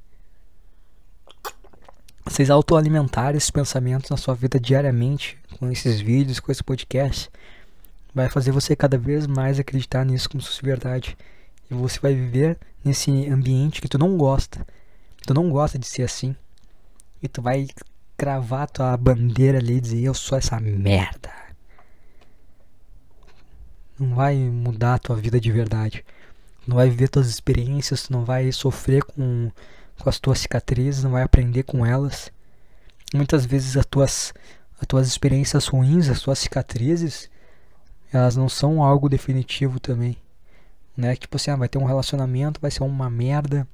vocês 2.26 2.50
autoalimentarem 2.50 3.38
esses 3.38 3.52
pensamentos 3.52 4.10
na 4.10 4.18
sua 4.18 4.34
vida 4.34 4.60
diariamente, 4.60 5.38
com 5.60 5.72
esses 5.72 6.02
vídeos, 6.02 6.40
com 6.40 6.52
esse 6.52 6.64
podcast, 6.64 7.30
vai 8.14 8.28
fazer 8.30 8.52
você 8.52 8.76
cada 8.76 8.98
vez 8.98 9.28
mais 9.28 9.60
acreditar 9.60 10.04
nisso 10.04 10.30
como 10.30 10.42
se 10.42 10.50
fosse 10.50 10.64
verdade. 10.64 11.16
E 11.70 11.74
você 11.76 12.00
vai 12.00 12.16
viver 12.16 12.58
nesse 12.84 13.12
ambiente 13.30 13.80
que 13.80 13.88
tu 13.88 14.00
não 14.00 14.18
gosta. 14.18 14.66
Tu 15.26 15.34
não 15.34 15.50
gosta 15.50 15.78
de 15.80 15.88
ser 15.88 16.04
assim. 16.04 16.36
E 17.22 17.28
tu 17.28 17.42
vai 17.42 17.68
cravar 18.18 18.70
tua 18.70 18.96
bandeira 18.96 19.58
ali 19.58 19.78
e 19.78 19.82
dizer 19.82 20.04
eu 20.04 20.14
sou 20.14 20.38
essa 20.38 20.60
merda. 20.60 21.34
Não 24.00 24.16
vai 24.16 24.36
mudar 24.36 24.96
a 24.96 25.00
tua 25.00 25.16
vida 25.16 25.40
de 25.40 25.52
verdade. 25.52 26.06
Não 26.68 26.76
vai 26.76 26.90
viver 26.90 27.08
tuas 27.08 27.28
experiências, 27.28 28.10
não 28.10 28.26
vai 28.26 28.52
sofrer 28.52 29.04
com 29.04 29.52
com 30.00 30.10
as 30.10 30.20
tuas 30.20 30.40
cicatrizes, 30.40 31.04
não 31.04 31.12
vai 31.12 31.24
aprender 31.24 31.64
com 31.64 31.86
elas. 31.86 32.32
Muitas 33.14 33.46
vezes 33.46 33.78
as 33.78 33.86
tuas, 33.86 34.34
as 34.80 34.88
tuas 34.88 35.08
experiências 35.08 35.68
ruins, 35.68 36.10
as 36.10 36.22
tuas 36.22 36.40
cicatrizes, 36.40 37.30
elas 38.12 38.36
não 38.36 38.50
são 38.50 38.84
algo 38.84 39.10
definitivo 39.10 39.80
também. 39.80 40.18
Né? 40.96 41.16
Tipo 41.16 41.38
assim, 41.38 41.52
ah, 41.52 41.56
vai 41.56 41.70
ter 41.70 41.78
um 41.78 41.86
relacionamento, 41.86 42.62
vai 42.62 42.72
ser 42.72 42.84
uma 42.84 43.10
merda. 43.10 43.68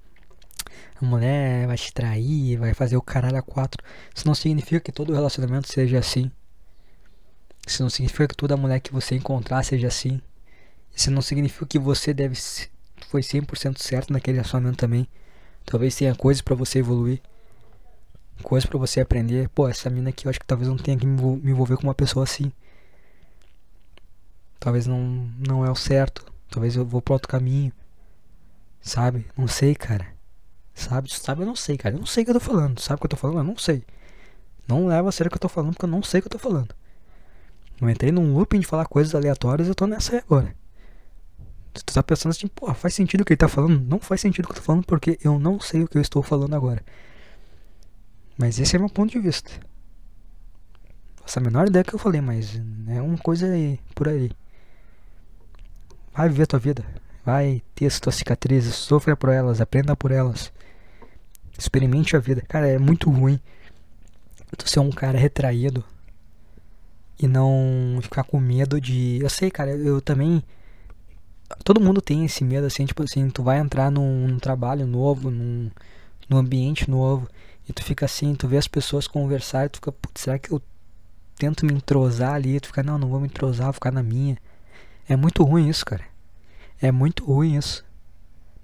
A 1.01 1.05
mulher 1.05 1.67
vai 1.67 1.77
te 1.77 1.93
trair, 1.93 2.57
vai 2.57 2.73
fazer 2.73 2.97
o 2.97 3.01
caralho 3.01 3.37
a 3.37 3.41
quatro. 3.41 3.83
Isso 4.15 4.27
não 4.27 4.35
significa 4.35 4.79
que 4.79 4.91
todo 4.91 5.13
relacionamento 5.13 5.67
seja 5.67 5.99
assim. 5.99 6.31
Isso 7.65 7.81
não 7.83 7.89
significa 7.89 8.27
que 8.27 8.35
toda 8.35 8.57
mulher 8.57 8.79
que 8.79 8.91
você 8.91 9.15
encontrar 9.15 9.63
seja 9.63 9.87
assim. 9.87 10.21
Isso 10.95 11.09
não 11.11 11.21
significa 11.21 11.65
que 11.65 11.79
você 11.79 12.13
deve 12.13 12.35
foi 13.07 13.21
100% 13.21 13.77
certo 13.79 14.13
naquele 14.13 14.37
relacionamento 14.37 14.77
também. 14.77 15.07
Talvez 15.65 15.95
tenha 15.95 16.15
coisas 16.15 16.41
para 16.41 16.55
você 16.55 16.79
evoluir. 16.79 17.21
Coisas 18.43 18.67
para 18.67 18.79
você 18.79 19.01
aprender. 19.01 19.49
Pô, 19.49 19.67
essa 19.67 19.89
mina 19.89 20.09
aqui 20.09 20.25
eu 20.25 20.29
acho 20.29 20.39
que 20.39 20.45
talvez 20.45 20.67
não 20.67 20.77
tenha 20.77 20.97
que 20.97 21.05
me 21.05 21.51
envolver 21.51 21.77
com 21.77 21.83
uma 21.83 21.93
pessoa 21.93 22.23
assim. 22.23 22.51
Talvez 24.59 24.87
não, 24.87 24.99
não 25.37 25.65
é 25.65 25.69
o 25.69 25.75
certo. 25.75 26.25
Talvez 26.49 26.75
eu 26.75 26.85
vou 26.85 27.01
para 27.01 27.13
outro 27.13 27.27
caminho. 27.27 27.71
Sabe? 28.81 29.25
Não 29.37 29.47
sei, 29.47 29.75
cara. 29.75 30.07
Sabe? 30.73 31.13
Sabe? 31.13 31.41
Eu 31.41 31.45
não 31.45 31.55
sei, 31.55 31.77
cara. 31.77 31.95
Eu 31.95 31.99
não 31.99 32.05
sei 32.05 32.23
o 32.23 32.25
que 32.25 32.31
eu 32.31 32.35
tô 32.35 32.39
falando. 32.39 32.79
Sabe 32.79 32.97
o 32.97 32.99
que 32.99 33.05
eu 33.05 33.09
tô 33.09 33.17
falando? 33.17 33.37
Eu 33.39 33.43
não 33.43 33.57
sei. 33.57 33.83
Não 34.67 34.87
leva 34.87 35.09
a 35.09 35.11
sério 35.11 35.27
o 35.27 35.31
que 35.31 35.37
eu 35.37 35.41
tô 35.41 35.49
falando 35.49 35.73
porque 35.73 35.85
eu 35.85 35.89
não 35.89 36.03
sei 36.03 36.19
o 36.19 36.23
que 36.23 36.27
eu 36.27 36.31
tô 36.31 36.39
falando. 36.39 36.73
Eu 37.81 37.89
entrei 37.89 38.11
num 38.11 38.33
looping 38.33 38.59
de 38.59 38.67
falar 38.67 38.85
coisas 38.85 39.13
aleatórias 39.15 39.67
eu 39.67 39.75
tô 39.75 39.87
nessa 39.87 40.15
aí 40.15 40.19
agora. 40.19 40.55
Tu 41.73 41.85
tá 41.85 42.03
pensando 42.03 42.31
assim, 42.31 42.47
pô, 42.47 42.71
faz 42.73 42.93
sentido 42.93 43.21
o 43.21 43.25
que 43.25 43.33
ele 43.33 43.37
tá 43.37 43.47
falando? 43.47 43.79
Não 43.79 43.99
faz 43.99 44.21
sentido 44.21 44.45
o 44.45 44.47
que 44.49 44.53
eu 44.53 44.57
tô 44.57 44.61
falando 44.61 44.85
porque 44.85 45.17
eu 45.23 45.39
não 45.39 45.59
sei 45.59 45.83
o 45.83 45.87
que 45.87 45.97
eu 45.97 46.01
estou 46.01 46.21
falando 46.21 46.53
agora. 46.53 46.83
Mas 48.37 48.59
esse 48.59 48.75
é 48.75 48.79
meu 48.79 48.89
ponto 48.89 49.11
de 49.11 49.19
vista. 49.19 49.51
Faço 51.21 51.39
a 51.39 51.41
menor 51.41 51.67
ideia 51.67 51.83
que 51.83 51.93
eu 51.93 51.99
falei, 51.99 52.21
mas 52.21 52.59
é 52.87 53.01
uma 53.01 53.17
coisa 53.17 53.47
aí, 53.47 53.79
por 53.95 54.07
aí. 54.07 54.31
Vai 56.13 56.27
viver 56.29 56.47
tua 56.47 56.59
vida. 56.59 56.83
Vai 57.25 57.61
ter 57.75 57.85
as 57.85 57.99
tuas 57.99 58.15
cicatrizes, 58.15 58.75
sofra 58.75 59.15
por 59.15 59.29
elas, 59.29 59.61
aprenda 59.61 59.95
por 59.95 60.11
elas. 60.11 60.51
Experimente 61.61 62.15
a 62.15 62.19
vida. 62.19 62.41
Cara, 62.41 62.67
é 62.67 62.79
muito 62.79 63.09
ruim 63.09 63.39
tu 64.57 64.67
ser 64.67 64.79
um 64.79 64.89
cara 64.89 65.17
retraído 65.17 65.83
e 67.19 67.27
não 67.27 67.99
ficar 68.01 68.23
com 68.23 68.39
medo 68.39 68.81
de. 68.81 69.19
Eu 69.21 69.29
sei, 69.29 69.51
cara, 69.51 69.71
eu 69.71 70.01
também 70.01 70.43
todo 71.63 71.79
mundo 71.79 72.01
tem 72.01 72.25
esse 72.25 72.43
medo, 72.43 72.65
assim, 72.65 72.85
tipo 72.85 73.03
assim, 73.03 73.29
tu 73.29 73.43
vai 73.43 73.59
entrar 73.59 73.91
num, 73.91 74.27
num 74.27 74.39
trabalho 74.39 74.87
novo, 74.87 75.29
num, 75.29 75.69
num 76.27 76.37
ambiente 76.37 76.89
novo, 76.89 77.29
e 77.69 77.73
tu 77.73 77.83
fica 77.83 78.05
assim, 78.05 78.33
tu 78.33 78.47
vê 78.47 78.57
as 78.57 78.67
pessoas 78.67 79.07
conversar, 79.07 79.69
tu 79.69 79.77
fica, 79.77 79.91
putz, 79.91 80.21
será 80.21 80.39
que 80.39 80.51
eu 80.51 80.61
tento 81.37 81.65
me 81.65 81.73
entrosar 81.73 82.33
ali? 82.33 82.59
Tu 82.59 82.67
fica, 82.67 82.81
não, 82.81 82.97
não 82.97 83.07
vou 83.07 83.19
me 83.19 83.27
entrosar, 83.27 83.67
vou 83.67 83.73
ficar 83.73 83.91
na 83.91 84.01
minha. 84.01 84.37
É 85.07 85.15
muito 85.15 85.43
ruim 85.43 85.69
isso, 85.69 85.85
cara. 85.85 86.05
É 86.81 86.91
muito 86.91 87.25
ruim 87.25 87.55
isso. 87.55 87.85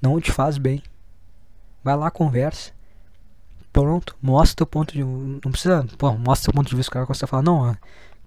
Não 0.01 0.19
te 0.19 0.31
faz 0.31 0.57
bem. 0.57 0.81
Vai 1.83 1.95
lá, 1.95 2.09
conversa. 2.09 2.71
Pronto, 3.79 4.15
mostra 4.19 4.55
teu 4.55 4.65
ponto 4.65 4.91
de 4.91 5.03
Não 5.03 5.51
precisa, 5.51 5.85
pô, 5.99 6.11
mostra 6.13 6.51
teu 6.51 6.53
ponto 6.55 6.67
de 6.67 6.75
vista. 6.75 6.89
O 6.89 6.93
cara 6.93 7.05
você 7.05 7.27
fala, 7.27 7.43
não, 7.43 7.57
ó, 7.59 7.75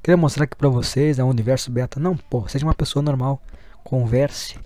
queria 0.01 0.16
mostrar 0.16 0.44
aqui 0.44 0.55
pra 0.55 0.68
vocês, 0.68 1.18
é 1.18 1.24
um 1.24 1.28
universo 1.28 1.72
beta. 1.72 1.98
Não, 1.98 2.16
pô, 2.16 2.47
seja 2.47 2.64
uma 2.64 2.72
pessoa 2.72 3.02
normal 3.02 3.43
converse, 3.82 4.56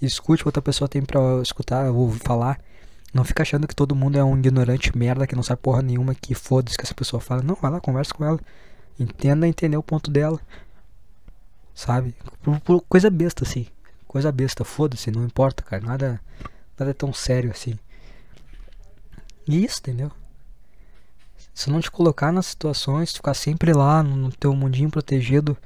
escute 0.00 0.42
o 0.42 0.44
que 0.44 0.48
outra 0.48 0.60
pessoa 0.60 0.88
tem 0.88 1.00
para 1.00 1.20
escutar 1.42 1.92
ou 1.92 2.10
falar. 2.10 2.60
Não 3.14 3.22
fica 3.22 3.44
achando 3.44 3.68
que 3.68 3.74
todo 3.76 3.94
mundo 3.94 4.18
é 4.18 4.24
um 4.24 4.36
ignorante 4.36 4.98
merda 4.98 5.28
que 5.28 5.36
não 5.36 5.44
sabe 5.44 5.62
porra 5.62 5.80
nenhuma, 5.80 6.12
que 6.12 6.34
foda-se 6.34 6.76
que 6.76 6.82
essa 6.82 6.94
pessoa 6.94 7.20
fala. 7.20 7.40
Não, 7.40 7.54
vai 7.54 7.70
lá, 7.70 7.80
conversa 7.80 8.12
com 8.12 8.24
ela. 8.24 8.40
Entenda 8.98 9.46
entender 9.46 9.76
o 9.76 9.82
ponto 9.82 10.10
dela. 10.10 10.40
Sabe? 11.72 12.16
Coisa 12.88 13.08
besta, 13.10 13.44
assim. 13.44 13.68
Coisa 14.08 14.32
besta, 14.32 14.64
foda-se, 14.64 15.08
não 15.12 15.24
importa, 15.24 15.62
cara. 15.62 15.84
Nada, 15.86 16.20
nada 16.76 16.90
é 16.90 16.94
tão 16.94 17.12
sério 17.12 17.52
assim. 17.52 17.78
E 19.46 19.64
isso, 19.64 19.78
entendeu? 19.78 20.10
Se 21.54 21.70
não 21.70 21.80
te 21.80 21.90
colocar 21.90 22.32
nas 22.32 22.46
situações, 22.46 23.12
ficar 23.12 23.34
sempre 23.34 23.72
lá 23.72 24.02
no 24.02 24.30
teu 24.32 24.54
mundinho 24.54 24.90
protegido 24.90 25.56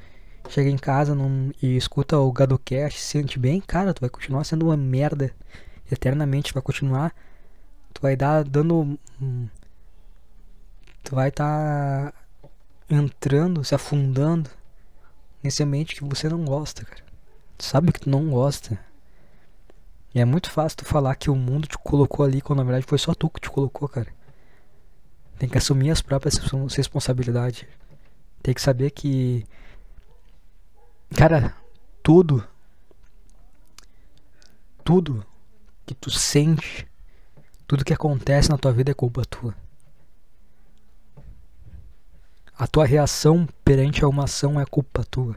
chega 0.49 0.71
em 0.71 0.77
casa 0.77 1.15
não, 1.15 1.53
e 1.63 1.77
escuta 1.77 2.19
o 2.19 2.33
GadoCast, 2.33 3.01
se 3.01 3.07
sente 3.07 3.39
bem, 3.39 3.61
cara, 3.61 3.93
tu 3.93 4.01
vai 4.01 4.11
continuar 4.11 4.45
sendo 4.45 4.67
uma 4.67 4.77
merda 4.77 5.35
eternamente, 5.91 6.53
vai 6.53 6.63
continuar, 6.63 7.15
tu 7.93 8.01
vai 8.01 8.17
dar 8.17 8.45
dando, 8.45 8.99
tu 11.03 11.15
vai 11.15 11.29
estar 11.29 12.13
tá 12.13 12.15
entrando, 12.89 13.65
se 13.65 13.75
afundando 13.75 14.51
nesse 15.43 15.63
ambiente 15.63 15.95
que 15.95 16.05
você 16.05 16.29
não 16.29 16.45
gosta, 16.45 16.85
cara. 16.85 17.05
Tu 17.59 17.65
sabe 17.65 17.93
que 17.93 18.01
tu 18.01 18.11
não 18.11 18.31
gosta. 18.31 18.79
E 20.15 20.21
é 20.21 20.25
muito 20.25 20.51
fácil 20.51 20.79
tu 20.79 20.85
falar 20.85 21.15
que 21.15 21.31
o 21.31 21.35
mundo 21.35 21.67
te 21.67 21.79
colocou 21.79 22.25
ali 22.25 22.41
quando 22.41 22.59
na 22.59 22.65
verdade 22.65 22.87
foi 22.87 22.99
só 22.99 23.15
tu 23.15 23.29
que 23.31 23.41
te 23.41 23.51
colocou, 23.51 23.89
cara. 23.89 24.09
Tem 25.39 25.49
que 25.49 25.59
assumir 25.59 25.91
as 25.91 26.01
próprias 26.01 26.39
responsabilidades. 26.75 27.67
Tem 28.43 28.55
que 28.55 28.63
saber 28.63 28.91
que 28.91 29.47
Cara, 31.15 31.55
tudo. 32.03 32.47
Tudo 34.83 35.25
que 35.85 35.95
tu 35.95 36.11
sente, 36.11 36.87
Tudo 37.67 37.85
que 37.85 37.93
acontece 37.93 38.49
na 38.49 38.59
tua 38.59 38.73
vida 38.73 38.93
é 38.93 38.95
culpa 38.95 39.25
tua. 39.25 39.55
A 42.57 42.67
tua 42.67 42.87
reação 42.87 43.47
perante 43.65 44.05
a 44.05 44.09
uma 44.09 44.25
ação 44.25 44.61
é 44.61 44.65
culpa 44.65 45.05
tua. 45.05 45.35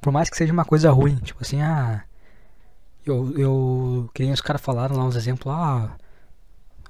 Por 0.00 0.10
mais 0.12 0.30
que 0.30 0.36
seja 0.36 0.52
uma 0.52 0.64
coisa 0.64 0.90
ruim, 0.90 1.16
tipo 1.16 1.42
assim, 1.42 1.60
ah. 1.60 2.04
Eu. 3.04 3.38
eu 3.38 4.10
que 4.14 4.22
nem 4.22 4.32
os 4.32 4.40
caras 4.40 4.62
falaram 4.62 4.96
lá 4.96 5.04
uns 5.04 5.16
exemplos, 5.16 5.52
ah. 5.54 5.96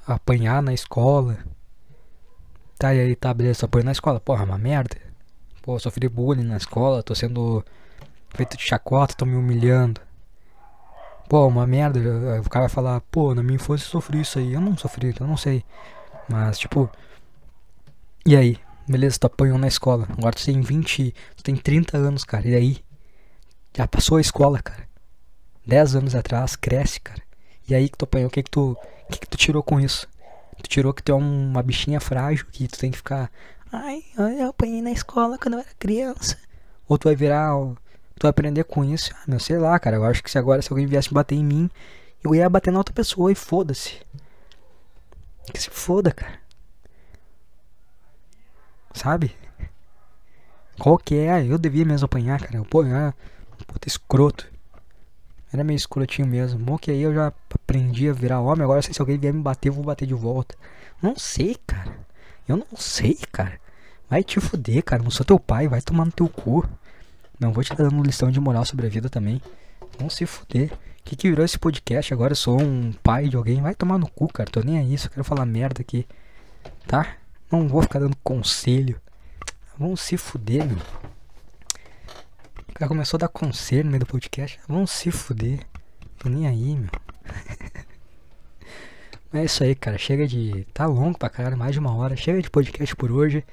Apanhar 0.08 0.62
na 0.62 0.72
escola. 0.72 1.38
Tá, 2.78 2.94
e 2.94 3.00
aí 3.00 3.14
tá, 3.14 3.34
beleza, 3.34 3.66
apanhar 3.66 3.84
na 3.84 3.92
escola. 3.92 4.18
Porra, 4.18 4.42
é 4.42 4.44
uma 4.46 4.58
merda. 4.58 4.96
Pô, 5.62 5.78
sofri 5.78 6.08
bullying 6.08 6.44
na 6.44 6.56
escola, 6.56 7.02
tô 7.02 7.14
sendo 7.14 7.64
feito 8.30 8.56
de 8.56 8.62
chacota, 8.62 9.14
tô 9.14 9.26
me 9.26 9.36
humilhando. 9.36 10.00
Pô, 11.28 11.46
uma 11.46 11.66
merda. 11.66 12.00
O 12.40 12.48
cara 12.48 12.66
vai 12.66 12.74
falar, 12.74 13.00
pô, 13.02 13.34
na 13.34 13.42
minha 13.42 13.56
infância 13.56 13.84
eu 13.84 13.90
sofri 13.90 14.22
isso 14.22 14.38
aí. 14.38 14.54
Eu 14.54 14.60
não 14.60 14.76
sofri, 14.78 15.14
eu 15.20 15.26
não 15.26 15.36
sei. 15.36 15.62
Mas, 16.28 16.58
tipo. 16.58 16.90
E 18.24 18.34
aí? 18.34 18.58
Beleza, 18.88 19.18
tu 19.18 19.26
apanhou 19.26 19.58
na 19.58 19.68
escola. 19.68 20.06
Agora 20.10 20.34
tu 20.34 20.44
tem 20.44 20.60
20. 20.60 21.14
Tu 21.36 21.42
tem 21.42 21.54
30 21.54 21.98
anos, 21.98 22.24
cara. 22.24 22.48
E 22.48 22.54
aí? 22.54 22.78
Já 23.76 23.86
passou 23.86 24.16
a 24.16 24.20
escola, 24.20 24.62
cara. 24.62 24.88
10 25.66 25.96
anos 25.96 26.14
atrás, 26.14 26.56
cresce, 26.56 26.98
cara. 26.98 27.27
E 27.68 27.74
aí 27.74 27.88
que 27.88 27.98
tu 27.98 28.04
apanhou, 28.04 28.28
o 28.28 28.30
que 28.30 28.42
que 28.42 28.50
tu. 28.50 28.76
Que 29.10 29.20
que 29.20 29.28
tu 29.28 29.36
tirou 29.36 29.62
com 29.62 29.78
isso? 29.80 30.08
Tu 30.62 30.68
tirou 30.68 30.92
que 30.92 31.02
tu 31.02 31.12
é 31.12 31.14
uma 31.14 31.62
bichinha 31.62 32.00
frágil, 32.00 32.46
que 32.46 32.66
tu 32.66 32.78
tem 32.78 32.90
que 32.90 32.96
ficar. 32.96 33.30
Ai, 33.72 34.02
eu 34.16 34.48
apanhei 34.48 34.82
na 34.82 34.90
escola 34.90 35.38
quando 35.38 35.54
eu 35.54 35.60
era 35.60 35.68
criança. 35.78 36.36
Ou 36.88 36.98
tu 36.98 37.04
vai 37.04 37.14
virar. 37.14 37.52
Tu 38.18 38.22
vai 38.22 38.30
aprender 38.30 38.64
com 38.64 38.84
isso. 38.84 39.12
Ah, 39.14 39.24
meu, 39.28 39.38
sei 39.38 39.58
lá, 39.58 39.78
cara. 39.78 39.96
Eu 39.96 40.04
acho 40.04 40.22
que 40.22 40.30
se 40.30 40.38
agora 40.38 40.62
se 40.62 40.72
alguém 40.72 40.86
viesse 40.86 41.12
bater 41.12 41.36
em 41.36 41.44
mim, 41.44 41.70
eu 42.24 42.34
ia 42.34 42.48
bater 42.48 42.72
na 42.72 42.78
outra 42.78 42.94
pessoa 42.94 43.30
e 43.30 43.34
foda-se. 43.34 44.00
Que 45.52 45.60
se 45.60 45.70
foda, 45.70 46.10
cara. 46.10 46.40
Sabe? 48.92 49.36
Qual 50.78 50.98
que 50.98 51.16
é? 51.16 51.44
Eu 51.44 51.58
devia 51.58 51.84
mesmo 51.84 52.06
apanhar, 52.06 52.40
cara. 52.40 52.64
Pô, 52.64 52.82
eu 52.82 52.94
era 52.94 53.14
puta 53.66 53.86
escroto. 53.86 54.48
Era 55.52 55.64
meio 55.64 55.76
escrotinho 55.76 56.28
mesmo. 56.28 56.58
Bom 56.58 56.76
que 56.76 56.90
aí 56.90 57.00
eu 57.00 57.14
já 57.14 57.32
aprendi 57.54 58.08
a 58.08 58.12
virar 58.12 58.40
homem. 58.40 58.64
Agora 58.64 58.82
se 58.82 59.00
alguém 59.00 59.18
vier 59.18 59.32
me 59.32 59.42
bater, 59.42 59.68
eu 59.68 59.72
vou 59.72 59.84
bater 59.84 60.06
de 60.06 60.14
volta. 60.14 60.54
Não 61.02 61.16
sei, 61.16 61.56
cara. 61.66 61.96
Eu 62.46 62.56
não 62.56 62.76
sei, 62.76 63.18
cara. 63.32 63.58
Vai 64.10 64.22
te 64.22 64.40
fuder, 64.40 64.82
cara. 64.82 65.02
Não 65.02 65.10
sou 65.10 65.24
teu 65.24 65.38
pai. 65.38 65.68
Vai 65.68 65.80
tomar 65.80 66.04
no 66.04 66.12
teu 66.12 66.28
cu. 66.28 66.68
Não 67.40 67.52
vou 67.52 67.64
te 67.64 67.74
dar 67.74 67.88
dando 67.88 68.02
lição 68.02 68.30
de 68.30 68.40
moral 68.40 68.64
sobre 68.64 68.86
a 68.86 68.90
vida 68.90 69.08
também. 69.08 69.40
Vão 69.98 70.10
se 70.10 70.26
fuder. 70.26 70.70
Que, 71.04 71.16
que 71.16 71.30
virou 71.30 71.44
esse 71.44 71.58
podcast? 71.58 72.12
Agora 72.12 72.32
eu 72.32 72.36
sou 72.36 72.60
um 72.60 72.92
pai 73.02 73.28
de 73.28 73.36
alguém. 73.36 73.62
Vai 73.62 73.74
tomar 73.74 73.96
no 73.96 74.10
cu, 74.10 74.28
cara. 74.28 74.50
Tô 74.50 74.60
nem 74.60 74.78
aí. 74.78 74.98
Só 74.98 75.08
quero 75.08 75.24
falar 75.24 75.46
merda 75.46 75.80
aqui. 75.80 76.06
Tá? 76.86 77.16
Não 77.50 77.66
vou 77.66 77.80
ficar 77.82 78.00
dando 78.00 78.16
conselho. 78.22 79.00
Vão 79.78 79.96
se 79.96 80.16
fuder, 80.16 80.66
meu. 80.66 80.78
Cara 82.78 82.88
começou 82.90 83.18
a 83.18 83.22
dar 83.22 83.28
conselho 83.28 83.86
no 83.86 83.90
meio 83.90 83.98
do 83.98 84.06
podcast. 84.06 84.60
Vão 84.68 84.86
se 84.86 85.10
fuder. 85.10 85.66
Tô 86.16 86.28
nem 86.28 86.46
aí, 86.46 86.76
meu. 86.76 86.88
Mas 89.32 89.42
é 89.42 89.44
isso 89.46 89.64
aí, 89.64 89.74
cara. 89.74 89.98
Chega 89.98 90.28
de. 90.28 90.64
Tá 90.72 90.86
longo 90.86 91.18
pra 91.18 91.28
caralho, 91.28 91.58
mais 91.58 91.72
de 91.72 91.80
uma 91.80 91.92
hora. 91.92 92.14
Chega 92.14 92.40
de 92.40 92.48
podcast 92.48 92.94
por 92.94 93.10
hoje. 93.10 93.44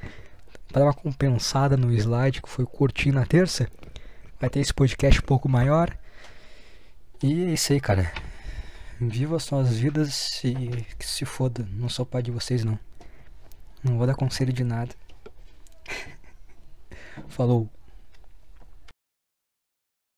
Pra 0.68 0.82
dar 0.82 0.86
uma 0.86 0.94
compensada 0.94 1.76
no 1.76 1.92
slide 1.92 2.40
que 2.40 2.48
foi 2.48 2.68
curtinho 2.68 3.16
na 3.16 3.26
terça. 3.26 3.68
Vai 4.40 4.48
ter 4.48 4.60
esse 4.60 4.72
podcast 4.72 5.20
um 5.20 5.26
pouco 5.26 5.50
maior. 5.50 5.98
E 7.24 7.46
é 7.46 7.54
isso 7.54 7.74
aí, 7.74 7.82
cara. 7.82 8.14
Viva 9.02 9.38
as 9.38 9.44
suas 9.44 9.76
vidas 9.76 10.40
e 10.44 10.86
que 11.00 11.06
se 11.06 11.26
foda. 11.26 11.68
Não 11.72 11.90
sou 11.90 12.06
pai 12.06 12.22
de 12.22 12.30
vocês, 12.30 12.64
não. 12.64 12.78
Não 13.84 13.98
vou 13.98 14.06
dar 14.06 14.14
conselho 14.14 14.54
de 14.54 14.64
nada. 14.64 14.94
Falou. 17.28 17.68